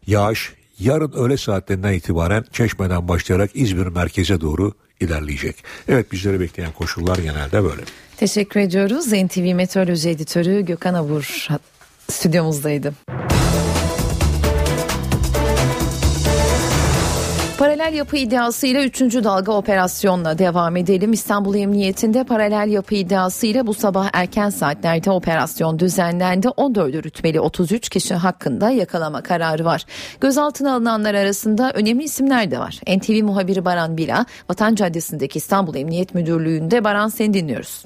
Yağış 0.07 0.53
yarın 0.79 1.13
öğle 1.13 1.37
saatlerinden 1.37 1.93
itibaren 1.93 2.45
Çeşme'den 2.53 3.09
başlayarak 3.09 3.51
İzmir 3.55 3.87
merkeze 3.87 4.41
doğru 4.41 4.73
ilerleyecek. 5.01 5.65
Evet 5.89 6.13
bizleri 6.13 6.41
bekleyen 6.41 6.73
koşullar 6.73 7.19
genelde 7.19 7.65
böyle. 7.65 7.83
Teşekkür 8.17 8.61
ediyoruz. 8.61 9.13
NTV 9.13 9.55
Meteoroloji 9.55 10.09
Editörü 10.09 10.65
Gökhan 10.65 10.95
Abur 10.95 11.49
stüdyomuzdaydı. 12.11 12.95
Paralel 17.59 17.95
yapı 17.95 18.17
iddiasıyla 18.17 18.85
3. 18.85 19.01
dalga 19.01 19.53
operasyonla 19.53 20.39
devam 20.39 20.77
edelim. 20.77 21.13
İstanbul 21.13 21.55
Emniyetinde 21.55 22.25
paralel 22.25 22.69
yapı 22.73 22.95
iddiasıyla 22.95 23.67
bu 23.67 23.75
sabah 23.75 24.11
erken 24.13 24.49
saatlerde 24.49 25.11
operasyon 25.11 25.79
düzenlendi. 25.79 26.49
14 26.49 26.95
rütbeli 26.95 27.41
33 27.41 27.89
kişi 27.89 28.15
hakkında 28.15 28.71
yakalama 28.71 29.23
kararı 29.23 29.65
var. 29.65 29.83
Gözaltına 30.21 30.75
alınanlar 30.75 31.15
arasında 31.15 31.71
önemli 31.75 32.05
isimler 32.05 32.51
de 32.51 32.59
var. 32.59 32.81
NTV 32.97 33.25
muhabiri 33.25 33.65
Baran 33.65 33.97
Bila, 33.97 34.25
Vatan 34.51 34.75
Caddesi'ndeki 34.75 35.37
İstanbul 35.37 35.75
Emniyet 35.75 36.15
Müdürlüğü'nde 36.15 36.85
Baran 36.85 37.09
seni 37.09 37.35
dinliyoruz. 37.35 37.85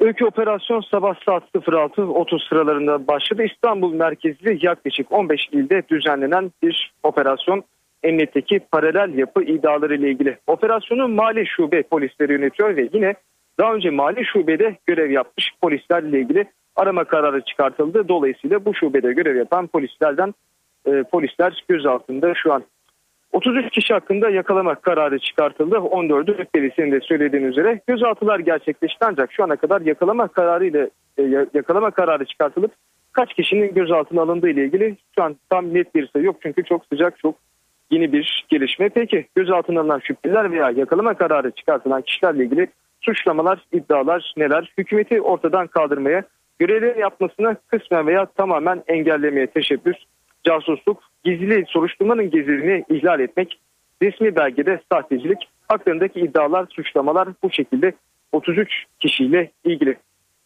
Öykü 0.00 0.24
operasyon 0.24 0.80
sabah 0.90 1.14
saat 1.26 1.42
06.30 1.54 2.48
sıralarında 2.48 3.06
başladı. 3.06 3.42
İstanbul 3.42 3.94
merkezli 3.94 4.66
yaklaşık 4.66 5.12
15 5.12 5.48
ilde 5.52 5.82
düzenlenen 5.88 6.52
bir 6.62 6.92
operasyon 7.02 7.64
emniyetteki 8.02 8.60
paralel 8.72 9.18
yapı 9.18 9.42
iddiaları 9.42 9.94
ile 9.94 10.10
ilgili. 10.10 10.38
Operasyonu 10.46 11.08
Mali 11.08 11.46
Şube 11.46 11.82
polisleri 11.82 12.32
yönetiyor 12.32 12.76
ve 12.76 12.88
yine 12.92 13.14
daha 13.58 13.74
önce 13.74 13.90
Mali 13.90 14.24
Şube'de 14.24 14.76
görev 14.86 15.10
yapmış 15.10 15.50
polislerle 15.62 16.20
ilgili 16.20 16.44
arama 16.76 17.04
kararı 17.04 17.40
çıkartıldı. 17.44 18.08
Dolayısıyla 18.08 18.64
bu 18.64 18.74
şubede 18.74 19.12
görev 19.12 19.36
yapan 19.36 19.66
polislerden 19.66 20.34
e, 20.86 21.02
polisler 21.02 21.64
gözaltında 21.68 22.34
şu 22.34 22.52
an. 22.52 22.64
33 23.32 23.70
kişi 23.70 23.94
hakkında 23.94 24.30
yakalama 24.30 24.74
kararı 24.74 25.18
çıkartıldı. 25.18 25.74
14'ü 25.76 26.38
rütbeli 26.38 26.72
senin 26.76 26.92
de 26.92 27.00
söylediğin 27.00 27.44
üzere 27.44 27.80
gözaltılar 27.86 28.38
gerçekleşti 28.38 28.98
ancak 29.04 29.32
şu 29.32 29.44
ana 29.44 29.56
kadar 29.56 29.80
yakalama 29.80 30.28
kararı 30.28 30.66
ile 30.66 30.90
e, 31.18 31.22
yakalama 31.54 31.90
kararı 31.90 32.24
çıkartılıp 32.24 32.72
kaç 33.12 33.34
kişinin 33.34 33.74
gözaltına 33.74 34.22
alındığı 34.22 34.48
ile 34.48 34.64
ilgili 34.64 34.96
şu 35.14 35.22
an 35.22 35.36
tam 35.50 35.74
net 35.74 35.94
bir 35.94 36.08
sayı 36.12 36.24
yok 36.24 36.36
çünkü 36.42 36.64
çok 36.64 36.86
sıcak 36.86 37.18
çok 37.18 37.34
yeni 37.90 38.12
bir 38.12 38.46
gelişme. 38.48 38.88
Peki 38.88 39.26
gözaltına 39.34 39.80
alınan 39.80 40.00
şüpheliler 40.04 40.52
veya 40.52 40.70
yakalama 40.70 41.14
kararı 41.14 41.50
çıkartılan 41.50 42.02
kişilerle 42.02 42.44
ilgili 42.44 42.68
suçlamalar, 43.00 43.58
iddialar 43.72 44.32
neler? 44.36 44.72
Hükümeti 44.78 45.20
ortadan 45.20 45.66
kaldırmaya, 45.66 46.22
görevlerini 46.58 47.00
yapmasını 47.00 47.56
kısmen 47.68 48.06
veya 48.06 48.26
tamamen 48.26 48.82
engellemeye 48.88 49.46
teşebbüs, 49.46 49.96
casusluk, 50.44 51.02
gizli 51.24 51.64
soruşturmanın 51.68 52.30
gizliliğini 52.30 52.84
ihlal 52.88 53.20
etmek, 53.20 53.60
resmi 54.02 54.36
belgede 54.36 54.80
sahtecilik, 54.92 55.48
haklarındaki 55.68 56.20
iddialar, 56.20 56.66
suçlamalar 56.70 57.28
bu 57.42 57.50
şekilde 57.50 57.92
33 58.32 58.84
kişiyle 59.00 59.50
ilgili. 59.64 59.96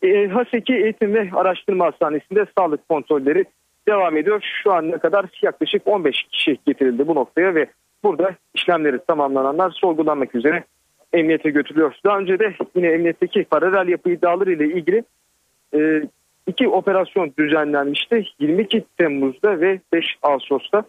E, 0.02 0.28
Haseki 0.28 0.74
Eğitim 0.74 1.14
ve 1.14 1.30
Araştırma 1.32 1.86
Hastanesi'nde 1.86 2.46
sağlık 2.58 2.88
kontrolleri 2.88 3.44
devam 3.88 4.16
ediyor. 4.16 4.44
Şu 4.62 4.72
ana 4.72 4.98
kadar 4.98 5.26
yaklaşık 5.42 5.82
15 5.86 6.22
kişi 6.22 6.58
getirildi 6.66 7.06
bu 7.08 7.14
noktaya 7.14 7.54
ve 7.54 7.66
burada 8.04 8.34
işlemleri 8.54 8.98
tamamlananlar 9.06 9.70
sorgulanmak 9.70 10.34
üzere 10.34 10.64
emniyete 11.12 11.50
götürülüyor. 11.50 11.94
Daha 12.04 12.18
önce 12.18 12.38
de 12.38 12.54
yine 12.74 12.88
emniyetteki 12.88 13.44
paralel 13.44 13.88
yapı 13.88 14.10
iddiaları 14.10 14.52
ile 14.52 14.66
ilgili 14.66 15.04
e, 15.74 16.02
iki 16.46 16.68
operasyon 16.68 17.32
düzenlenmişti. 17.38 18.24
22 18.38 18.84
Temmuz'da 18.98 19.60
ve 19.60 19.80
5 19.92 20.06
Ağustos'ta. 20.22 20.84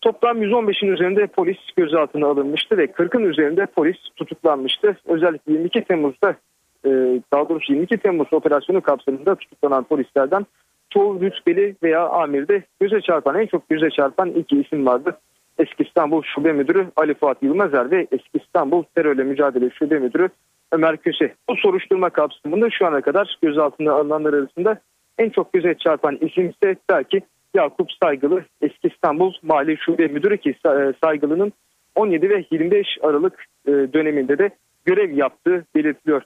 Toplam 0.00 0.42
115'in 0.42 0.92
üzerinde 0.92 1.26
polis 1.26 1.58
gözaltına 1.76 2.26
alınmıştı 2.26 2.78
ve 2.78 2.84
40'ın 2.84 3.24
üzerinde 3.24 3.66
polis 3.66 3.96
tutuklanmıştı. 4.16 4.96
Özellikle 5.06 5.52
22 5.52 5.84
Temmuz'da 5.84 6.36
e, 6.84 6.90
daha 7.32 7.48
doğrusu 7.48 7.72
22 7.72 7.98
Temmuz 7.98 8.32
operasyonu 8.32 8.80
kapsamında 8.80 9.34
tutuklanan 9.34 9.84
polislerden 9.84 10.46
çoğu 10.90 11.20
rütbeli 11.20 11.76
veya 11.82 12.08
amirde 12.08 12.62
göze 12.80 13.00
çarpan 13.00 13.40
en 13.40 13.46
çok 13.46 13.68
göze 13.68 13.90
çarpan 13.90 14.30
iki 14.30 14.60
isim 14.60 14.86
vardı. 14.86 15.18
Eski 15.58 15.82
İstanbul 15.82 16.22
Şube 16.22 16.52
Müdürü 16.52 16.86
Ali 16.96 17.14
Fuat 17.14 17.42
Yılmazer 17.42 17.90
ve 17.90 18.06
Eski 18.12 18.38
İstanbul 18.44 18.82
Terörle 18.94 19.24
Mücadele 19.24 19.70
Şube 19.70 19.98
Müdürü 19.98 20.28
Ömer 20.72 20.96
Köse. 20.96 21.34
Bu 21.48 21.56
soruşturma 21.56 22.10
kapsamında 22.10 22.70
şu 22.70 22.86
ana 22.86 23.00
kadar 23.00 23.38
gözaltına 23.42 23.92
alınanlar 23.92 24.34
arasında 24.34 24.80
en 25.18 25.30
çok 25.30 25.52
göze 25.52 25.74
çarpan 25.74 26.18
isim 26.20 26.50
ise 26.50 26.76
belki 26.90 27.20
Yakup 27.54 27.92
Saygılı 28.02 28.44
Eski 28.60 28.88
İstanbul 28.88 29.32
Mali 29.42 29.76
Şube 29.76 30.06
Müdürü 30.06 30.38
ki 30.38 30.54
Saygılı'nın 31.04 31.52
17 31.94 32.30
ve 32.30 32.44
25 32.50 32.86
Aralık 33.02 33.44
e, 33.66 33.70
döneminde 33.70 34.38
de 34.38 34.50
görev 34.84 35.10
yaptığı 35.10 35.64
belirtiliyor. 35.74 36.22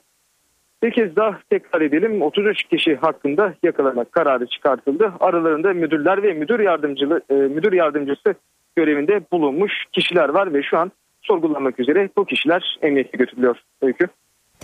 Bir 0.83 0.91
kez 0.91 1.15
daha 1.15 1.39
tekrar 1.49 1.81
edelim 1.81 2.21
33 2.21 2.63
kişi 2.63 2.95
hakkında 2.95 3.53
yakalama 3.63 4.03
kararı 4.03 4.47
çıkartıldı. 4.47 5.13
Aralarında 5.19 5.73
müdürler 5.73 6.23
ve 6.23 6.33
müdür 6.33 6.59
yardımcısı, 6.59 7.21
e, 7.29 7.33
müdür 7.33 7.73
yardımcısı 7.73 8.35
görevinde 8.75 9.21
bulunmuş 9.31 9.73
kişiler 9.93 10.29
var 10.29 10.53
ve 10.53 10.63
şu 10.63 10.77
an 10.77 10.91
sorgulanmak 11.21 11.79
üzere 11.79 12.09
bu 12.17 12.25
kişiler 12.25 12.77
emniyete 12.81 13.17
götürülüyor. 13.17 13.57
Öykü. 13.81 14.07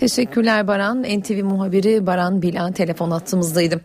Teşekkürler 0.00 0.66
Baran. 0.66 1.02
NTV 1.02 1.44
muhabiri 1.44 2.06
Baran 2.06 2.42
Bilan 2.42 2.72
telefon 2.72 3.10
attığımızdaydı. 3.10 3.80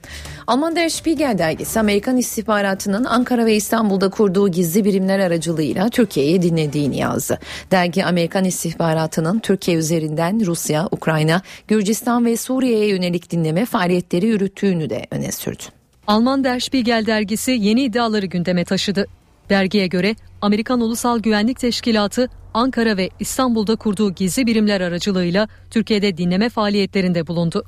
Alman 0.47 0.75
Der 0.75 0.89
Spiegel 0.89 1.37
dergisi 1.37 1.79
Amerikan 1.79 2.17
istihbaratının 2.17 3.05
Ankara 3.05 3.45
ve 3.45 3.55
İstanbul'da 3.55 4.09
kurduğu 4.09 4.47
gizli 4.47 4.85
birimler 4.85 5.19
aracılığıyla 5.19 5.89
Türkiye'yi 5.89 6.41
dinlediğini 6.41 6.97
yazdı. 6.97 7.39
Dergi 7.71 8.05
Amerikan 8.05 8.45
istihbaratının 8.45 9.39
Türkiye 9.39 9.77
üzerinden 9.77 10.45
Rusya, 10.45 10.87
Ukrayna, 10.91 11.41
Gürcistan 11.67 12.25
ve 12.25 12.37
Suriye'ye 12.37 12.87
yönelik 12.87 13.31
dinleme 13.31 13.65
faaliyetleri 13.65 14.25
yürüttüğünü 14.25 14.89
de 14.89 15.07
öne 15.11 15.31
sürdü. 15.31 15.63
Alman 16.07 16.43
Der 16.43 16.59
Spiegel 16.59 17.05
dergisi 17.05 17.51
yeni 17.51 17.83
iddiaları 17.83 18.25
gündeme 18.25 18.65
taşıdı. 18.65 19.07
Dergiye 19.49 19.87
göre 19.87 20.15
Amerikan 20.45 20.81
Ulusal 20.81 21.19
Güvenlik 21.19 21.59
Teşkilatı 21.59 22.29
Ankara 22.53 22.97
ve 22.97 23.09
İstanbul'da 23.19 23.75
kurduğu 23.75 24.11
gizli 24.13 24.45
birimler 24.45 24.81
aracılığıyla 24.81 25.47
Türkiye'de 25.71 26.17
dinleme 26.17 26.49
faaliyetlerinde 26.49 27.27
bulundu. 27.27 27.63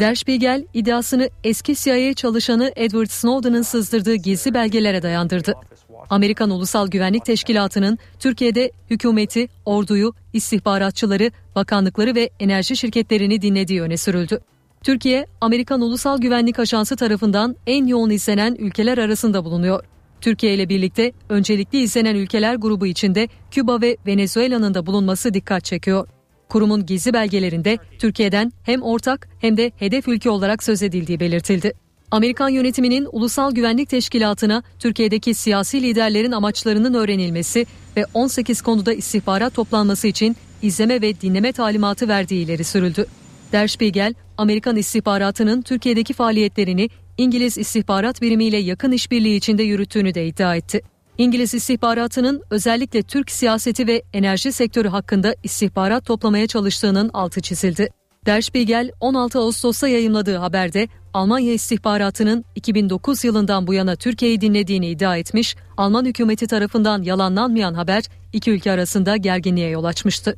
Der 0.00 0.14
Spiegel 0.14 0.64
iddiasını 0.74 1.30
eski 1.44 1.74
CIA 1.74 2.14
çalışanı 2.14 2.72
Edward 2.76 3.10
Snowden'ın 3.10 3.62
sızdırdığı 3.62 4.14
gizli 4.14 4.54
belgelere 4.54 5.02
dayandırdı. 5.02 5.54
Amerikan 6.10 6.50
Ulusal 6.50 6.88
Güvenlik 6.88 7.24
Teşkilatı'nın 7.24 7.98
Türkiye'de 8.18 8.70
hükümeti, 8.90 9.48
orduyu, 9.64 10.12
istihbaratçıları, 10.32 11.30
bakanlıkları 11.54 12.14
ve 12.14 12.30
enerji 12.40 12.76
şirketlerini 12.76 13.42
dinlediği 13.42 13.82
öne 13.82 13.96
sürüldü. 13.96 14.40
Türkiye, 14.84 15.26
Amerikan 15.40 15.80
Ulusal 15.80 16.18
Güvenlik 16.18 16.58
Ajansı 16.58 16.96
tarafından 16.96 17.56
en 17.66 17.86
yoğun 17.86 18.10
izlenen 18.10 18.54
ülkeler 18.54 18.98
arasında 18.98 19.44
bulunuyor. 19.44 19.84
Türkiye 20.20 20.54
ile 20.54 20.68
birlikte 20.68 21.12
öncelikli 21.28 21.78
izlenen 21.78 22.14
ülkeler 22.14 22.54
grubu 22.54 22.86
içinde 22.86 23.28
Küba 23.50 23.80
ve 23.80 23.96
Venezuela'nın 24.06 24.74
da 24.74 24.86
bulunması 24.86 25.34
dikkat 25.34 25.64
çekiyor. 25.64 26.08
Kurumun 26.48 26.86
gizli 26.86 27.12
belgelerinde 27.12 27.78
Türkiye'den 27.98 28.52
hem 28.62 28.82
ortak 28.82 29.28
hem 29.40 29.56
de 29.56 29.72
hedef 29.76 30.08
ülke 30.08 30.30
olarak 30.30 30.62
söz 30.62 30.82
edildiği 30.82 31.20
belirtildi. 31.20 31.72
Amerikan 32.10 32.48
yönetiminin 32.48 33.08
Ulusal 33.12 33.52
Güvenlik 33.52 33.88
Teşkilatı'na 33.88 34.62
Türkiye'deki 34.78 35.34
siyasi 35.34 35.82
liderlerin 35.82 36.32
amaçlarının 36.32 36.94
öğrenilmesi 36.94 37.66
ve 37.96 38.06
18 38.14 38.62
konuda 38.62 38.92
istihbarat 38.92 39.54
toplanması 39.54 40.08
için 40.08 40.36
izleme 40.62 41.02
ve 41.02 41.20
dinleme 41.20 41.52
talimatı 41.52 42.08
verdiği 42.08 42.44
ileri 42.44 42.64
sürüldü. 42.64 43.06
Der 43.52 43.68
Spiegel, 43.68 44.14
Amerikan 44.38 44.76
istihbaratının 44.76 45.62
Türkiye'deki 45.62 46.14
faaliyetlerini 46.14 46.88
İngiliz 47.20 47.58
istihbarat 47.58 48.22
birimiyle 48.22 48.56
yakın 48.56 48.92
işbirliği 48.92 49.36
içinde 49.36 49.62
yürüttüğünü 49.62 50.14
de 50.14 50.26
iddia 50.26 50.56
etti. 50.56 50.80
İngiliz 51.18 51.54
istihbaratının 51.54 52.42
özellikle 52.50 53.02
Türk 53.02 53.30
siyaseti 53.30 53.86
ve 53.86 54.02
enerji 54.12 54.52
sektörü 54.52 54.88
hakkında 54.88 55.34
istihbarat 55.42 56.06
toplamaya 56.06 56.46
çalıştığının 56.46 57.10
altı 57.12 57.40
çizildi. 57.40 57.88
Der 58.26 58.40
Spiegel 58.40 58.90
16 59.00 59.38
Ağustos'ta 59.38 59.88
yayımladığı 59.88 60.36
haberde 60.36 60.88
Almanya 61.14 61.52
istihbaratının 61.52 62.44
2009 62.54 63.24
yılından 63.24 63.66
bu 63.66 63.74
yana 63.74 63.96
Türkiye'yi 63.96 64.40
dinlediğini 64.40 64.88
iddia 64.88 65.16
etmiş, 65.16 65.56
Alman 65.76 66.04
hükümeti 66.04 66.46
tarafından 66.46 67.02
yalanlanmayan 67.02 67.74
haber 67.74 68.04
iki 68.32 68.50
ülke 68.50 68.72
arasında 68.72 69.16
gerginliğe 69.16 69.70
yol 69.70 69.84
açmıştı. 69.84 70.36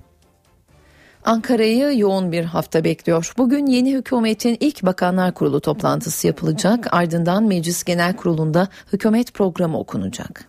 Ankara'yı 1.24 1.98
yoğun 1.98 2.32
bir 2.32 2.44
hafta 2.44 2.84
bekliyor. 2.84 3.32
Bugün 3.38 3.66
yeni 3.66 3.94
hükümetin 3.94 4.56
ilk 4.60 4.82
Bakanlar 4.82 5.34
Kurulu 5.34 5.60
toplantısı 5.60 6.26
yapılacak. 6.26 6.86
Ardından 6.90 7.44
Meclis 7.44 7.84
Genel 7.84 8.16
Kurulu'nda 8.16 8.68
hükümet 8.92 9.34
programı 9.34 9.78
okunacak. 9.78 10.44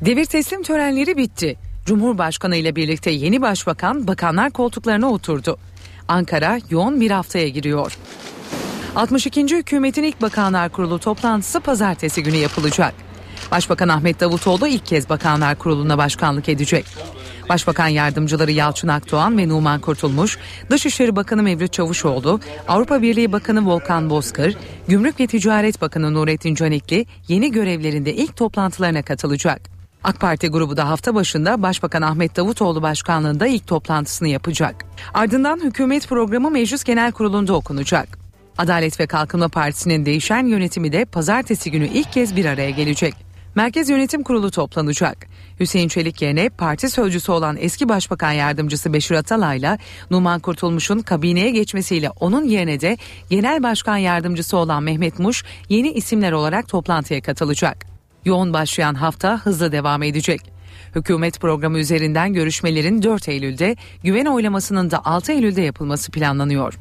Devir 0.00 0.24
teslim 0.24 0.62
törenleri 0.62 1.16
bitti. 1.16 1.56
Cumhurbaşkanı 1.86 2.56
ile 2.56 2.76
birlikte 2.76 3.10
yeni 3.10 3.42
başbakan 3.42 4.06
bakanlar 4.06 4.50
koltuklarına 4.50 5.10
oturdu. 5.10 5.58
Ankara 6.08 6.58
yoğun 6.70 7.00
bir 7.00 7.10
haftaya 7.10 7.48
giriyor. 7.48 7.98
62. 8.96 9.56
hükümetin 9.56 10.02
ilk 10.02 10.22
bakanlar 10.22 10.68
kurulu 10.68 10.98
toplantısı 10.98 11.60
pazartesi 11.60 12.22
günü 12.22 12.36
yapılacak. 12.36 12.94
Başbakan 13.50 13.88
Ahmet 13.88 14.20
Davutoğlu 14.20 14.66
ilk 14.66 14.86
kez 14.86 15.08
bakanlar 15.08 15.58
kuruluna 15.58 15.98
başkanlık 15.98 16.48
edecek. 16.48 16.84
Başbakan 17.48 17.88
yardımcıları 17.88 18.50
Yalçın 18.50 18.88
Akdoğan 18.88 19.38
ve 19.38 19.48
Numan 19.48 19.80
Kurtulmuş, 19.80 20.38
Dışişleri 20.70 21.16
Bakanı 21.16 21.42
Mevlüt 21.42 21.72
Çavuşoğlu, 21.72 22.40
Avrupa 22.68 23.02
Birliği 23.02 23.32
Bakanı 23.32 23.66
Volkan 23.66 24.10
Bozkır, 24.10 24.56
Gümrük 24.88 25.20
ve 25.20 25.26
Ticaret 25.26 25.80
Bakanı 25.80 26.14
Nurettin 26.14 26.54
Canikli 26.54 27.06
yeni 27.28 27.52
görevlerinde 27.52 28.14
ilk 28.14 28.36
toplantılarına 28.36 29.02
katılacak. 29.02 29.74
AK 30.04 30.20
Parti 30.20 30.48
grubu 30.48 30.76
da 30.76 30.88
hafta 30.88 31.14
başında 31.14 31.62
Başbakan 31.62 32.02
Ahmet 32.02 32.36
Davutoğlu 32.36 32.82
başkanlığında 32.82 33.46
ilk 33.46 33.66
toplantısını 33.66 34.28
yapacak. 34.28 34.84
Ardından 35.14 35.60
hükümet 35.64 36.08
programı 36.08 36.50
Meclis 36.50 36.84
Genel 36.84 37.12
Kurulu'nda 37.12 37.54
okunacak. 37.54 38.18
Adalet 38.58 39.00
ve 39.00 39.06
Kalkınma 39.06 39.48
Partisi'nin 39.48 40.06
değişen 40.06 40.46
yönetimi 40.46 40.92
de 40.92 41.04
pazartesi 41.04 41.70
günü 41.70 41.86
ilk 41.86 42.12
kez 42.12 42.36
bir 42.36 42.44
araya 42.44 42.70
gelecek. 42.70 43.23
Merkez 43.54 43.90
Yönetim 43.90 44.22
Kurulu 44.22 44.50
toplanacak. 44.50 45.26
Hüseyin 45.60 45.88
Çelik 45.88 46.22
yerine 46.22 46.48
parti 46.48 46.90
sözcüsü 46.90 47.32
olan 47.32 47.56
eski 47.60 47.88
Başbakan 47.88 48.32
Yardımcısı 48.32 48.92
Beşir 48.92 49.14
Atalay'la 49.14 49.78
Numan 50.10 50.40
Kurtulmuş'un 50.40 50.98
kabineye 50.98 51.50
geçmesiyle 51.50 52.10
onun 52.10 52.44
yerine 52.44 52.80
de 52.80 52.96
Genel 53.30 53.62
Başkan 53.62 53.96
Yardımcısı 53.96 54.56
olan 54.56 54.82
Mehmet 54.82 55.18
Muş 55.18 55.44
yeni 55.68 55.90
isimler 55.90 56.32
olarak 56.32 56.68
toplantıya 56.68 57.22
katılacak. 57.22 57.86
Yoğun 58.24 58.52
başlayan 58.52 58.94
hafta 58.94 59.38
hızlı 59.38 59.72
devam 59.72 60.02
edecek. 60.02 60.40
Hükümet 60.94 61.40
programı 61.40 61.78
üzerinden 61.78 62.32
görüşmelerin 62.32 63.02
4 63.02 63.28
Eylül'de, 63.28 63.76
güven 64.02 64.26
oylamasının 64.26 64.90
da 64.90 65.04
6 65.04 65.32
Eylül'de 65.32 65.62
yapılması 65.62 66.12
planlanıyor. 66.12 66.74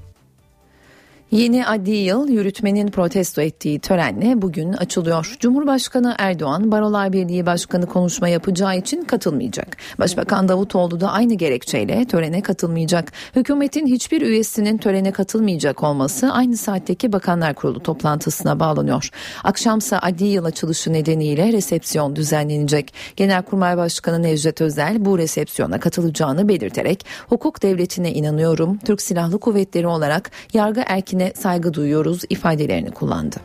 Yeni 1.34 1.68
adli 1.68 1.96
yıl 1.96 2.28
yürütmenin 2.28 2.88
protesto 2.88 3.42
ettiği 3.42 3.80
törenle 3.80 4.42
bugün 4.42 4.74
açılıyor. 4.74 5.36
Cumhurbaşkanı 5.40 6.16
Erdoğan 6.18 6.72
Barolar 6.72 7.14
Birliği 7.14 7.46
Başkanı 7.46 7.86
konuşma 7.86 8.28
yapacağı 8.28 8.78
için 8.78 9.04
katılmayacak. 9.04 9.78
Başbakan 10.00 10.48
Davutoğlu 10.48 11.02
da 11.02 11.12
aynı 11.12 11.34
gerekçeyle 11.34 12.06
törene 12.06 12.42
katılmayacak. 12.42 13.12
Hükümetin 13.36 13.88
hiçbir 13.88 14.22
üyesinin 14.22 14.78
törene 14.78 15.12
katılmayacak 15.12 15.84
olması 15.84 16.32
aynı 16.34 16.58
saatteki 16.58 17.14
Bakanlar 17.14 17.54
Kurulu 17.54 17.80
toplantısına 17.84 18.60
bağlanıyor. 18.60 19.10
Akşamsa 19.44 20.00
adli 20.00 20.26
yıl 20.26 20.46
açılışı 20.46 20.94
nedeniyle 20.94 21.54
resepsiyon 21.54 22.16
düzenlenecek. 22.16 22.94
Genelkurmay 23.16 23.78
Başkanı 23.78 24.24
Necdet 24.24 24.62
Özel 24.62 25.06
bu 25.06 25.18
resepsiyona 25.18 25.80
katılacağını 25.80 26.48
belirterek 26.48 27.06
hukuk 27.30 27.64
devletine 27.64 28.14
inanıyorum. 28.14 28.78
Türk 28.86 29.02
Silahlı 29.02 29.40
Kuvvetleri 29.40 29.88
olarak 29.88 30.32
yargı 30.54 30.84
erkine 30.88 31.23
saygı 31.36 31.74
duyuyoruz 31.74 32.22
ifadelerini 32.30 32.92
kullandı. 32.92 33.36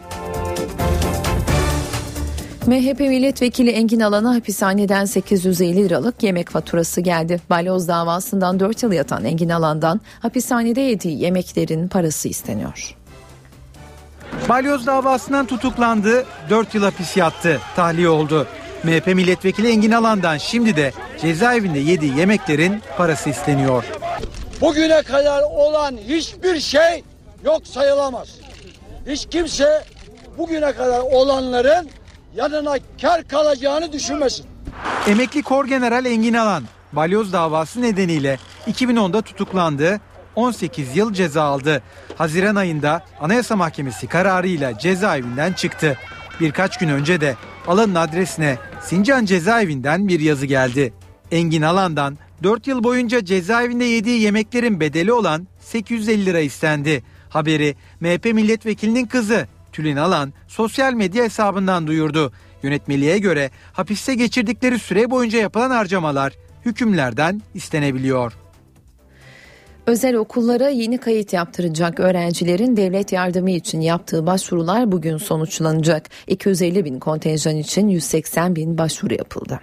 MHP 2.69 3.01
milletvekili 3.01 3.71
Engin 3.71 4.01
Alan'a 4.01 4.35
hapishaneden 4.35 5.05
850 5.05 5.77
liralık 5.77 6.23
yemek 6.23 6.49
faturası 6.49 7.01
geldi. 7.01 7.41
Balyoz 7.51 7.89
davasından 7.89 8.61
4 8.61 8.83
yıl 8.83 8.93
yatan 8.93 9.25
Engin 9.25 9.49
Alan'dan 9.49 10.01
hapishanede 10.21 10.81
yediği 10.81 11.23
yemeklerin 11.23 11.89
parası 11.89 12.29
isteniyor. 12.29 12.95
Balyoz 14.49 14.87
davasından 14.87 15.47
tutuklandı, 15.47 16.27
4 16.51 16.75
yıl 16.75 16.83
hapis 16.83 17.17
yattı, 17.17 17.61
tahliye 17.77 18.09
oldu. 18.09 18.47
MHP 18.85 19.07
milletvekili 19.07 19.69
Engin 19.69 19.91
Alan'dan 19.91 20.39
şimdi 20.39 20.77
de 20.77 20.93
cezaevinde 21.21 21.79
yediği 21.79 22.19
yemeklerin 22.19 22.83
parası 22.97 23.31
isteniyor. 23.31 23.85
Bugüne 24.61 25.03
kadar 25.03 25.43
olan 25.43 25.97
hiçbir 26.09 26.61
şey 26.61 27.05
yok 27.45 27.67
sayılamaz. 27.67 28.29
Hiç 29.07 29.27
kimse 29.31 29.85
bugüne 30.39 30.73
kadar 30.73 31.01
olanların 31.01 31.89
yanına 32.37 32.77
kar 33.03 33.29
kalacağını 33.29 33.93
düşünmesin. 33.93 34.47
Emekli 35.07 35.43
Kor 35.43 35.65
General 35.67 36.07
Engin 36.07 36.35
Alan 36.35 36.65
balyoz 36.93 37.33
davası 37.33 37.83
nedeniyle 37.83 38.39
2010'da 38.67 39.23
tutuklandı. 39.23 40.01
18 40.37 40.97
yıl 40.97 41.13
ceza 41.13 41.43
aldı. 41.43 41.83
Haziran 42.17 42.57
ayında 42.57 43.03
Anayasa 43.21 43.57
Mahkemesi 43.57 44.07
kararıyla 44.07 44.79
cezaevinden 44.79 45.53
çıktı. 45.53 45.99
Birkaç 46.41 46.79
gün 46.79 46.89
önce 46.89 47.21
de 47.21 47.35
Alan'ın 47.67 47.95
adresine 47.95 48.57
Sincan 48.83 49.25
cezaevinden 49.25 50.09
bir 50.09 50.21
yazı 50.21 50.47
geldi. 50.47 50.93
Engin 51.31 51.63
Alan'dan 51.63 52.19
4 52.43 52.67
yıl 52.67 52.85
boyunca 52.85 53.25
cezaevinde 53.25 53.85
yediği 53.85 54.21
yemeklerin 54.21 54.81
bedeli 54.81 55.13
olan 55.13 55.47
850 55.61 56.27
lira 56.27 56.41
istendi. 56.41 57.03
Haberi 57.29 57.75
MHP 58.01 58.25
milletvekilinin 58.25 59.07
kızı 59.07 59.47
Tülin 59.73 59.97
Alan 59.97 60.33
sosyal 60.49 60.93
medya 60.93 61.25
hesabından 61.25 61.87
duyurdu. 61.87 62.33
Yönetmeliğe 62.63 63.19
göre 63.19 63.51
hapiste 63.73 64.15
geçirdikleri 64.15 64.79
süre 64.79 65.11
boyunca 65.11 65.39
yapılan 65.39 65.71
harcamalar 65.71 66.33
hükümlerden 66.65 67.43
istenebiliyor. 67.55 68.33
Özel 69.87 70.17
okullara 70.17 70.69
yeni 70.69 70.99
kayıt 70.99 71.33
yaptıracak 71.33 72.01
öğrencilerin 72.01 72.77
devlet 72.77 73.13
yardımı 73.13 73.51
için 73.51 73.81
yaptığı 73.81 74.27
başvurular 74.27 74.93
bugün 74.93 75.17
sonuçlanacak. 75.17 76.11
250 76.27 76.85
bin 76.85 76.99
kontenjan 76.99 77.57
için 77.57 77.89
180 77.89 78.57
bin 78.57 78.79
başvuru 78.79 79.15
yapıldı. 79.15 79.61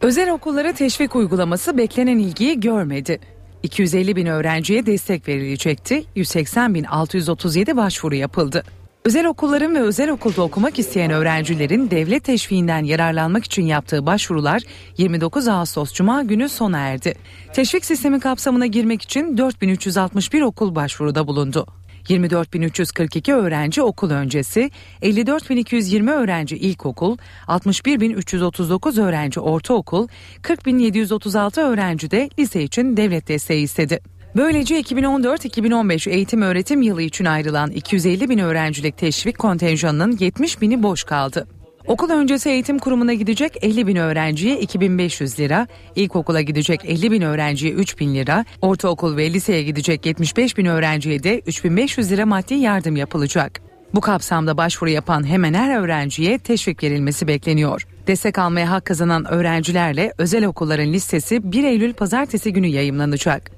Özel 0.00 0.30
okullara 0.30 0.72
teşvik 0.72 1.16
uygulaması 1.16 1.78
beklenen 1.78 2.18
ilgiyi 2.18 2.60
görmedi. 2.60 3.20
250 3.62 4.16
bin 4.16 4.26
öğrenciye 4.26 4.86
destek 4.86 5.28
verilecekti. 5.28 6.04
180 6.14 6.74
bin 6.74 6.84
637 6.84 7.76
başvuru 7.76 8.14
yapıldı. 8.14 8.64
Özel 9.04 9.26
okulların 9.26 9.74
ve 9.74 9.80
özel 9.80 10.10
okulda 10.10 10.42
okumak 10.42 10.78
isteyen 10.78 11.10
öğrencilerin 11.10 11.90
devlet 11.90 12.24
teşviğinden 12.24 12.84
yararlanmak 12.84 13.44
için 13.44 13.62
yaptığı 13.62 14.06
başvurular 14.06 14.62
29 14.98 15.48
Ağustos 15.48 15.92
Cuma 15.92 16.22
günü 16.22 16.48
sona 16.48 16.78
erdi. 16.78 17.14
Teşvik 17.52 17.84
sistemi 17.84 18.20
kapsamına 18.20 18.66
girmek 18.66 19.02
için 19.02 19.38
4361 19.38 20.42
okul 20.42 20.74
başvuruda 20.74 21.26
bulundu. 21.26 21.66
24.342 22.08 23.32
öğrenci 23.32 23.82
okul 23.82 24.10
öncesi, 24.10 24.70
54.220 25.02 26.10
öğrenci 26.10 26.56
ilkokul, 26.56 27.16
61.339 27.46 29.02
öğrenci 29.02 29.40
ortaokul, 29.40 30.08
40.736 30.42 31.60
öğrenci 31.60 32.10
de 32.10 32.30
lise 32.38 32.62
için 32.62 32.96
devlet 32.96 33.28
desteği 33.28 33.62
istedi. 33.62 34.00
Böylece 34.36 34.80
2014-2015 34.80 36.10
eğitim 36.10 36.42
öğretim 36.42 36.82
yılı 36.82 37.02
için 37.02 37.24
ayrılan 37.24 37.70
250 37.70 38.28
bin 38.28 38.38
öğrencilik 38.38 38.98
teşvik 38.98 39.38
kontenjanının 39.38 40.16
70 40.20 40.60
bini 40.60 40.82
boş 40.82 41.04
kaldı. 41.04 41.59
Okul 41.86 42.10
öncesi 42.10 42.50
eğitim 42.50 42.78
kurumuna 42.78 43.14
gidecek 43.14 43.56
50 43.62 43.86
bin 43.86 43.96
öğrenciye 43.96 44.60
2500 44.60 45.40
lira, 45.40 45.66
ilkokula 45.96 46.40
gidecek 46.40 46.84
50 46.84 47.10
bin 47.10 47.22
öğrenciye 47.22 47.72
3000 47.72 48.14
lira, 48.14 48.44
ortaokul 48.62 49.16
ve 49.16 49.32
liseye 49.32 49.62
gidecek 49.62 50.06
75 50.06 50.58
bin 50.58 50.66
öğrenciye 50.66 51.22
de 51.22 51.38
3500 51.38 52.12
lira 52.12 52.26
maddi 52.26 52.54
yardım 52.54 52.96
yapılacak. 52.96 53.60
Bu 53.94 54.00
kapsamda 54.00 54.56
başvuru 54.56 54.90
yapan 54.90 55.26
hemen 55.26 55.54
her 55.54 55.80
öğrenciye 55.80 56.38
teşvik 56.38 56.82
verilmesi 56.82 57.26
bekleniyor. 57.28 57.86
Destek 58.06 58.38
almaya 58.38 58.70
hak 58.70 58.84
kazanan 58.84 59.24
öğrencilerle 59.24 60.12
özel 60.18 60.44
okulların 60.44 60.92
listesi 60.92 61.52
1 61.52 61.64
Eylül 61.64 61.92
pazartesi 61.92 62.52
günü 62.52 62.66
yayımlanacak. 62.66 63.50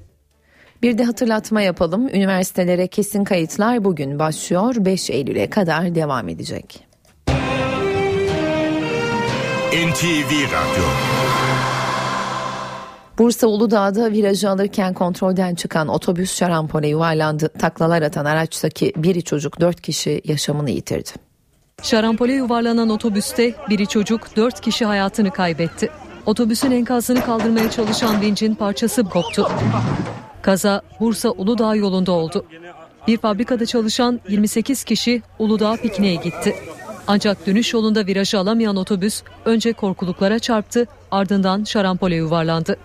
Bir 0.81 0.97
de 0.97 1.03
hatırlatma 1.03 1.61
yapalım. 1.61 2.07
Üniversitelere 2.07 2.87
kesin 2.87 3.23
kayıtlar 3.23 3.83
bugün 3.83 4.19
başlıyor. 4.19 4.75
5 4.79 5.09
Eylül'e 5.09 5.49
kadar 5.49 5.95
devam 5.95 6.29
edecek. 6.29 6.92
NTV 9.73 10.31
Radyo 10.31 10.83
Bursa 13.17 13.47
Uludağ'da 13.47 14.11
virajı 14.11 14.49
alırken 14.49 14.93
kontrolden 14.93 15.55
çıkan 15.55 15.87
otobüs 15.87 16.35
şarampole 16.35 16.87
yuvarlandı. 16.87 17.49
Taklalar 17.49 18.01
atan 18.01 18.25
araçtaki 18.25 18.93
biri 18.95 19.23
çocuk 19.23 19.59
dört 19.59 19.81
kişi 19.81 20.21
yaşamını 20.25 20.69
yitirdi. 20.69 21.09
Şarampole 21.83 22.33
yuvarlanan 22.33 22.89
otobüste 22.89 23.55
biri 23.69 23.87
çocuk 23.87 24.35
dört 24.35 24.61
kişi 24.61 24.85
hayatını 24.85 25.31
kaybetti. 25.31 25.89
Otobüsün 26.25 26.71
enkazını 26.71 27.25
kaldırmaya 27.25 27.71
çalışan 27.71 28.21
vincin 28.21 28.55
parçası 28.55 29.03
koptu. 29.03 29.51
Kaza 30.41 30.81
Bursa 30.99 31.29
Uludağ 31.29 31.75
yolunda 31.75 32.11
oldu. 32.11 32.45
Bir 33.07 33.17
fabrikada 33.17 33.65
çalışan 33.65 34.19
28 34.29 34.83
kişi 34.83 35.21
Uludağ 35.39 35.75
pikniğe 35.75 36.15
gitti. 36.15 36.55
Ancak 37.07 37.47
dönüş 37.47 37.73
yolunda 37.73 38.05
virajı 38.05 38.39
alamayan 38.39 38.75
otobüs 38.75 39.21
önce 39.45 39.73
korkuluklara 39.73 40.39
çarptı 40.39 40.87
ardından 41.11 41.63
şarampole 41.63 42.15
yuvarlandı. 42.15 42.77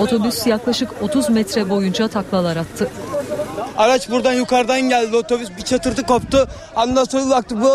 Otobüs 0.00 0.46
yaklaşık 0.46 0.88
30 1.02 1.28
metre 1.30 1.70
boyunca 1.70 2.08
taklalar 2.08 2.56
attı. 2.56 2.88
Araç 3.76 4.10
buradan 4.10 4.32
yukarıdan 4.32 4.80
geldi 4.80 5.16
otobüs 5.16 5.48
bir 5.58 5.62
çatırtı 5.62 6.02
koptu. 6.02 6.48
Ondan 6.76 7.04
sonra 7.04 7.30
baktık 7.30 7.60
bu 7.62 7.70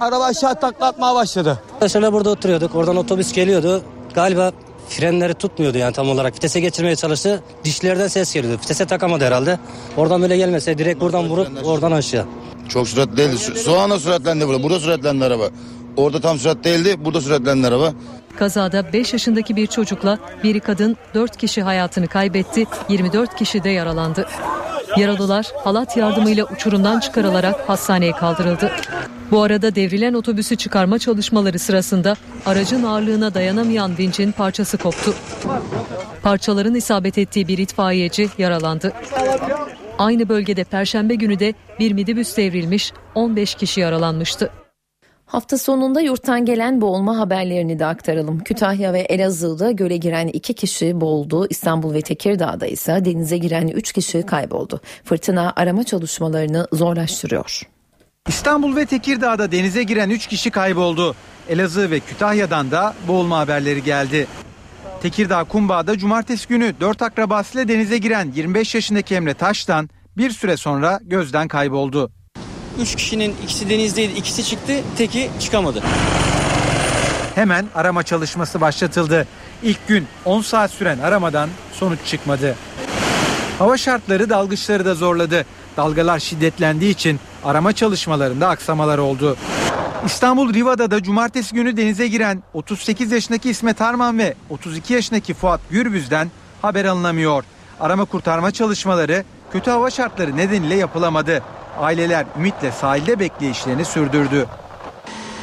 araba 0.00 0.24
aşağı 0.24 0.60
takla 0.60 0.86
atmaya 0.86 1.14
başladı. 1.14 1.58
Mesela 1.80 2.12
burada 2.12 2.30
oturuyorduk 2.30 2.74
oradan 2.74 2.96
otobüs 2.96 3.32
geliyordu. 3.32 3.82
Galiba 4.14 4.52
frenleri 4.88 5.34
tutmuyordu 5.34 5.78
yani 5.78 5.92
tam 5.92 6.10
olarak. 6.10 6.34
Vitese 6.34 6.60
geçirmeye 6.60 6.96
çalıştı. 6.96 7.42
Dişlerden 7.64 8.08
ses 8.08 8.34
geliyordu. 8.34 8.60
Vitese 8.62 8.86
takamadı 8.86 9.24
herhalde. 9.24 9.58
Oradan 9.96 10.22
böyle 10.22 10.36
gelmese 10.36 10.78
direkt 10.78 11.00
buradan 11.00 11.28
vurup 11.28 11.48
oradan 11.64 11.92
aşağı. 11.92 12.26
Çok 12.68 12.88
süratli 12.88 13.16
değildi. 13.16 13.38
Soğana 13.38 13.98
süratlendi 13.98 14.48
burada. 14.48 14.62
Burada 14.62 14.80
süratlendi 14.80 15.24
araba. 15.24 15.50
Orada 15.96 16.20
tam 16.20 16.38
sürat 16.38 16.64
değildi. 16.64 16.96
Burada 17.04 17.20
süratlendi 17.20 17.66
araba. 17.66 17.92
Kazada 18.38 18.92
5 18.92 19.12
yaşındaki 19.12 19.56
bir 19.56 19.66
çocukla 19.66 20.18
bir 20.44 20.60
kadın 20.60 20.96
4 21.14 21.36
kişi 21.36 21.62
hayatını 21.62 22.06
kaybetti, 22.06 22.64
24 22.88 23.36
kişi 23.36 23.64
de 23.64 23.70
yaralandı. 23.70 24.28
Yaralılar 24.96 25.46
halat 25.64 25.96
yardımıyla 25.96 26.44
uçurumdan 26.44 27.00
çıkarılarak 27.00 27.68
hastaneye 27.68 28.12
kaldırıldı. 28.12 28.72
Bu 29.30 29.42
arada 29.42 29.74
devrilen 29.74 30.14
otobüsü 30.14 30.56
çıkarma 30.56 30.98
çalışmaları 30.98 31.58
sırasında 31.58 32.16
aracın 32.46 32.82
ağırlığına 32.82 33.34
dayanamayan 33.34 33.98
vincin 33.98 34.32
parçası 34.32 34.78
koptu. 34.78 35.14
Parçaların 36.22 36.74
isabet 36.74 37.18
ettiği 37.18 37.48
bir 37.48 37.58
itfaiyeci 37.58 38.28
yaralandı. 38.38 38.92
Aynı 39.98 40.28
bölgede 40.28 40.64
perşembe 40.64 41.14
günü 41.14 41.38
de 41.38 41.54
bir 41.78 41.92
midibüs 41.92 42.36
devrilmiş, 42.36 42.92
15 43.14 43.54
kişi 43.54 43.80
yaralanmıştı. 43.80 44.50
Hafta 45.26 45.58
sonunda 45.58 46.00
yurttan 46.00 46.44
gelen 46.44 46.80
boğulma 46.80 47.18
haberlerini 47.18 47.78
de 47.78 47.86
aktaralım. 47.86 48.40
Kütahya 48.40 48.92
ve 48.92 49.00
Elazığ'da 49.00 49.70
göle 49.70 49.96
giren 49.96 50.28
iki 50.28 50.54
kişi 50.54 51.00
boğuldu. 51.00 51.46
İstanbul 51.50 51.94
ve 51.94 52.00
Tekirdağ'da 52.00 52.66
ise 52.66 53.04
denize 53.04 53.38
giren 53.38 53.68
üç 53.68 53.92
kişi 53.92 54.22
kayboldu. 54.22 54.80
Fırtına 55.04 55.52
arama 55.56 55.84
çalışmalarını 55.84 56.66
zorlaştırıyor. 56.72 57.62
İstanbul 58.28 58.76
ve 58.76 58.86
Tekirdağ'da 58.86 59.52
denize 59.52 59.82
giren 59.82 60.10
3 60.10 60.26
kişi 60.26 60.50
kayboldu. 60.50 61.14
Elazığ 61.48 61.90
ve 61.90 62.00
Kütahya'dan 62.00 62.70
da 62.70 62.94
boğulma 63.08 63.38
haberleri 63.38 63.82
geldi. 63.82 64.26
Tekirdağ 65.02 65.44
Kumbağa'da 65.44 65.98
cumartesi 65.98 66.48
günü 66.48 66.74
4 66.80 67.02
akrabasıyla 67.02 67.68
denize 67.68 67.98
giren 67.98 68.32
25 68.34 68.74
yaşındaki 68.74 69.14
Emre 69.14 69.34
Taş'tan 69.34 69.90
bir 70.16 70.30
süre 70.30 70.56
sonra 70.56 71.00
gözden 71.02 71.48
kayboldu. 71.48 72.10
3 72.80 72.94
kişinin 72.96 73.34
ikisi 73.44 73.70
denizdeydi, 73.70 74.12
ikisi 74.12 74.44
çıktı, 74.44 74.72
teki 74.96 75.30
çıkamadı. 75.40 75.82
Hemen 77.34 77.66
arama 77.74 78.02
çalışması 78.02 78.60
başlatıldı. 78.60 79.26
İlk 79.62 79.88
gün 79.88 80.06
10 80.24 80.40
saat 80.40 80.70
süren 80.70 80.98
aramadan 80.98 81.48
sonuç 81.72 81.98
çıkmadı. 82.06 82.56
Hava 83.58 83.76
şartları 83.76 84.30
dalgıçları 84.30 84.84
da 84.84 84.94
zorladı. 84.94 85.44
Dalgalar 85.76 86.18
şiddetlendiği 86.18 86.90
için 86.90 87.20
arama 87.44 87.72
çalışmalarında 87.72 88.48
aksamalar 88.48 88.98
oldu. 88.98 89.36
İstanbul 90.06 90.54
Riva'da 90.54 90.90
da 90.90 91.02
cumartesi 91.02 91.54
günü 91.54 91.76
denize 91.76 92.08
giren 92.08 92.42
38 92.54 93.12
yaşındaki 93.12 93.50
İsmet 93.50 93.80
Arman 93.80 94.18
ve 94.18 94.34
32 94.50 94.94
yaşındaki 94.94 95.34
Fuat 95.34 95.60
Gürbüz'den 95.70 96.30
haber 96.62 96.84
alınamıyor. 96.84 97.44
Arama 97.80 98.04
kurtarma 98.04 98.50
çalışmaları 98.50 99.24
kötü 99.52 99.70
hava 99.70 99.90
şartları 99.90 100.36
nedeniyle 100.36 100.74
yapılamadı. 100.74 101.42
Aileler 101.80 102.26
ümitle 102.36 102.72
sahilde 102.72 103.18
bekleyişlerini 103.18 103.84
sürdürdü. 103.84 104.46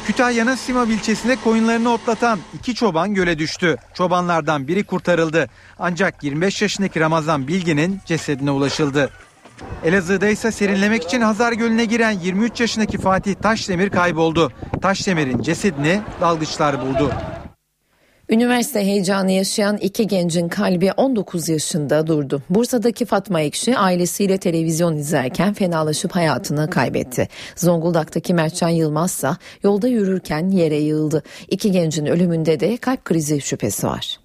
Kütahya'nın 0.06 0.54
Simav 0.54 0.88
ilçesinde 0.88 1.36
koyunlarını 1.36 1.92
otlatan 1.92 2.38
iki 2.54 2.74
çoban 2.74 3.14
göle 3.14 3.38
düştü. 3.38 3.76
Çobanlardan 3.94 4.68
biri 4.68 4.84
kurtarıldı. 4.84 5.50
Ancak 5.78 6.24
25 6.24 6.62
yaşındaki 6.62 7.00
Ramazan 7.00 7.48
Bilgin'in 7.48 8.00
cesedine 8.06 8.50
ulaşıldı. 8.50 9.10
Elazığ'da 9.84 10.28
ise 10.28 10.52
serinlemek 10.52 11.04
için 11.04 11.20
Hazar 11.20 11.52
Gölü'ne 11.52 11.84
giren 11.84 12.10
23 12.10 12.60
yaşındaki 12.60 12.98
Fatih 12.98 13.34
Taşdemir 13.34 13.90
kayboldu. 13.90 14.52
Taşdemir'in 14.82 15.42
cesedini 15.42 16.00
dalgıçlar 16.20 16.80
buldu. 16.80 17.12
Üniversite 18.28 18.80
heyecanı 18.80 19.32
yaşayan 19.32 19.76
iki 19.76 20.06
gencin 20.06 20.48
kalbi 20.48 20.92
19 20.92 21.48
yaşında 21.48 22.06
durdu. 22.06 22.42
Bursa'daki 22.50 23.04
Fatma 23.04 23.40
Ekşi 23.40 23.78
ailesiyle 23.78 24.38
televizyon 24.38 24.96
izlerken 24.96 25.54
fenalaşıp 25.54 26.14
hayatını 26.14 26.70
kaybetti. 26.70 27.28
Zonguldak'taki 27.56 28.34
Mertcan 28.34 28.68
Yılmaz 28.68 29.10
ise 29.10 29.28
yolda 29.62 29.88
yürürken 29.88 30.50
yere 30.50 30.76
yığıldı. 30.76 31.22
İki 31.48 31.72
gencin 31.72 32.06
ölümünde 32.06 32.60
de 32.60 32.76
kalp 32.76 33.04
krizi 33.04 33.40
şüphesi 33.40 33.86
var. 33.86 34.20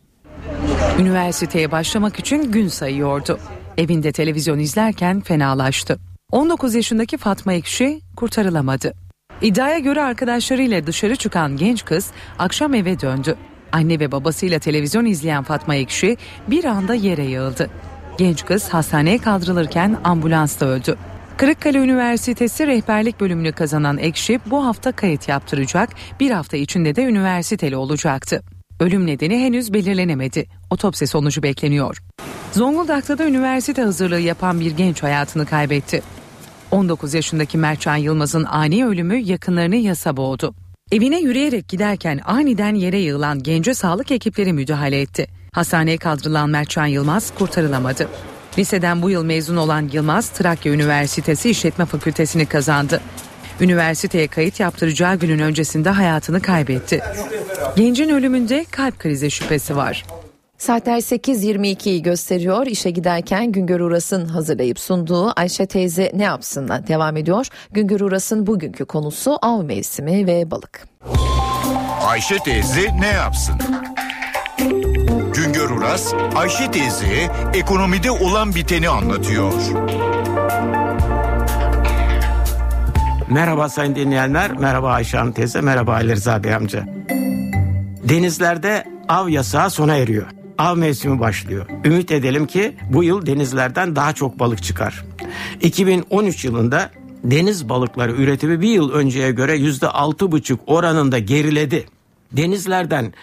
Üniversiteye 0.99 1.71
başlamak 1.71 2.19
için 2.19 2.51
gün 2.51 2.67
sayıyordu. 2.67 3.39
Evinde 3.77 4.11
televizyon 4.11 4.59
izlerken 4.59 5.21
fenalaştı. 5.21 5.99
19 6.31 6.75
yaşındaki 6.75 7.17
Fatma 7.17 7.53
Ekşi 7.53 8.01
kurtarılamadı. 8.15 8.93
İddiaya 9.41 9.79
göre 9.79 10.01
arkadaşlarıyla 10.01 10.87
dışarı 10.87 11.15
çıkan 11.15 11.57
genç 11.57 11.85
kız 11.85 12.11
akşam 12.39 12.73
eve 12.73 12.99
döndü. 12.99 13.35
Anne 13.71 13.99
ve 13.99 14.11
babasıyla 14.11 14.59
televizyon 14.59 15.05
izleyen 15.05 15.43
Fatma 15.43 15.75
Ekşi 15.75 16.17
bir 16.47 16.65
anda 16.65 16.93
yere 16.93 17.25
yığıldı. 17.25 17.69
Genç 18.17 18.45
kız 18.45 18.69
hastaneye 18.69 19.17
kaldırılırken 19.17 19.97
ambulansta 20.03 20.65
öldü. 20.65 20.97
Kırıkkale 21.37 21.77
Üniversitesi 21.77 22.67
rehberlik 22.67 23.19
bölümünü 23.19 23.51
kazanan 23.51 23.97
Ekşi 23.97 24.39
bu 24.45 24.65
hafta 24.65 24.91
kayıt 24.91 25.27
yaptıracak, 25.29 25.89
bir 26.19 26.31
hafta 26.31 26.57
içinde 26.57 26.95
de 26.95 27.03
üniversiteli 27.03 27.75
olacaktı. 27.75 28.43
Ölüm 28.79 29.07
nedeni 29.07 29.39
henüz 29.39 29.73
belirlenemedi. 29.73 30.60
Otopsi 30.71 31.07
sonucu 31.07 31.43
bekleniyor. 31.43 31.97
Zonguldak'ta 32.51 33.17
da 33.17 33.25
üniversite 33.25 33.81
hazırlığı 33.81 34.19
yapan 34.19 34.59
bir 34.59 34.71
genç 34.71 35.03
hayatını 35.03 35.45
kaybetti. 35.45 36.01
19 36.71 37.13
yaşındaki 37.13 37.57
Mertcan 37.57 37.95
Yılmaz'ın 37.95 38.43
ani 38.43 38.85
ölümü 38.85 39.17
yakınlarını 39.17 39.75
yasa 39.75 40.17
boğdu. 40.17 40.53
Evine 40.91 41.19
yürüyerek 41.19 41.67
giderken 41.67 42.19
aniden 42.25 42.75
yere 42.75 42.99
yığılan 42.99 43.43
gence 43.43 43.73
sağlık 43.73 44.11
ekipleri 44.11 44.53
müdahale 44.53 45.01
etti. 45.01 45.27
Hastaneye 45.51 45.97
kaldırılan 45.97 46.49
Mertcan 46.49 46.85
Yılmaz 46.85 47.33
kurtarılamadı. 47.35 48.07
Liseden 48.57 49.01
bu 49.01 49.09
yıl 49.09 49.23
mezun 49.23 49.57
olan 49.57 49.89
Yılmaz, 49.93 50.29
Trakya 50.29 50.73
Üniversitesi 50.73 51.49
İşletme 51.49 51.85
Fakültesini 51.85 52.45
kazandı. 52.45 53.01
Üniversiteye 53.61 54.27
kayıt 54.27 54.59
yaptıracağı 54.59 55.15
günün 55.15 55.39
öncesinde 55.39 55.89
hayatını 55.89 56.41
kaybetti. 56.41 57.01
Gencin 57.75 58.09
ölümünde 58.09 58.65
kalp 58.71 58.99
krizi 58.99 59.31
şüphesi 59.31 59.75
var. 59.75 60.05
Saatler 60.61 60.97
8.22'yi 60.97 62.01
gösteriyor. 62.01 62.67
İşe 62.67 62.89
giderken 62.89 63.51
Güngör 63.51 63.79
Uras'ın 63.79 64.25
hazırlayıp 64.25 64.79
sunduğu 64.79 65.39
Ayşe 65.39 65.65
teyze 65.65 66.11
ne 66.13 66.23
yapsınla 66.23 66.87
devam 66.87 67.17
ediyor. 67.17 67.47
Güngör 67.71 68.01
Uras'ın 68.01 68.47
bugünkü 68.47 68.85
konusu 68.85 69.37
av 69.41 69.63
mevsimi 69.63 70.27
ve 70.27 70.51
balık. 70.51 70.87
Ayşe 72.07 72.37
teyze 72.37 72.99
ne 72.99 73.07
yapsın? 73.07 73.55
Güngör 75.33 75.69
Uras, 75.69 76.13
Ayşe 76.35 76.71
teyze 76.71 77.31
ekonomide 77.53 78.11
olan 78.11 78.55
biteni 78.55 78.89
anlatıyor. 78.89 79.53
Merhaba 83.29 83.69
sayın 83.69 83.95
dinleyenler, 83.95 84.51
merhaba 84.51 84.91
Ayşe 84.91 85.17
Hanım 85.17 85.31
teyze, 85.31 85.61
merhaba 85.61 85.93
Ali 85.93 86.11
Rıza 86.11 86.43
Bey 86.43 86.55
amca. 86.55 86.85
Denizlerde 88.09 88.83
av 89.07 89.29
yasağı 89.29 89.69
sona 89.69 89.95
eriyor. 89.95 90.40
Av 90.61 90.77
mevsimi 90.77 91.19
başlıyor. 91.19 91.65
Ümit 91.85 92.11
edelim 92.11 92.47
ki 92.47 92.73
bu 92.93 93.03
yıl 93.03 93.25
denizlerden 93.25 93.95
daha 93.95 94.13
çok 94.13 94.39
balık 94.39 94.63
çıkar. 94.63 95.05
2013 95.61 96.45
yılında 96.45 96.91
deniz 97.23 97.69
balıkları 97.69 98.11
üretimi 98.11 98.61
bir 98.61 98.69
yıl 98.69 98.91
önceye 98.91 99.31
göre 99.31 99.57
yüzde 99.57 99.87
altı 99.87 100.31
buçuk 100.31 100.59
oranında 100.67 101.19
geriledi. 101.19 101.85
Denizlerden 102.31 103.13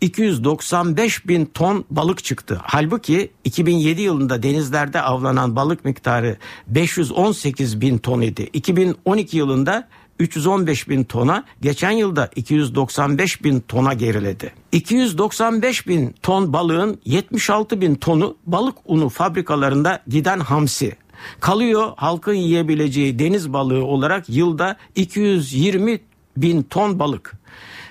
295 0.00 1.28
bin 1.28 1.46
ton 1.46 1.84
balık 1.90 2.24
çıktı. 2.24 2.60
Halbuki 2.62 3.30
2007 3.44 4.02
yılında 4.02 4.42
denizlerde 4.42 5.02
avlanan 5.02 5.56
balık 5.56 5.84
miktarı 5.84 6.36
518 6.66 7.80
bin 7.80 7.98
ton 7.98 8.20
idi. 8.20 8.50
2012 8.52 9.36
yılında 9.36 9.88
315 10.18 10.88
bin 10.88 11.04
tona, 11.04 11.44
geçen 11.60 11.90
yılda 11.90 12.30
295 12.36 13.44
bin 13.44 13.60
tona 13.60 13.94
geriledi. 13.94 14.52
295 14.72 15.86
bin 15.86 16.14
ton 16.22 16.52
balığın 16.52 17.00
76 17.04 17.80
bin 17.80 17.94
tonu 17.94 18.36
balık 18.46 18.76
unu 18.84 19.08
fabrikalarında 19.08 20.02
giden 20.08 20.40
hamsi. 20.40 20.96
Kalıyor 21.40 21.92
halkın 21.96 22.34
yiyebileceği 22.34 23.18
deniz 23.18 23.52
balığı 23.52 23.84
olarak 23.84 24.28
yılda 24.28 24.76
220 24.94 26.00
bin 26.36 26.62
ton 26.62 26.98
balık. 26.98 27.32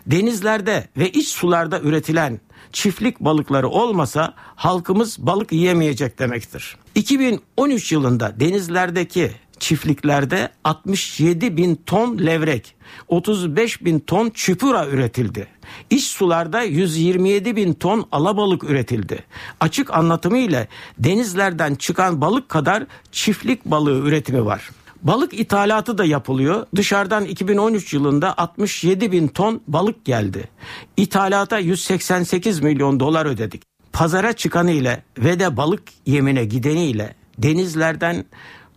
Denizlerde 0.07 0.87
ve 0.97 1.09
iç 1.09 1.27
sularda 1.27 1.79
üretilen 1.79 2.39
çiftlik 2.71 3.19
balıkları 3.19 3.69
olmasa 3.69 4.33
halkımız 4.37 5.17
balık 5.19 5.51
yiyemeyecek 5.51 6.19
demektir. 6.19 6.77
2013 6.95 7.91
yılında 7.91 8.39
denizlerdeki 8.39 9.31
çiftliklerde 9.61 10.49
67 10.63 11.57
bin 11.57 11.75
ton 11.75 12.17
levrek, 12.17 12.75
35 13.07 13.85
bin 13.85 13.99
ton 13.99 14.29
çupura 14.29 14.87
üretildi. 14.87 15.47
İç 15.89 16.03
sularda 16.03 16.61
127 16.61 17.55
bin 17.55 17.73
ton 17.73 18.07
alabalık 18.11 18.63
üretildi. 18.63 19.23
Açık 19.59 19.93
anlatımı 19.93 20.37
ile 20.37 20.67
denizlerden 20.99 21.75
çıkan 21.75 22.21
balık 22.21 22.49
kadar 22.49 22.83
çiftlik 23.11 23.65
balığı 23.65 23.99
üretimi 23.99 24.45
var. 24.45 24.69
Balık 25.01 25.33
ithalatı 25.33 25.97
da 25.97 26.05
yapılıyor. 26.05 26.65
Dışarıdan 26.75 27.25
2013 27.25 27.93
yılında 27.93 28.37
67 28.37 29.11
bin 29.11 29.27
ton 29.27 29.61
balık 29.67 30.05
geldi. 30.05 30.49
İthalata 30.97 31.59
188 31.59 32.59
milyon 32.59 32.99
dolar 32.99 33.25
ödedik. 33.25 33.63
Pazara 33.93 34.33
çıkanı 34.33 34.71
ile 34.71 35.03
ve 35.17 35.39
de 35.39 35.57
balık 35.57 35.83
yemine 36.05 36.45
gideni 36.45 36.85
ile 36.85 37.15
denizlerden 37.37 38.25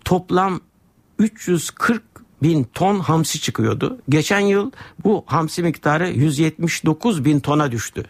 toplam 0.04 0.60
340 1.18 2.02
bin 2.42 2.64
ton 2.64 3.00
hamsi 3.00 3.40
çıkıyordu. 3.40 3.98
Geçen 4.08 4.40
yıl 4.40 4.70
bu 5.04 5.24
hamsi 5.26 5.62
miktarı 5.62 6.08
179 6.10 7.24
bin 7.24 7.40
tona 7.40 7.72
düştü. 7.72 8.04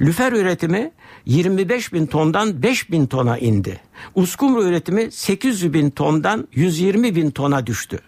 Lüfer 0.00 0.32
üretimi 0.32 0.92
25 1.26 1.92
bin 1.92 2.06
tondan 2.06 2.62
5 2.62 2.90
bin 2.90 3.06
tona 3.06 3.38
indi. 3.38 3.80
Uskumru 4.14 4.64
üretimi 4.64 5.10
800 5.10 5.72
bin 5.72 5.90
tondan 5.90 6.48
120 6.52 7.14
bin 7.16 7.30
tona 7.30 7.66
düştü. 7.66 7.98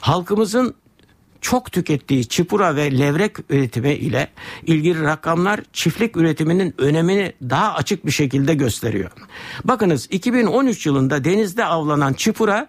Halkımızın 0.00 0.74
çok 1.40 1.72
tükettiği 1.72 2.28
çipura 2.28 2.76
ve 2.76 2.98
levrek 2.98 3.36
üretimi 3.50 3.92
ile 3.92 4.28
ilgili 4.66 5.02
rakamlar 5.02 5.60
çiftlik 5.72 6.16
üretiminin 6.16 6.74
önemini 6.78 7.32
daha 7.42 7.74
açık 7.74 8.06
bir 8.06 8.10
şekilde 8.10 8.54
gösteriyor. 8.54 9.10
Bakınız 9.64 10.08
2013 10.10 10.86
yılında 10.86 11.24
denizde 11.24 11.64
avlanan 11.64 12.12
çipura 12.12 12.68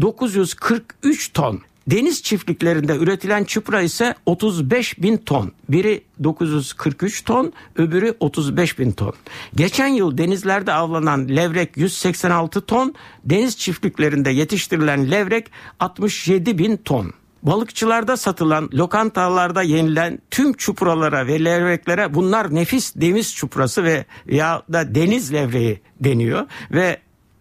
943 0.00 1.32
ton. 1.32 1.60
Deniz 1.86 2.22
çiftliklerinde 2.22 2.96
üretilen 2.96 3.44
çupra 3.44 3.82
ise 3.82 4.14
35 4.26 5.02
bin 5.02 5.16
ton. 5.16 5.52
Biri 5.68 6.02
943 6.22 7.24
ton, 7.24 7.52
öbürü 7.76 8.14
35 8.20 8.78
bin 8.78 8.92
ton. 8.92 9.14
Geçen 9.54 9.86
yıl 9.86 10.18
denizlerde 10.18 10.72
avlanan 10.72 11.28
levrek 11.28 11.76
186 11.76 12.60
ton, 12.60 12.94
deniz 13.24 13.56
çiftliklerinde 13.56 14.30
yetiştirilen 14.30 15.10
levrek 15.10 15.50
67 15.80 16.58
bin 16.58 16.76
ton. 16.76 17.12
Balıkçılarda 17.42 18.16
satılan, 18.16 18.70
lokantalarda 18.74 19.62
yenilen 19.62 20.18
tüm 20.30 20.52
çupralara 20.52 21.26
ve 21.26 21.44
levreklere 21.44 22.14
bunlar 22.14 22.54
nefis 22.54 22.96
deniz 22.96 23.34
çuprası 23.34 23.84
ve 23.84 24.04
ya 24.26 24.62
da 24.72 24.94
deniz 24.94 25.32
levreği 25.32 25.80
deniyor 26.00 26.46
ve 26.70 26.98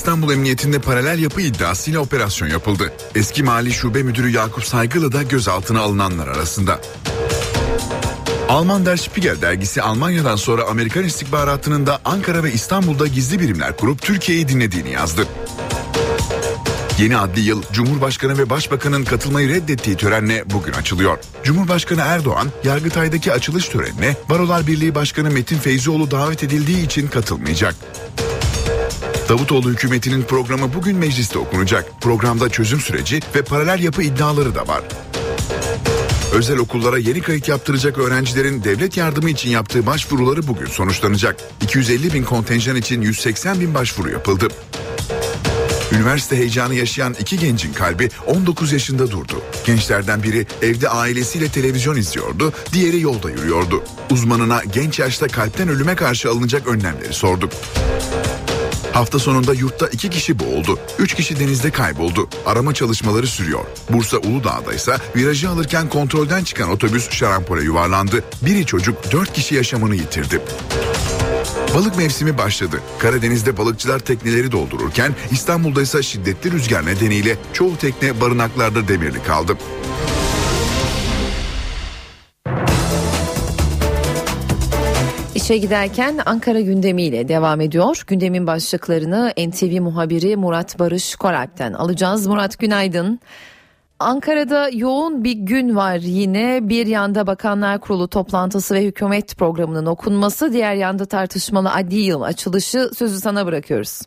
İstanbul 0.09 0.33
Emniyetinde 0.33 0.79
paralel 0.79 1.19
yapı 1.19 1.41
iddiasıyla 1.41 1.99
operasyon 1.99 2.47
yapıldı. 2.47 2.93
Eski 3.15 3.43
Mali 3.43 3.73
Şube 3.73 4.03
Müdürü 4.03 4.29
Yakup 4.29 4.65
Saygılı 4.65 5.11
da 5.11 5.23
gözaltına 5.23 5.79
alınanlar 5.79 6.27
arasında. 6.27 6.81
Alman 8.49 8.85
Der 8.85 8.97
Spiegel 8.97 9.41
dergisi 9.41 9.81
Almanya'dan 9.81 10.35
sonra 10.35 10.63
Amerikan 10.63 11.03
istihbaratının 11.03 11.87
da 11.87 11.99
Ankara 12.05 12.43
ve 12.43 12.53
İstanbul'da 12.53 13.07
gizli 13.07 13.39
birimler 13.39 13.77
kurup 13.77 14.01
Türkiye'yi 14.01 14.47
dinlediğini 14.47 14.91
yazdı. 14.91 15.27
Yeni 16.99 17.17
adli 17.17 17.41
yıl 17.41 17.63
Cumhurbaşkanı 17.73 18.37
ve 18.37 18.49
Başbakanın 18.49 19.03
katılmayı 19.03 19.49
reddettiği 19.49 19.97
törenle 19.97 20.43
bugün 20.45 20.73
açılıyor. 20.73 21.17
Cumhurbaşkanı 21.43 22.01
Erdoğan, 22.01 22.47
Yargıtay'daki 22.63 23.33
açılış 23.33 23.69
törenine 23.69 24.15
Barolar 24.29 24.67
Birliği 24.67 24.95
Başkanı 24.95 25.29
Metin 25.29 25.57
Feyzioğlu 25.57 26.11
davet 26.11 26.43
edildiği 26.43 26.85
için 26.85 27.07
katılmayacak. 27.07 27.75
Davutoğlu 29.29 29.69
hükümetinin 29.69 30.23
programı 30.23 30.73
bugün 30.73 30.97
mecliste 30.97 31.39
okunacak. 31.39 32.01
Programda 32.01 32.49
çözüm 32.49 32.79
süreci 32.79 33.19
ve 33.35 33.41
paralel 33.41 33.83
yapı 33.83 34.01
iddiaları 34.01 34.55
da 34.55 34.67
var. 34.67 34.81
Özel 36.33 36.57
okullara 36.57 36.97
yeni 36.97 37.21
kayıt 37.21 37.47
yaptıracak 37.47 37.97
öğrencilerin 37.97 38.63
devlet 38.63 38.97
yardımı 38.97 39.29
için 39.29 39.49
yaptığı 39.49 39.85
başvuruları 39.85 40.47
bugün 40.47 40.65
sonuçlanacak. 40.65 41.35
250 41.61 42.13
bin 42.13 42.23
kontenjan 42.23 42.75
için 42.75 43.01
180 43.01 43.59
bin 43.59 43.73
başvuru 43.73 44.09
yapıldı. 44.09 44.47
Üniversite 45.91 46.37
heyecanı 46.37 46.75
yaşayan 46.75 47.15
iki 47.19 47.39
gencin 47.39 47.73
kalbi 47.73 48.09
19 48.27 48.71
yaşında 48.71 49.11
durdu. 49.11 49.41
Gençlerden 49.65 50.23
biri 50.23 50.47
evde 50.61 50.89
ailesiyle 50.89 51.49
televizyon 51.49 51.95
izliyordu, 51.95 52.53
diğeri 52.73 53.01
yolda 53.01 53.29
yürüyordu. 53.29 53.83
Uzmanına 54.11 54.63
genç 54.73 54.99
yaşta 54.99 55.27
kalpten 55.27 55.67
ölüme 55.67 55.95
karşı 55.95 56.29
alınacak 56.29 56.67
önlemleri 56.67 57.13
sorduk. 57.13 57.51
Hafta 58.93 59.19
sonunda 59.19 59.53
yurtta 59.53 59.87
iki 59.87 60.09
kişi 60.09 60.39
boğuldu. 60.39 60.79
Üç 60.99 61.13
kişi 61.13 61.39
denizde 61.39 61.71
kayboldu. 61.71 62.29
Arama 62.45 62.73
çalışmaları 62.73 63.27
sürüyor. 63.27 63.65
Bursa 63.89 64.17
Uludağ'da 64.17 64.73
ise 64.73 64.97
virajı 65.15 65.49
alırken 65.49 65.89
kontrolden 65.89 66.43
çıkan 66.43 66.69
otobüs 66.69 67.09
şarampole 67.09 67.63
yuvarlandı. 67.63 68.23
Biri 68.41 68.65
çocuk 68.65 69.11
dört 69.11 69.33
kişi 69.33 69.55
yaşamını 69.55 69.95
yitirdi. 69.95 70.41
Balık 71.75 71.97
mevsimi 71.97 72.37
başladı. 72.37 72.81
Karadeniz'de 72.99 73.57
balıkçılar 73.57 73.99
tekneleri 73.99 74.51
doldururken 74.51 75.15
İstanbul'da 75.31 75.81
ise 75.81 76.03
şiddetli 76.03 76.51
rüzgar 76.51 76.85
nedeniyle 76.85 77.37
çoğu 77.53 77.77
tekne 77.77 78.21
barınaklarda 78.21 78.87
demirli 78.87 79.23
kaldı. 79.23 79.57
İşe 85.49 85.57
giderken 85.57 86.19
Ankara 86.25 86.59
gündemiyle 86.59 87.27
devam 87.27 87.61
ediyor. 87.61 88.03
Gündemin 88.07 88.47
başlıklarını 88.47 89.33
NTV 89.37 89.81
muhabiri 89.81 90.35
Murat 90.37 90.79
Barış 90.79 91.15
Koralp'ten 91.15 91.73
alacağız. 91.73 92.27
Murat 92.27 92.59
günaydın. 92.59 93.19
Ankara'da 93.99 94.69
yoğun 94.73 95.23
bir 95.23 95.33
gün 95.33 95.75
var 95.75 95.97
yine. 96.01 96.59
Bir 96.61 96.87
yanda 96.87 97.27
Bakanlar 97.27 97.79
Kurulu 97.79 98.07
toplantısı 98.07 98.75
ve 98.75 98.83
hükümet 98.83 99.37
programının 99.37 99.85
okunması, 99.85 100.53
diğer 100.53 100.75
yanda 100.75 101.05
tartışmalı 101.05 101.73
adli 101.73 101.99
yıl 101.99 102.21
açılışı. 102.21 102.89
Sözü 102.93 103.17
sana 103.17 103.45
bırakıyoruz. 103.45 104.01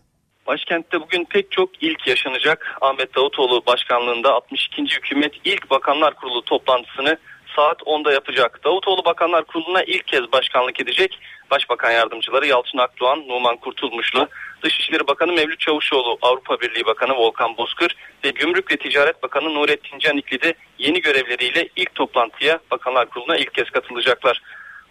Başkentte 0.47 1.01
bugün 1.01 1.25
pek 1.25 1.51
çok 1.51 1.83
ilk 1.83 2.07
yaşanacak. 2.07 2.77
Ahmet 2.81 3.17
Davutoğlu 3.17 3.67
başkanlığında 3.67 4.33
62. 4.33 4.83
hükümet 4.83 5.33
ilk 5.45 5.71
Bakanlar 5.71 6.15
Kurulu 6.15 6.43
toplantısını 6.43 7.19
saat 7.57 7.81
10'da 7.81 8.13
yapacak. 8.13 8.65
Davutoğlu 8.65 9.05
Bakanlar 9.05 9.45
Kurulu'na 9.45 9.83
ilk 9.83 10.07
kez 10.07 10.33
başkanlık 10.33 10.81
edecek. 10.81 11.19
Başbakan 11.51 11.91
yardımcıları 11.91 12.47
Yalçın 12.47 12.79
Akdoğan, 12.79 13.29
Numan 13.29 13.57
Kurtulmuşlu, 13.57 14.29
Dışişleri 14.63 15.07
Bakanı 15.07 15.33
Mevlüt 15.33 15.61
Çavuşoğlu, 15.61 16.19
Avrupa 16.23 16.61
Birliği 16.61 16.87
Bakanı 16.87 17.13
Volkan 17.13 17.57
Bozkır 17.57 17.97
ve 18.25 18.31
Gümrük 18.31 18.73
ve 18.73 18.77
Ticaret 18.77 19.23
Bakanı 19.23 19.55
Nurettin 19.55 19.99
Canikli 19.99 20.43
de 20.43 20.55
yeni 20.79 21.01
görevleriyle 21.01 21.69
ilk 21.77 21.95
toplantıya 21.95 22.59
Bakanlar 22.71 23.09
Kurulu'na 23.09 23.37
ilk 23.37 23.55
kez 23.55 23.71
katılacaklar. 23.71 24.43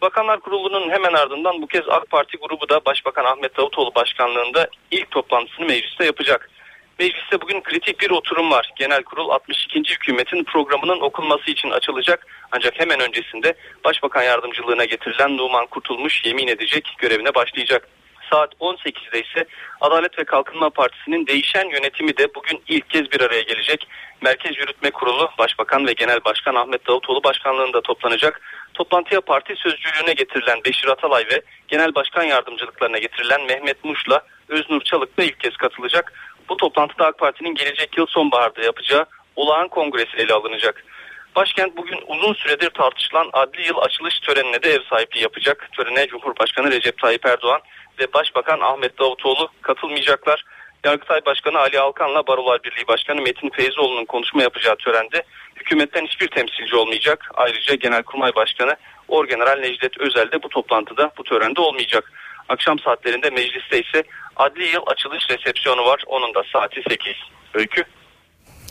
Bakanlar 0.01 0.39
Kurulu'nun 0.39 0.89
hemen 0.89 1.13
ardından 1.13 1.61
bu 1.61 1.67
kez 1.67 1.89
AK 1.89 2.09
Parti 2.09 2.37
grubu 2.37 2.69
da 2.69 2.85
Başbakan 2.85 3.25
Ahmet 3.25 3.57
Davutoğlu 3.57 3.95
başkanlığında 3.95 4.67
ilk 4.91 5.11
toplantısını 5.11 5.65
mecliste 5.65 6.05
yapacak. 6.05 6.49
Mecliste 7.01 7.41
bugün 7.41 7.61
kritik 7.61 8.01
bir 8.01 8.09
oturum 8.09 8.51
var. 8.51 8.69
Genel 8.75 9.03
Kurul 9.03 9.29
62. 9.29 9.79
hükümetin 9.79 10.43
programının 10.43 10.99
okunması 10.99 11.51
için 11.51 11.69
açılacak. 11.69 12.27
Ancak 12.51 12.79
hemen 12.79 12.99
öncesinde 12.99 13.53
Başbakan 13.83 14.23
yardımcılığına 14.23 14.85
getirilen 14.85 15.37
Numan 15.37 15.65
Kurtulmuş 15.65 16.25
yemin 16.25 16.47
edecek 16.47 16.95
görevine 16.97 17.35
başlayacak. 17.35 17.87
Saat 18.31 18.53
18'de 18.53 19.21
ise 19.21 19.45
Adalet 19.81 20.19
ve 20.19 20.23
Kalkınma 20.23 20.69
Partisi'nin 20.69 21.27
değişen 21.27 21.69
yönetimi 21.69 22.17
de 22.17 22.35
bugün 22.35 22.61
ilk 22.67 22.89
kez 22.89 23.11
bir 23.11 23.21
araya 23.21 23.41
gelecek. 23.41 23.87
Merkez 24.21 24.57
Yürütme 24.57 24.91
Kurulu 24.91 25.29
Başbakan 25.39 25.87
ve 25.87 25.93
Genel 25.93 26.19
Başkan 26.25 26.55
Ahmet 26.55 26.87
Davutoğlu 26.87 27.23
başkanlığında 27.23 27.81
toplanacak. 27.81 28.41
Toplantıya 28.73 29.21
parti 29.21 29.55
sözcülüğüne 29.55 30.13
getirilen 30.13 30.59
Beşir 30.65 30.87
Atalay 30.87 31.25
ve 31.31 31.41
Genel 31.67 31.95
Başkan 31.95 32.23
yardımcılıklarına 32.23 32.97
getirilen 32.97 33.41
Mehmet 33.45 33.83
Muş'la 33.83 34.21
Öznur 34.49 34.81
Çalık 34.81 35.17
da 35.17 35.23
ilk 35.23 35.39
kez 35.39 35.57
katılacak. 35.57 36.13
Bu 36.49 36.57
toplantıda 36.57 37.05
AK 37.05 37.17
Parti'nin 37.17 37.55
gelecek 37.55 37.97
yıl 37.97 38.05
sonbaharda 38.05 38.61
yapacağı 38.61 39.05
olağan 39.35 39.67
kongresi 39.67 40.17
ele 40.17 40.33
alınacak. 40.33 40.85
Başkent 41.35 41.77
bugün 41.77 41.99
uzun 42.07 42.33
süredir 42.33 42.69
tartışılan 42.69 43.29
adli 43.33 43.67
yıl 43.67 43.77
açılış 43.77 44.19
törenine 44.19 44.63
de 44.63 44.69
ev 44.69 44.79
sahipliği 44.89 45.21
yapacak. 45.21 45.69
Törene 45.77 46.07
Cumhurbaşkanı 46.07 46.71
Recep 46.71 46.97
Tayyip 46.97 47.25
Erdoğan 47.25 47.61
ve 47.99 48.13
Başbakan 48.13 48.59
Ahmet 48.59 48.99
Davutoğlu 48.99 49.49
katılmayacaklar. 49.61 50.45
Yargıtay 50.85 51.25
Başkanı 51.25 51.59
Ali 51.59 51.79
Alkan'la 51.79 52.27
Barolar 52.27 52.63
Birliği 52.63 52.87
Başkanı 52.87 53.21
Metin 53.21 53.49
Feyzoğlu'nun 53.49 54.05
konuşma 54.05 54.43
yapacağı 54.43 54.75
törende 54.75 55.23
hükümetten 55.55 56.05
hiçbir 56.05 56.27
temsilci 56.27 56.75
olmayacak. 56.75 57.31
Ayrıca 57.33 57.75
Genelkurmay 57.75 58.35
Başkanı 58.35 58.75
Orgeneral 59.07 59.59
Necdet 59.59 59.97
Özel 59.97 60.31
de 60.31 60.43
bu 60.43 60.49
toplantıda 60.49 61.11
bu 61.17 61.23
törende 61.23 61.61
olmayacak. 61.61 62.11
Akşam 62.49 62.79
saatlerinde 62.79 63.29
mecliste 63.29 63.81
ise 63.81 64.03
adli 64.35 64.63
yıl 64.63 64.81
açılış 64.87 65.29
resepsiyonu 65.29 65.85
var. 65.85 66.03
Onun 66.07 66.33
da 66.33 66.43
saati 66.53 66.83
8. 66.89 67.15
Öykü. 67.53 67.83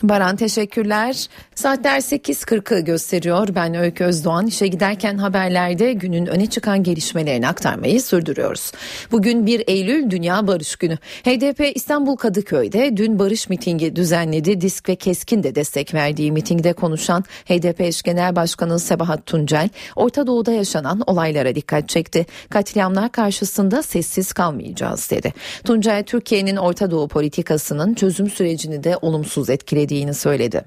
Baran 0.03 0.35
teşekkürler. 0.35 1.27
Saatler 1.55 1.99
8.40'ı 1.99 2.79
gösteriyor. 2.79 3.47
Ben 3.55 3.75
Öykü 3.75 4.03
Özdoğan. 4.03 4.47
İşe 4.47 4.67
giderken 4.67 5.17
haberlerde 5.17 5.93
günün 5.93 6.25
öne 6.25 6.45
çıkan 6.45 6.83
gelişmelerini 6.83 7.47
aktarmayı 7.47 8.01
sürdürüyoruz. 8.01 8.71
Bugün 9.11 9.45
1 9.45 9.63
Eylül 9.67 10.09
Dünya 10.09 10.47
Barış 10.47 10.75
Günü. 10.75 10.97
HDP 11.23 11.75
İstanbul 11.75 12.15
Kadıköy'de 12.15 12.97
dün 12.97 13.19
barış 13.19 13.49
mitingi 13.49 13.95
düzenledi. 13.95 14.61
Disk 14.61 14.89
ve 14.89 14.95
Keskin 14.95 15.43
de 15.43 15.55
destek 15.55 15.93
verdiği 15.93 16.31
mitingde 16.31 16.73
konuşan 16.73 17.23
HDP 17.45 17.81
eş 17.81 18.01
genel 18.01 18.35
başkanı 18.35 18.79
Sebahat 18.79 19.25
Tuncel, 19.25 19.69
Orta 19.95 20.27
Doğu'da 20.27 20.51
yaşanan 20.51 21.01
olaylara 21.07 21.55
dikkat 21.55 21.89
çekti. 21.89 22.25
Katliamlar 22.49 23.11
karşısında 23.11 23.83
sessiz 23.83 24.33
kalmayacağız 24.33 25.11
dedi. 25.11 25.33
Tuncel, 25.63 26.03
Türkiye'nin 26.03 26.55
Orta 26.55 26.91
Doğu 26.91 27.07
politikasının 27.07 27.93
çözüm 27.93 28.29
sürecini 28.29 28.83
de 28.83 28.97
olumsuz 29.01 29.49
etkiledi 29.49 29.90
istediğini 29.91 30.13
söyledi. 30.13 30.63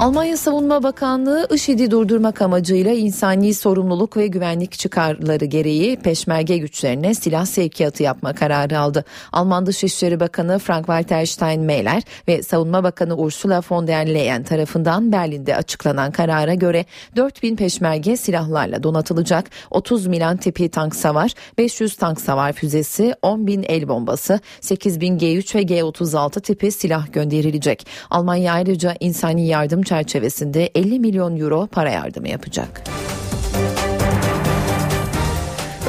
Almanya 0.00 0.36
Savunma 0.36 0.82
Bakanlığı 0.82 1.48
IŞİD'i 1.54 1.90
durdurmak 1.90 2.42
amacıyla 2.42 2.92
insani 2.92 3.54
sorumluluk 3.54 4.16
ve 4.16 4.26
güvenlik 4.26 4.72
çıkarları 4.72 5.44
gereği 5.44 5.96
peşmerge 5.96 6.58
güçlerine 6.58 7.14
silah 7.14 7.46
sevkiyatı 7.46 8.02
yapma 8.02 8.32
kararı 8.32 8.78
aldı. 8.78 9.04
Alman 9.32 9.66
Dışişleri 9.66 10.20
Bakanı 10.20 10.58
Frank-Walter 10.58 11.26
Steinmeier 11.26 12.02
ve 12.28 12.42
Savunma 12.42 12.84
Bakanı 12.84 13.16
Ursula 13.16 13.62
von 13.70 13.86
der 13.86 14.14
Leyen 14.14 14.42
tarafından 14.42 15.12
Berlin'de 15.12 15.56
açıklanan 15.56 16.12
karara 16.12 16.54
göre 16.54 16.84
4000 17.16 17.56
peşmerge 17.56 18.16
silahlarla 18.16 18.82
donatılacak, 18.82 19.50
30 19.70 20.06
Milan 20.06 20.36
tipi 20.36 20.68
tank 20.68 20.96
savar, 20.96 21.34
500 21.58 21.96
tank 21.96 22.20
savar 22.20 22.52
füzesi, 22.52 23.14
10 23.22 23.46
bin 23.46 23.62
el 23.62 23.88
bombası, 23.88 24.40
8000 24.60 25.18
G3 25.18 25.54
ve 25.54 25.62
G36 25.62 26.40
tipi 26.40 26.72
silah 26.72 27.12
gönderilecek. 27.12 27.86
Almanya 28.10 28.52
ayrıca 28.52 28.94
insani 29.00 29.46
yardım 29.46 29.82
çerçevesinde 29.90 30.70
50 30.74 31.00
milyon 31.00 31.36
euro 31.36 31.66
para 31.66 31.90
yardımı 31.90 32.28
yapacak. 32.28 32.82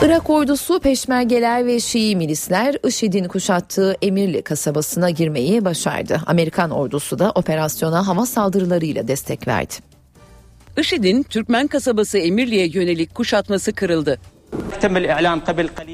Irak 0.05 0.29
ordusu 0.29 0.79
peşmergeler 0.79 1.65
ve 1.65 1.79
Şii 1.79 2.15
milisler 2.15 2.75
IŞİD'in 2.87 3.27
kuşattığı 3.27 3.95
Emirli 4.01 4.41
kasabasına 4.41 5.09
girmeyi 5.09 5.65
başardı. 5.65 6.21
Amerikan 6.25 6.71
ordusu 6.71 7.19
da 7.19 7.31
operasyona 7.31 8.07
hava 8.07 8.25
saldırılarıyla 8.25 9.07
destek 9.07 9.47
verdi. 9.47 9.73
IŞİD'in 10.77 11.23
Türkmen 11.23 11.67
kasabası 11.67 12.17
Emirli'ye 12.17 12.67
yönelik 12.67 13.15
kuşatması 13.15 13.73
kırıldı. 13.73 14.19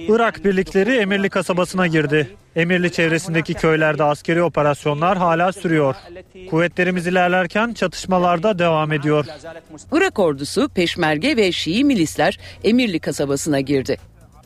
Irak 0.10 0.46
birlikleri 0.46 0.96
Emirli 0.96 1.30
kasabasına 1.30 1.88
girdi. 1.88 2.36
Emirli 2.56 2.92
çevresindeki 2.92 3.54
köylerde 3.54 4.04
askeri 4.04 4.44
operasyonlar 4.44 5.18
hala 5.18 5.54
sürüyor. 5.54 5.96
Kuvvetlerimiz 6.50 7.08
ilerlerken 7.08 7.74
çatışmalarda 7.74 8.60
devam 8.60 8.92
ediyor. 8.92 9.26
Irak 9.92 10.20
ordusu 10.20 10.70
peşmerge 10.70 11.38
ve 11.38 11.52
Şii 11.52 11.84
milisler 11.84 12.40
Emirli 12.64 13.00
kasabasına 13.00 13.60
girdi. 13.60 13.98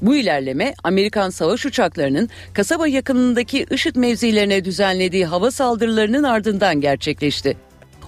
Bu 0.02 0.16
ilerleme 0.16 0.74
Amerikan 0.84 1.30
savaş 1.30 1.66
uçaklarının 1.66 2.30
kasaba 2.54 2.88
yakınındaki 2.88 3.66
IŞİD 3.72 3.96
mevzilerine 3.96 4.66
düzenlediği 4.66 5.26
hava 5.26 5.52
saldırılarının 5.52 6.24
ardından 6.24 6.82
gerçekleşti. 6.82 7.58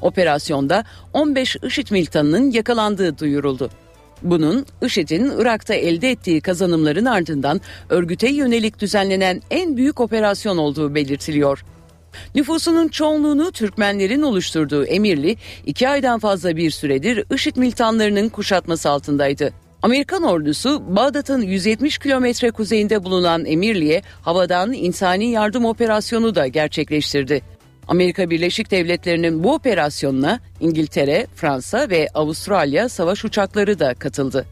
Operasyonda 0.01 0.83
15 1.13 1.57
IŞİD 1.63 1.91
militanının 1.91 2.51
yakalandığı 2.51 3.17
duyuruldu. 3.17 3.69
Bunun 4.23 4.65
IŞİD'in 4.81 5.31
Irak'ta 5.39 5.73
elde 5.73 6.11
ettiği 6.11 6.41
kazanımların 6.41 7.05
ardından 7.05 7.61
örgüte 7.89 8.29
yönelik 8.29 8.79
düzenlenen 8.79 9.41
en 9.51 9.77
büyük 9.77 9.99
operasyon 9.99 10.57
olduğu 10.57 10.95
belirtiliyor. 10.95 11.65
Nüfusunun 12.35 12.87
çoğunluğunu 12.87 13.51
Türkmenlerin 13.51 14.21
oluşturduğu 14.21 14.85
Emirli, 14.85 15.37
iki 15.65 15.89
aydan 15.89 16.19
fazla 16.19 16.55
bir 16.55 16.71
süredir 16.71 17.25
IŞİD 17.35 17.55
militanlarının 17.55 18.29
kuşatması 18.29 18.89
altındaydı. 18.89 19.53
Amerikan 19.81 20.23
ordusu 20.23 20.95
Bağdat'ın 20.95 21.41
170 21.41 21.97
kilometre 21.97 22.51
kuzeyinde 22.51 23.03
bulunan 23.03 23.45
Emirli'ye 23.45 24.01
havadan 24.21 24.73
insani 24.73 25.31
yardım 25.31 25.65
operasyonu 25.65 26.35
da 26.35 26.47
gerçekleştirdi. 26.47 27.41
Amerika 27.87 28.29
Birleşik 28.29 28.71
Devletleri'nin 28.71 29.43
bu 29.43 29.53
operasyonuna 29.53 30.39
İngiltere, 30.59 31.27
Fransa 31.35 31.89
ve 31.89 32.07
Avustralya 32.13 32.89
savaş 32.89 33.25
uçakları 33.25 33.79
da 33.79 33.93
katıldı. 33.93 34.45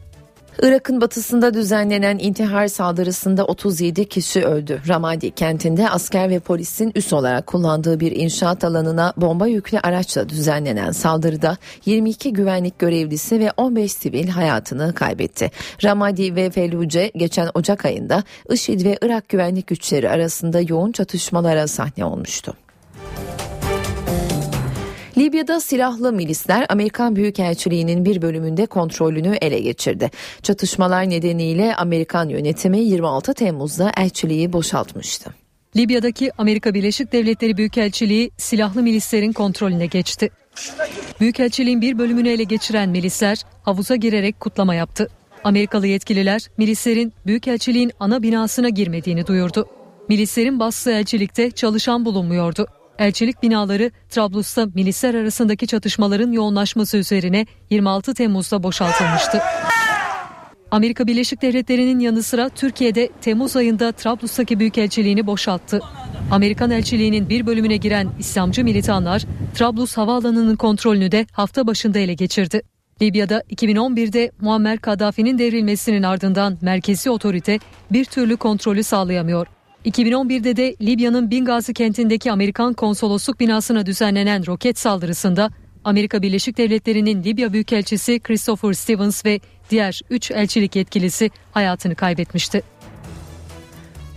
Irak'ın 0.62 1.00
batısında 1.00 1.54
düzenlenen 1.54 2.18
intihar 2.18 2.68
saldırısında 2.68 3.44
37 3.44 4.08
kişi 4.08 4.44
öldü. 4.44 4.80
Ramadi 4.88 5.30
kentinde 5.30 5.90
asker 5.90 6.30
ve 6.30 6.38
polisin 6.38 6.92
üs 6.94 7.12
olarak 7.12 7.46
kullandığı 7.46 8.00
bir 8.00 8.12
inşaat 8.12 8.64
alanına 8.64 9.12
bomba 9.16 9.46
yüklü 9.46 9.78
araçla 9.78 10.28
düzenlenen 10.28 10.90
saldırıda 10.90 11.56
22 11.86 12.32
güvenlik 12.32 12.78
görevlisi 12.78 13.40
ve 13.40 13.50
15 13.56 13.92
sivil 13.92 14.28
hayatını 14.28 14.94
kaybetti. 14.94 15.50
Ramadi 15.84 16.36
ve 16.36 16.50
Felluce 16.50 17.10
geçen 17.16 17.50
Ocak 17.54 17.84
ayında 17.84 18.22
IŞİD 18.50 18.84
ve 18.84 18.98
Irak 19.02 19.28
güvenlik 19.28 19.66
güçleri 19.66 20.10
arasında 20.10 20.60
yoğun 20.60 20.92
çatışmalara 20.92 21.68
sahne 21.68 22.04
olmuştu. 22.04 22.56
Libya'da 25.18 25.60
silahlı 25.60 26.12
milisler 26.12 26.66
Amerikan 26.68 27.16
Büyükelçiliği'nin 27.16 28.04
bir 28.04 28.22
bölümünde 28.22 28.66
kontrolünü 28.66 29.36
ele 29.40 29.60
geçirdi. 29.60 30.10
Çatışmalar 30.42 31.10
nedeniyle 31.10 31.76
Amerikan 31.76 32.28
yönetimi 32.28 32.80
26 32.80 33.34
Temmuz'da 33.34 33.92
elçiliği 33.96 34.52
boşaltmıştı. 34.52 35.34
Libya'daki 35.76 36.30
Amerika 36.38 36.74
Birleşik 36.74 37.12
Devletleri 37.12 37.56
Büyükelçiliği 37.56 38.30
silahlı 38.36 38.82
milislerin 38.82 39.32
kontrolüne 39.32 39.86
geçti. 39.86 40.30
Büyükelçiliğin 41.20 41.80
bir 41.80 41.98
bölümünü 41.98 42.28
ele 42.28 42.44
geçiren 42.44 42.88
milisler 42.88 43.42
havuza 43.62 43.96
girerek 43.96 44.40
kutlama 44.40 44.74
yaptı. 44.74 45.08
Amerikalı 45.44 45.86
yetkililer 45.86 46.48
milislerin 46.58 47.12
Büyükelçiliğin 47.26 47.92
ana 48.00 48.22
binasına 48.22 48.68
girmediğini 48.68 49.26
duyurdu. 49.26 49.66
Milislerin 50.08 50.60
bastığı 50.60 50.92
elçilikte 50.92 51.50
çalışan 51.50 52.04
bulunmuyordu. 52.04 52.66
Elçilik 52.98 53.42
binaları 53.42 53.90
Trablus'ta 54.08 54.66
milisler 54.74 55.14
arasındaki 55.14 55.66
çatışmaların 55.66 56.32
yoğunlaşması 56.32 56.96
üzerine 56.96 57.46
26 57.70 58.14
Temmuz'da 58.14 58.62
boşaltılmıştı. 58.62 59.42
Amerika 60.70 61.06
Birleşik 61.06 61.42
Devletleri'nin 61.42 61.98
yanı 61.98 62.22
sıra 62.22 62.48
Türkiye'de 62.48 63.08
Temmuz 63.20 63.56
ayında 63.56 63.92
Trablus'taki 63.92 64.58
büyükelçiliğini 64.58 65.26
boşalttı. 65.26 65.80
Amerikan 66.30 66.70
elçiliğinin 66.70 67.28
bir 67.28 67.46
bölümüne 67.46 67.76
giren 67.76 68.08
İslamcı 68.18 68.64
militanlar 68.64 69.22
Trablus 69.54 69.96
havaalanının 69.96 70.56
kontrolünü 70.56 71.12
de 71.12 71.26
hafta 71.32 71.66
başında 71.66 71.98
ele 71.98 72.14
geçirdi. 72.14 72.62
Libya'da 73.02 73.40
2011'de 73.40 74.30
Muammer 74.40 74.78
Kaddafi'nin 74.78 75.38
devrilmesinin 75.38 76.02
ardından 76.02 76.58
merkezi 76.60 77.10
otorite 77.10 77.58
bir 77.90 78.04
türlü 78.04 78.36
kontrolü 78.36 78.82
sağlayamıyor. 78.82 79.46
2011'de 79.86 80.56
de 80.56 80.76
Libya'nın 80.80 81.30
Bingazi 81.30 81.74
kentindeki 81.74 82.32
Amerikan 82.32 82.72
konsolosluk 82.72 83.40
binasına 83.40 83.86
düzenlenen 83.86 84.46
roket 84.46 84.78
saldırısında 84.78 85.50
Amerika 85.84 86.22
Birleşik 86.22 86.58
Devletleri'nin 86.58 87.24
Libya 87.24 87.52
Büyükelçisi 87.52 88.20
Christopher 88.20 88.72
Stevens 88.72 89.24
ve 89.24 89.40
diğer 89.70 90.00
3 90.10 90.30
elçilik 90.30 90.76
yetkilisi 90.76 91.30
hayatını 91.52 91.94
kaybetmişti. 91.94 92.62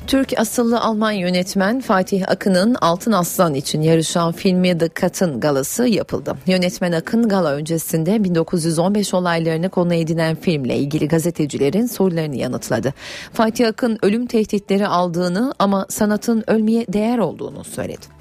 Türk 0.08 0.40
asıllı 0.40 0.82
Alman 0.82 1.12
yönetmen 1.12 1.82
Fatih 1.82 2.24
Akın'ın 2.28 2.76
Altın 2.82 3.12
Aslan 3.12 3.54
için 3.54 3.82
yarışan 3.82 4.32
filmi 4.32 4.78
The 4.78 4.90
Cut'ın 5.02 5.40
galası 5.40 5.88
yapıldı. 5.88 6.36
Yönetmen 6.48 6.92
Akın 6.92 7.30
gala 7.30 7.52
öncesinde 7.52 8.24
1915 8.24 9.14
olaylarını 9.14 9.70
konu 9.70 9.94
edinen 9.94 10.36
filmle 10.36 10.78
ilgili 10.78 11.08
gazetecilerin 11.08 11.86
sorularını 11.86 12.36
yanıtladı. 12.36 12.94
Fatih 13.34 13.68
Akın 13.68 14.00
ölüm 14.02 14.26
tehditleri 14.26 14.88
aldığını 14.88 15.54
ama 15.60 15.86
sanatın 15.90 16.44
ölmeye 16.48 16.86
değer 16.88 17.18
olduğunu 17.18 17.64
söyledi. 17.64 18.15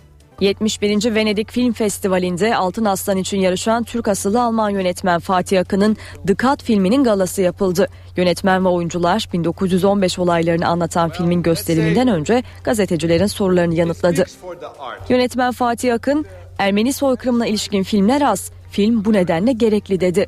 71. 0.44 1.14
Venedik 1.14 1.52
Film 1.52 1.72
Festivali'nde 1.72 2.56
Altın 2.56 2.84
Aslan 2.84 3.16
için 3.16 3.38
yarışan 3.38 3.84
Türk 3.84 4.08
asıllı 4.08 4.42
Alman 4.42 4.70
yönetmen 4.70 5.20
Fatih 5.20 5.60
Akın'ın 5.60 5.96
The 6.26 6.36
Cut 6.36 6.62
filminin 6.62 7.04
galası 7.04 7.42
yapıldı. 7.42 7.88
Yönetmen 8.16 8.64
ve 8.64 8.68
oyuncular 8.68 9.28
1915 9.32 10.18
olaylarını 10.18 10.66
anlatan 10.66 11.10
filmin 11.10 11.42
gösteriminden 11.42 12.08
önce 12.08 12.42
gazetecilerin 12.64 13.26
sorularını 13.26 13.74
yanıtladı. 13.74 14.24
Yönetmen 15.08 15.52
Fatih 15.52 15.94
Akın, 15.94 16.26
Ermeni 16.58 16.92
soykırımına 16.92 17.46
ilişkin 17.46 17.82
filmler 17.82 18.22
az, 18.22 18.50
film 18.70 19.04
bu 19.04 19.12
nedenle 19.12 19.52
gerekli 19.52 20.00
dedi. 20.00 20.26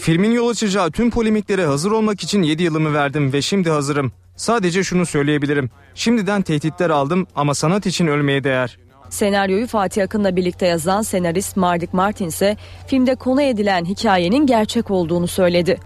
Filmin 0.00 0.30
yol 0.30 0.48
açacağı 0.48 0.90
tüm 0.90 1.10
polemiklere 1.10 1.66
hazır 1.66 1.90
olmak 1.90 2.22
için 2.22 2.42
7 2.42 2.62
yılımı 2.62 2.94
verdim 2.94 3.32
ve 3.32 3.42
şimdi 3.42 3.70
hazırım. 3.70 4.12
Sadece 4.36 4.84
şunu 4.84 5.06
söyleyebilirim. 5.06 5.70
Şimdiden 5.94 6.42
tehditler 6.42 6.90
aldım 6.90 7.26
ama 7.34 7.54
sanat 7.54 7.86
için 7.86 8.06
ölmeye 8.06 8.44
değer. 8.44 8.78
Senaryoyu 9.10 9.66
Fatih 9.66 10.04
Akın'la 10.04 10.36
birlikte 10.36 10.66
yazan 10.66 11.02
senarist 11.02 11.56
Mardik 11.56 11.94
Martin 11.94 12.26
ise 12.26 12.56
filmde 12.86 13.14
konu 13.14 13.42
edilen 13.42 13.84
hikayenin 13.84 14.46
gerçek 14.46 14.90
olduğunu 14.90 15.26
söyledi. 15.26 15.80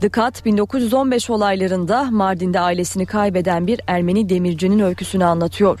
The 0.00 0.10
Cut 0.10 0.44
1915 0.44 1.30
olaylarında 1.30 2.04
Mardin'de 2.10 2.60
ailesini 2.60 3.06
kaybeden 3.06 3.66
bir 3.66 3.80
Ermeni 3.86 4.28
demircinin 4.28 4.78
öyküsünü 4.78 5.24
anlatıyor. 5.24 5.80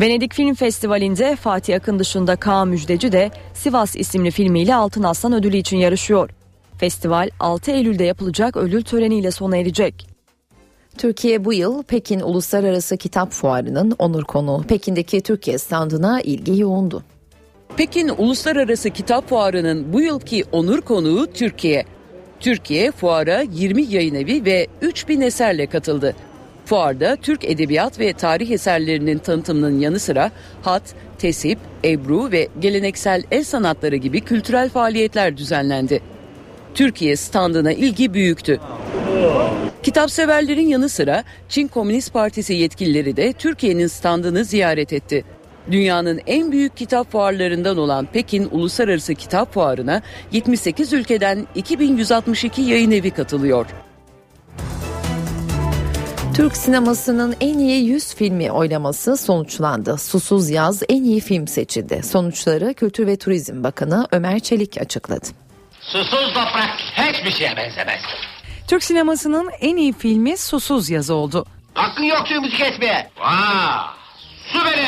Venedik 0.00 0.34
Film 0.34 0.54
Festivali'nde 0.54 1.36
Fatih 1.36 1.76
Akın 1.76 1.98
dışında 1.98 2.36
Kaan 2.36 2.68
Müjdeci 2.68 3.12
de 3.12 3.30
Sivas 3.54 3.96
isimli 3.96 4.30
filmiyle 4.30 4.74
Altın 4.74 5.02
Aslan 5.02 5.32
ödülü 5.32 5.56
için 5.56 5.76
yarışıyor. 5.76 6.30
Festival 6.82 7.30
6 7.40 7.70
Eylül'de 7.70 8.04
yapılacak 8.04 8.56
ödül 8.56 8.82
töreniyle 8.82 9.30
sona 9.30 9.56
erecek. 9.56 10.06
Türkiye 10.98 11.44
bu 11.44 11.52
yıl 11.52 11.82
Pekin 11.82 12.20
Uluslararası 12.20 12.96
Kitap 12.96 13.32
Fuarı'nın 13.32 13.94
onur 13.98 14.24
konuğu. 14.24 14.62
Pekin'deki 14.62 15.20
Türkiye 15.20 15.58
standına 15.58 16.20
ilgi 16.20 16.60
yoğundu. 16.60 17.02
Pekin 17.76 18.08
Uluslararası 18.08 18.90
Kitap 18.90 19.28
Fuarı'nın 19.28 19.92
bu 19.92 20.00
yılki 20.00 20.44
onur 20.52 20.80
konuğu 20.80 21.26
Türkiye. 21.34 21.84
Türkiye 22.40 22.90
fuara 22.90 23.40
20 23.40 23.82
yayın 23.82 24.14
evi 24.14 24.44
ve 24.44 24.66
3000 24.80 25.20
eserle 25.20 25.66
katıldı. 25.66 26.14
Fuarda 26.64 27.16
Türk 27.16 27.44
edebiyat 27.44 28.00
ve 28.00 28.12
tarih 28.12 28.50
eserlerinin 28.50 29.18
tanıtımının 29.18 29.80
yanı 29.80 29.98
sıra 29.98 30.30
hat, 30.62 30.82
tesip, 31.18 31.58
ebru 31.84 32.32
ve 32.32 32.48
geleneksel 32.60 33.22
el 33.30 33.44
sanatları 33.44 33.96
gibi 33.96 34.20
kültürel 34.20 34.68
faaliyetler 34.68 35.36
düzenlendi. 35.36 36.11
Türkiye 36.74 37.16
standına 37.16 37.72
ilgi 37.72 38.14
büyüktü. 38.14 38.60
Kitapseverlerin 39.82 40.66
yanı 40.66 40.88
sıra 40.88 41.24
Çin 41.48 41.68
Komünist 41.68 42.12
Partisi 42.12 42.54
yetkilileri 42.54 43.16
de 43.16 43.32
Türkiye'nin 43.32 43.86
standını 43.86 44.44
ziyaret 44.44 44.92
etti. 44.92 45.24
Dünyanın 45.70 46.20
en 46.26 46.52
büyük 46.52 46.76
kitap 46.76 47.12
fuarlarından 47.12 47.78
olan 47.78 48.06
Pekin 48.06 48.48
Uluslararası 48.50 49.14
Kitap 49.14 49.54
Fuarı'na 49.54 50.02
78 50.32 50.92
ülkeden 50.92 51.46
2162 51.54 52.62
yayın 52.62 52.90
evi 52.90 53.10
katılıyor. 53.10 53.66
Türk 56.34 56.56
sinemasının 56.56 57.34
en 57.40 57.58
iyi 57.58 57.84
100 57.84 58.14
filmi 58.14 58.52
oylaması 58.52 59.16
sonuçlandı. 59.16 59.96
Susuz 59.98 60.50
Yaz 60.50 60.82
en 60.88 61.04
iyi 61.04 61.20
film 61.20 61.46
seçildi. 61.46 62.00
Sonuçları 62.02 62.74
Kültür 62.74 63.06
ve 63.06 63.16
Turizm 63.16 63.62
Bakanı 63.62 64.06
Ömer 64.12 64.38
Çelik 64.40 64.80
açıkladı. 64.80 65.26
Susuz 65.82 66.28
toprak 66.34 66.70
hiçbir 66.96 67.30
şeye 67.30 67.56
benzemez. 67.56 68.00
Türk 68.68 68.84
sinemasının 68.84 69.50
en 69.60 69.76
iyi 69.76 69.92
filmi 69.92 70.36
Susuz 70.36 70.90
Yaz 70.90 71.10
oldu. 71.10 71.46
Hakkın 71.74 72.02
yok 72.02 72.26
tüm 72.26 72.42
müzik 72.42 72.60
etmeye. 72.60 73.10
Su 74.52 74.58
beni! 74.66 74.86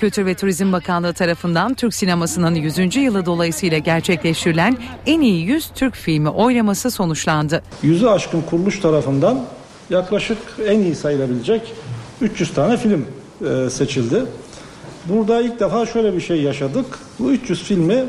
Kültür 0.00 0.26
ve 0.26 0.34
Turizm 0.34 0.72
Bakanlığı 0.72 1.12
tarafından 1.14 1.74
Türk 1.74 1.94
sinemasının 1.94 2.54
100. 2.54 2.96
yılı 2.96 3.26
dolayısıyla 3.26 3.78
gerçekleştirilen 3.78 4.76
en 5.06 5.20
iyi 5.20 5.44
100 5.44 5.68
Türk 5.74 5.94
filmi 5.96 6.28
oylaması 6.28 6.90
sonuçlandı. 6.90 7.62
Yüzü 7.82 8.06
aşkın 8.06 8.42
kuruluş 8.42 8.80
tarafından 8.80 9.44
yaklaşık 9.90 10.38
en 10.66 10.78
iyi 10.78 10.94
sayılabilecek 10.94 11.72
300 12.20 12.54
tane 12.54 12.76
film 12.76 13.06
e, 13.66 13.70
seçildi. 13.70 14.22
Burada 15.04 15.40
ilk 15.42 15.60
defa 15.60 15.86
şöyle 15.86 16.16
bir 16.16 16.20
şey 16.20 16.42
yaşadık. 16.42 16.98
Bu 17.18 17.32
300 17.32 17.62
filmi 17.62 18.04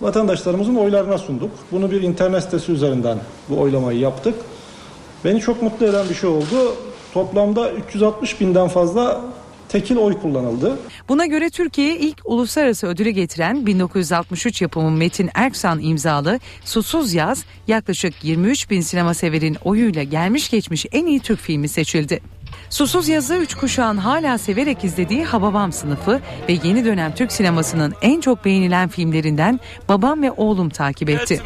vatandaşlarımızın 0.00 0.74
oylarına 0.74 1.18
sunduk. 1.18 1.50
Bunu 1.72 1.90
bir 1.90 2.02
internet 2.02 2.42
sitesi 2.42 2.72
üzerinden 2.72 3.18
bu 3.48 3.60
oylamayı 3.60 3.98
yaptık. 3.98 4.34
Beni 5.24 5.40
çok 5.40 5.62
mutlu 5.62 5.86
eden 5.86 6.08
bir 6.08 6.14
şey 6.14 6.30
oldu. 6.30 6.74
Toplamda 7.14 7.70
360 7.70 8.40
binden 8.40 8.68
fazla 8.68 9.20
tekil 9.68 9.96
oy 9.96 10.20
kullanıldı. 10.20 10.78
Buna 11.08 11.26
göre 11.26 11.50
Türkiye'ye 11.50 11.96
ilk 11.98 12.18
uluslararası 12.24 12.86
ödülü 12.86 13.10
getiren 13.10 13.66
1963 13.66 14.62
yapımı 14.62 14.90
Metin 14.90 15.30
Erksan 15.34 15.80
imzalı 15.80 16.40
Susuz 16.64 17.14
Yaz 17.14 17.44
yaklaşık 17.66 18.24
23 18.24 18.70
bin 18.70 18.80
sinema 18.80 19.14
severin 19.14 19.56
oyuyla 19.64 20.02
gelmiş 20.02 20.50
geçmiş 20.50 20.86
en 20.92 21.06
iyi 21.06 21.20
Türk 21.20 21.40
filmi 21.40 21.68
seçildi. 21.68 22.20
Susuz 22.70 23.08
Yazı 23.08 23.34
üç 23.34 23.54
kuşağın 23.54 23.96
hala 23.96 24.38
severek 24.38 24.84
izlediği 24.84 25.24
Hababam 25.24 25.72
sınıfı 25.72 26.20
ve 26.48 26.58
yeni 26.64 26.84
dönem 26.84 27.14
Türk 27.14 27.32
sinemasının 27.32 27.94
en 28.02 28.20
çok 28.20 28.44
beğenilen 28.44 28.88
filmlerinden 28.88 29.60
Babam 29.88 30.22
ve 30.22 30.30
Oğlum 30.30 30.70
takip 30.70 31.10
etti. 31.10 31.40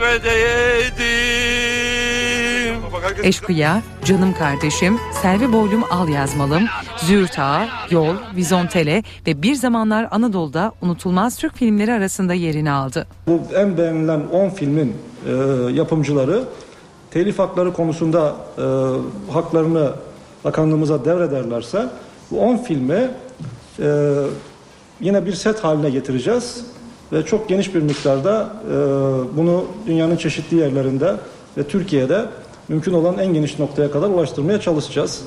Eşkıya, 3.22 3.82
Canım 4.04 4.34
Kardeşim, 4.34 4.98
Selvi 5.22 5.52
Boylum 5.52 5.84
Al 5.90 6.08
Yazmalım, 6.08 6.62
Züğürt 6.96 7.38
Ağa, 7.38 7.68
Yol, 7.90 8.14
Vizontele 8.36 9.02
ve 9.26 9.42
bir 9.42 9.54
zamanlar 9.54 10.08
Anadolu'da 10.10 10.72
unutulmaz 10.82 11.36
Türk 11.36 11.56
filmleri 11.56 11.92
arasında 11.92 12.34
yerini 12.34 12.70
aldı. 12.70 13.06
Bu 13.26 13.40
en 13.54 13.78
beğenilen 13.78 14.20
10 14.32 14.48
filmin 14.48 14.96
e, 15.26 15.32
yapımcıları 15.72 16.44
telif 17.10 17.38
hakları 17.38 17.72
konusunda 17.72 18.36
e, 18.58 19.32
haklarını 19.32 19.92
bakanlığımıza 20.44 21.04
devrederlerse 21.04 21.86
bu 22.30 22.40
10 22.40 22.56
filmi 22.56 23.10
e, 23.78 24.14
yine 25.00 25.26
bir 25.26 25.32
set 25.32 25.64
haline 25.64 25.90
getireceğiz 25.90 26.64
ve 27.12 27.24
çok 27.24 27.48
geniş 27.48 27.74
bir 27.74 27.82
miktarda 27.82 28.52
e, 28.66 28.74
bunu 29.36 29.64
dünyanın 29.86 30.16
çeşitli 30.16 30.56
yerlerinde 30.56 31.16
ve 31.58 31.62
Türkiye'de 31.62 32.24
mümkün 32.68 32.92
olan 32.92 33.18
en 33.18 33.34
geniş 33.34 33.58
noktaya 33.58 33.90
kadar 33.90 34.08
ulaştırmaya 34.08 34.60
çalışacağız. 34.60 35.22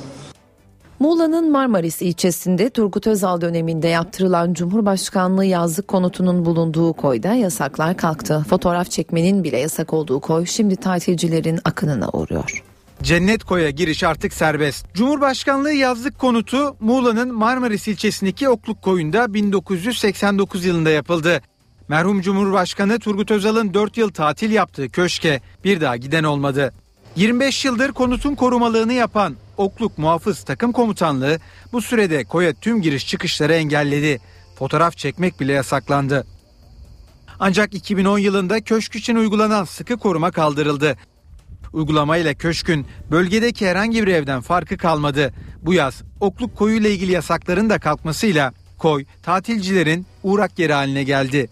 Muğla'nın 1.00 1.52
Marmaris 1.52 2.02
ilçesinde 2.02 2.70
Turgut 2.70 3.08
Özal 3.08 3.42
döneminde 3.42 3.88
yaptırılan 3.88 4.54
Cumhurbaşkanlığı 4.54 5.46
yazlık 5.46 5.88
konutunun 5.88 6.46
bulunduğu 6.46 6.94
koyda 6.94 7.34
yasaklar 7.34 7.98
kalktı. 7.98 8.46
Fotoğraf 8.50 8.90
çekmenin 8.92 9.44
bile 9.44 9.58
yasak 9.58 9.94
olduğu 9.94 10.20
koy 10.20 10.46
şimdi 10.46 10.76
tatilcilerin 10.76 11.60
akınına 11.66 12.10
uğruyor. 12.10 12.64
Cennet 13.04 13.44
Koy'a 13.44 13.70
giriş 13.70 14.04
artık 14.04 14.34
serbest. 14.34 14.94
Cumhurbaşkanlığı 14.94 15.74
yazlık 15.74 16.20
konutu 16.20 16.76
Muğla'nın 16.80 17.34
Marmaris 17.34 17.88
ilçesindeki 17.88 18.50
Okluk 18.50 18.82
Koyu'nda 18.82 19.34
1989 19.34 20.66
yılında 20.66 20.90
yapıldı. 20.90 21.42
Merhum 21.88 22.22
Cumhurbaşkanı 22.22 23.00
Turgut 23.00 23.32
Özal'ın 23.32 23.74
4 23.74 23.98
yıl 23.98 24.10
tatil 24.10 24.52
yaptığı 24.52 24.90
köşke 24.90 25.42
bir 25.64 25.82
daha 25.82 25.98
giden 25.98 26.24
olmadı. 26.24 26.72
25 27.16 27.66
yıldır 27.66 27.92
konutun 27.92 28.36
korumalığını 28.36 28.94
yapan 28.94 29.36
Okluk 29.58 29.98
Muhafız 29.98 30.44
Takım 30.44 30.72
Komutanlığı 30.72 31.40
bu 31.72 31.82
sürede 31.82 32.24
koya 32.24 32.54
tüm 32.54 32.82
giriş 32.82 33.08
çıkışları 33.08 33.54
engelledi. 33.54 34.20
Fotoğraf 34.56 34.98
çekmek 34.98 35.40
bile 35.40 35.54
yasaklandı. 35.54 36.28
Ancak 37.40 37.74
2010 37.74 38.20
yılında 38.20 38.62
köşk 38.62 38.96
için 38.96 39.16
uygulanan 39.16 39.64
sıkı 39.64 39.98
koruma 39.98 40.32
kaldırıldı. 40.32 40.98
Uygulamayla 41.74 42.34
köşkün 42.34 42.88
bölgedeki 43.12 43.68
herhangi 43.68 44.08
bir 44.08 44.14
evden 44.14 44.42
farkı 44.42 44.78
kalmadı. 44.78 45.34
Bu 45.62 45.74
yaz 45.74 46.02
Okluk 46.20 46.56
Koyu 46.56 46.76
ile 46.76 46.92
ilgili 46.92 47.12
yasakların 47.12 47.70
da 47.70 47.80
kalkmasıyla 47.80 48.54
koy 48.78 49.06
tatilcilerin 49.24 50.06
uğrak 50.24 50.60
yeri 50.60 50.74
haline 50.74 51.04
geldi. 51.04 51.50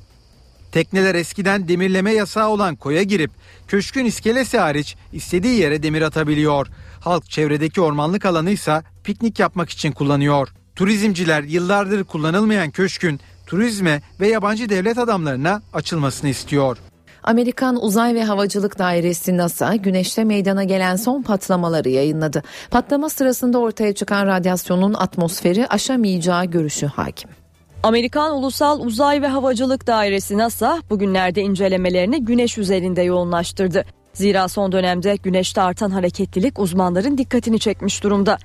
Tekneler 0.73 1.15
eskiden 1.15 1.67
demirleme 1.67 2.13
yasağı 2.13 2.49
olan 2.49 2.75
koya 2.75 3.03
girip 3.03 3.31
köşkün 3.67 4.05
iskelesi 4.05 4.57
hariç 4.57 4.95
istediği 5.13 5.59
yere 5.59 5.83
demir 5.83 6.01
atabiliyor. 6.01 6.67
Halk 6.99 7.29
çevredeki 7.29 7.81
ormanlık 7.81 8.25
alanı 8.25 8.49
ise 8.49 8.81
piknik 9.03 9.39
yapmak 9.39 9.69
için 9.69 9.91
kullanıyor. 9.91 10.47
Turizmciler 10.75 11.43
yıllardır 11.43 12.03
kullanılmayan 12.03 12.71
köşkün 12.71 13.19
turizme 13.45 14.01
ve 14.19 14.27
yabancı 14.27 14.69
devlet 14.69 14.97
adamlarına 14.97 15.61
açılmasını 15.73 16.29
istiyor. 16.29 16.77
Amerikan 17.23 17.83
Uzay 17.83 18.15
ve 18.15 18.23
Havacılık 18.23 18.79
Dairesi 18.79 19.37
NASA 19.37 19.75
güneşte 19.75 20.23
meydana 20.23 20.63
gelen 20.63 20.95
son 20.95 21.21
patlamaları 21.21 21.89
yayınladı. 21.89 22.43
Patlama 22.71 23.09
sırasında 23.09 23.59
ortaya 23.59 23.93
çıkan 23.93 24.27
radyasyonun 24.27 24.93
atmosferi 24.93 25.67
aşamayacağı 25.67 26.45
görüşü 26.45 26.85
hakim. 26.85 27.42
Amerikan 27.83 28.35
Ulusal 28.35 28.79
Uzay 28.79 29.21
ve 29.21 29.27
Havacılık 29.27 29.87
Dairesi 29.87 30.37
NASA 30.37 30.81
bugünlerde 30.89 31.41
incelemelerini 31.41 32.25
güneş 32.25 32.57
üzerinde 32.57 33.01
yoğunlaştırdı. 33.01 33.85
Zira 34.13 34.47
son 34.47 34.71
dönemde 34.71 35.15
güneşte 35.15 35.61
artan 35.61 35.89
hareketlilik 35.89 36.59
uzmanların 36.59 37.17
dikkatini 37.17 37.59
çekmiş 37.59 38.03
durumda. 38.03 38.37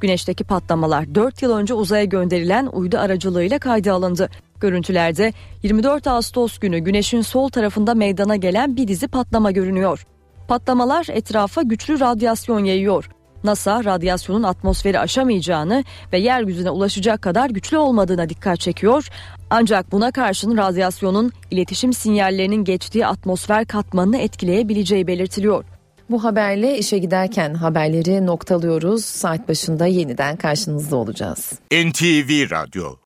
Güneşteki 0.00 0.44
patlamalar 0.44 1.14
4 1.14 1.42
yıl 1.42 1.56
önce 1.56 1.74
uzaya 1.74 2.04
gönderilen 2.04 2.66
uydu 2.66 2.98
aracılığıyla 2.98 3.58
kayda 3.58 3.92
alındı. 3.92 4.28
Görüntülerde 4.60 5.32
24 5.62 6.06
Ağustos 6.06 6.58
günü 6.58 6.78
güneşin 6.78 7.22
sol 7.22 7.48
tarafında 7.48 7.94
meydana 7.94 8.36
gelen 8.36 8.76
bir 8.76 8.88
dizi 8.88 9.08
patlama 9.08 9.50
görünüyor. 9.50 10.06
Patlamalar 10.48 11.06
etrafa 11.08 11.62
güçlü 11.62 12.00
radyasyon 12.00 12.64
yayıyor. 12.64 13.08
NASA 13.44 13.84
radyasyonun 13.84 14.42
atmosferi 14.42 14.98
aşamayacağını 14.98 15.84
ve 16.12 16.18
yeryüzüne 16.18 16.70
ulaşacak 16.70 17.22
kadar 17.22 17.50
güçlü 17.50 17.78
olmadığına 17.78 18.28
dikkat 18.28 18.60
çekiyor. 18.60 19.08
Ancak 19.50 19.92
buna 19.92 20.12
karşın 20.12 20.56
radyasyonun 20.56 21.32
iletişim 21.50 21.92
sinyallerinin 21.92 22.64
geçtiği 22.64 23.06
atmosfer 23.06 23.64
katmanını 23.64 24.18
etkileyebileceği 24.18 25.06
belirtiliyor. 25.06 25.64
Bu 26.10 26.24
haberle 26.24 26.78
işe 26.78 26.98
giderken 26.98 27.54
haberleri 27.54 28.26
noktalıyoruz. 28.26 29.04
Saat 29.04 29.48
başında 29.48 29.86
yeniden 29.86 30.36
karşınızda 30.36 30.96
olacağız. 30.96 31.52
NTV 31.72 32.50
Radyo 32.50 32.96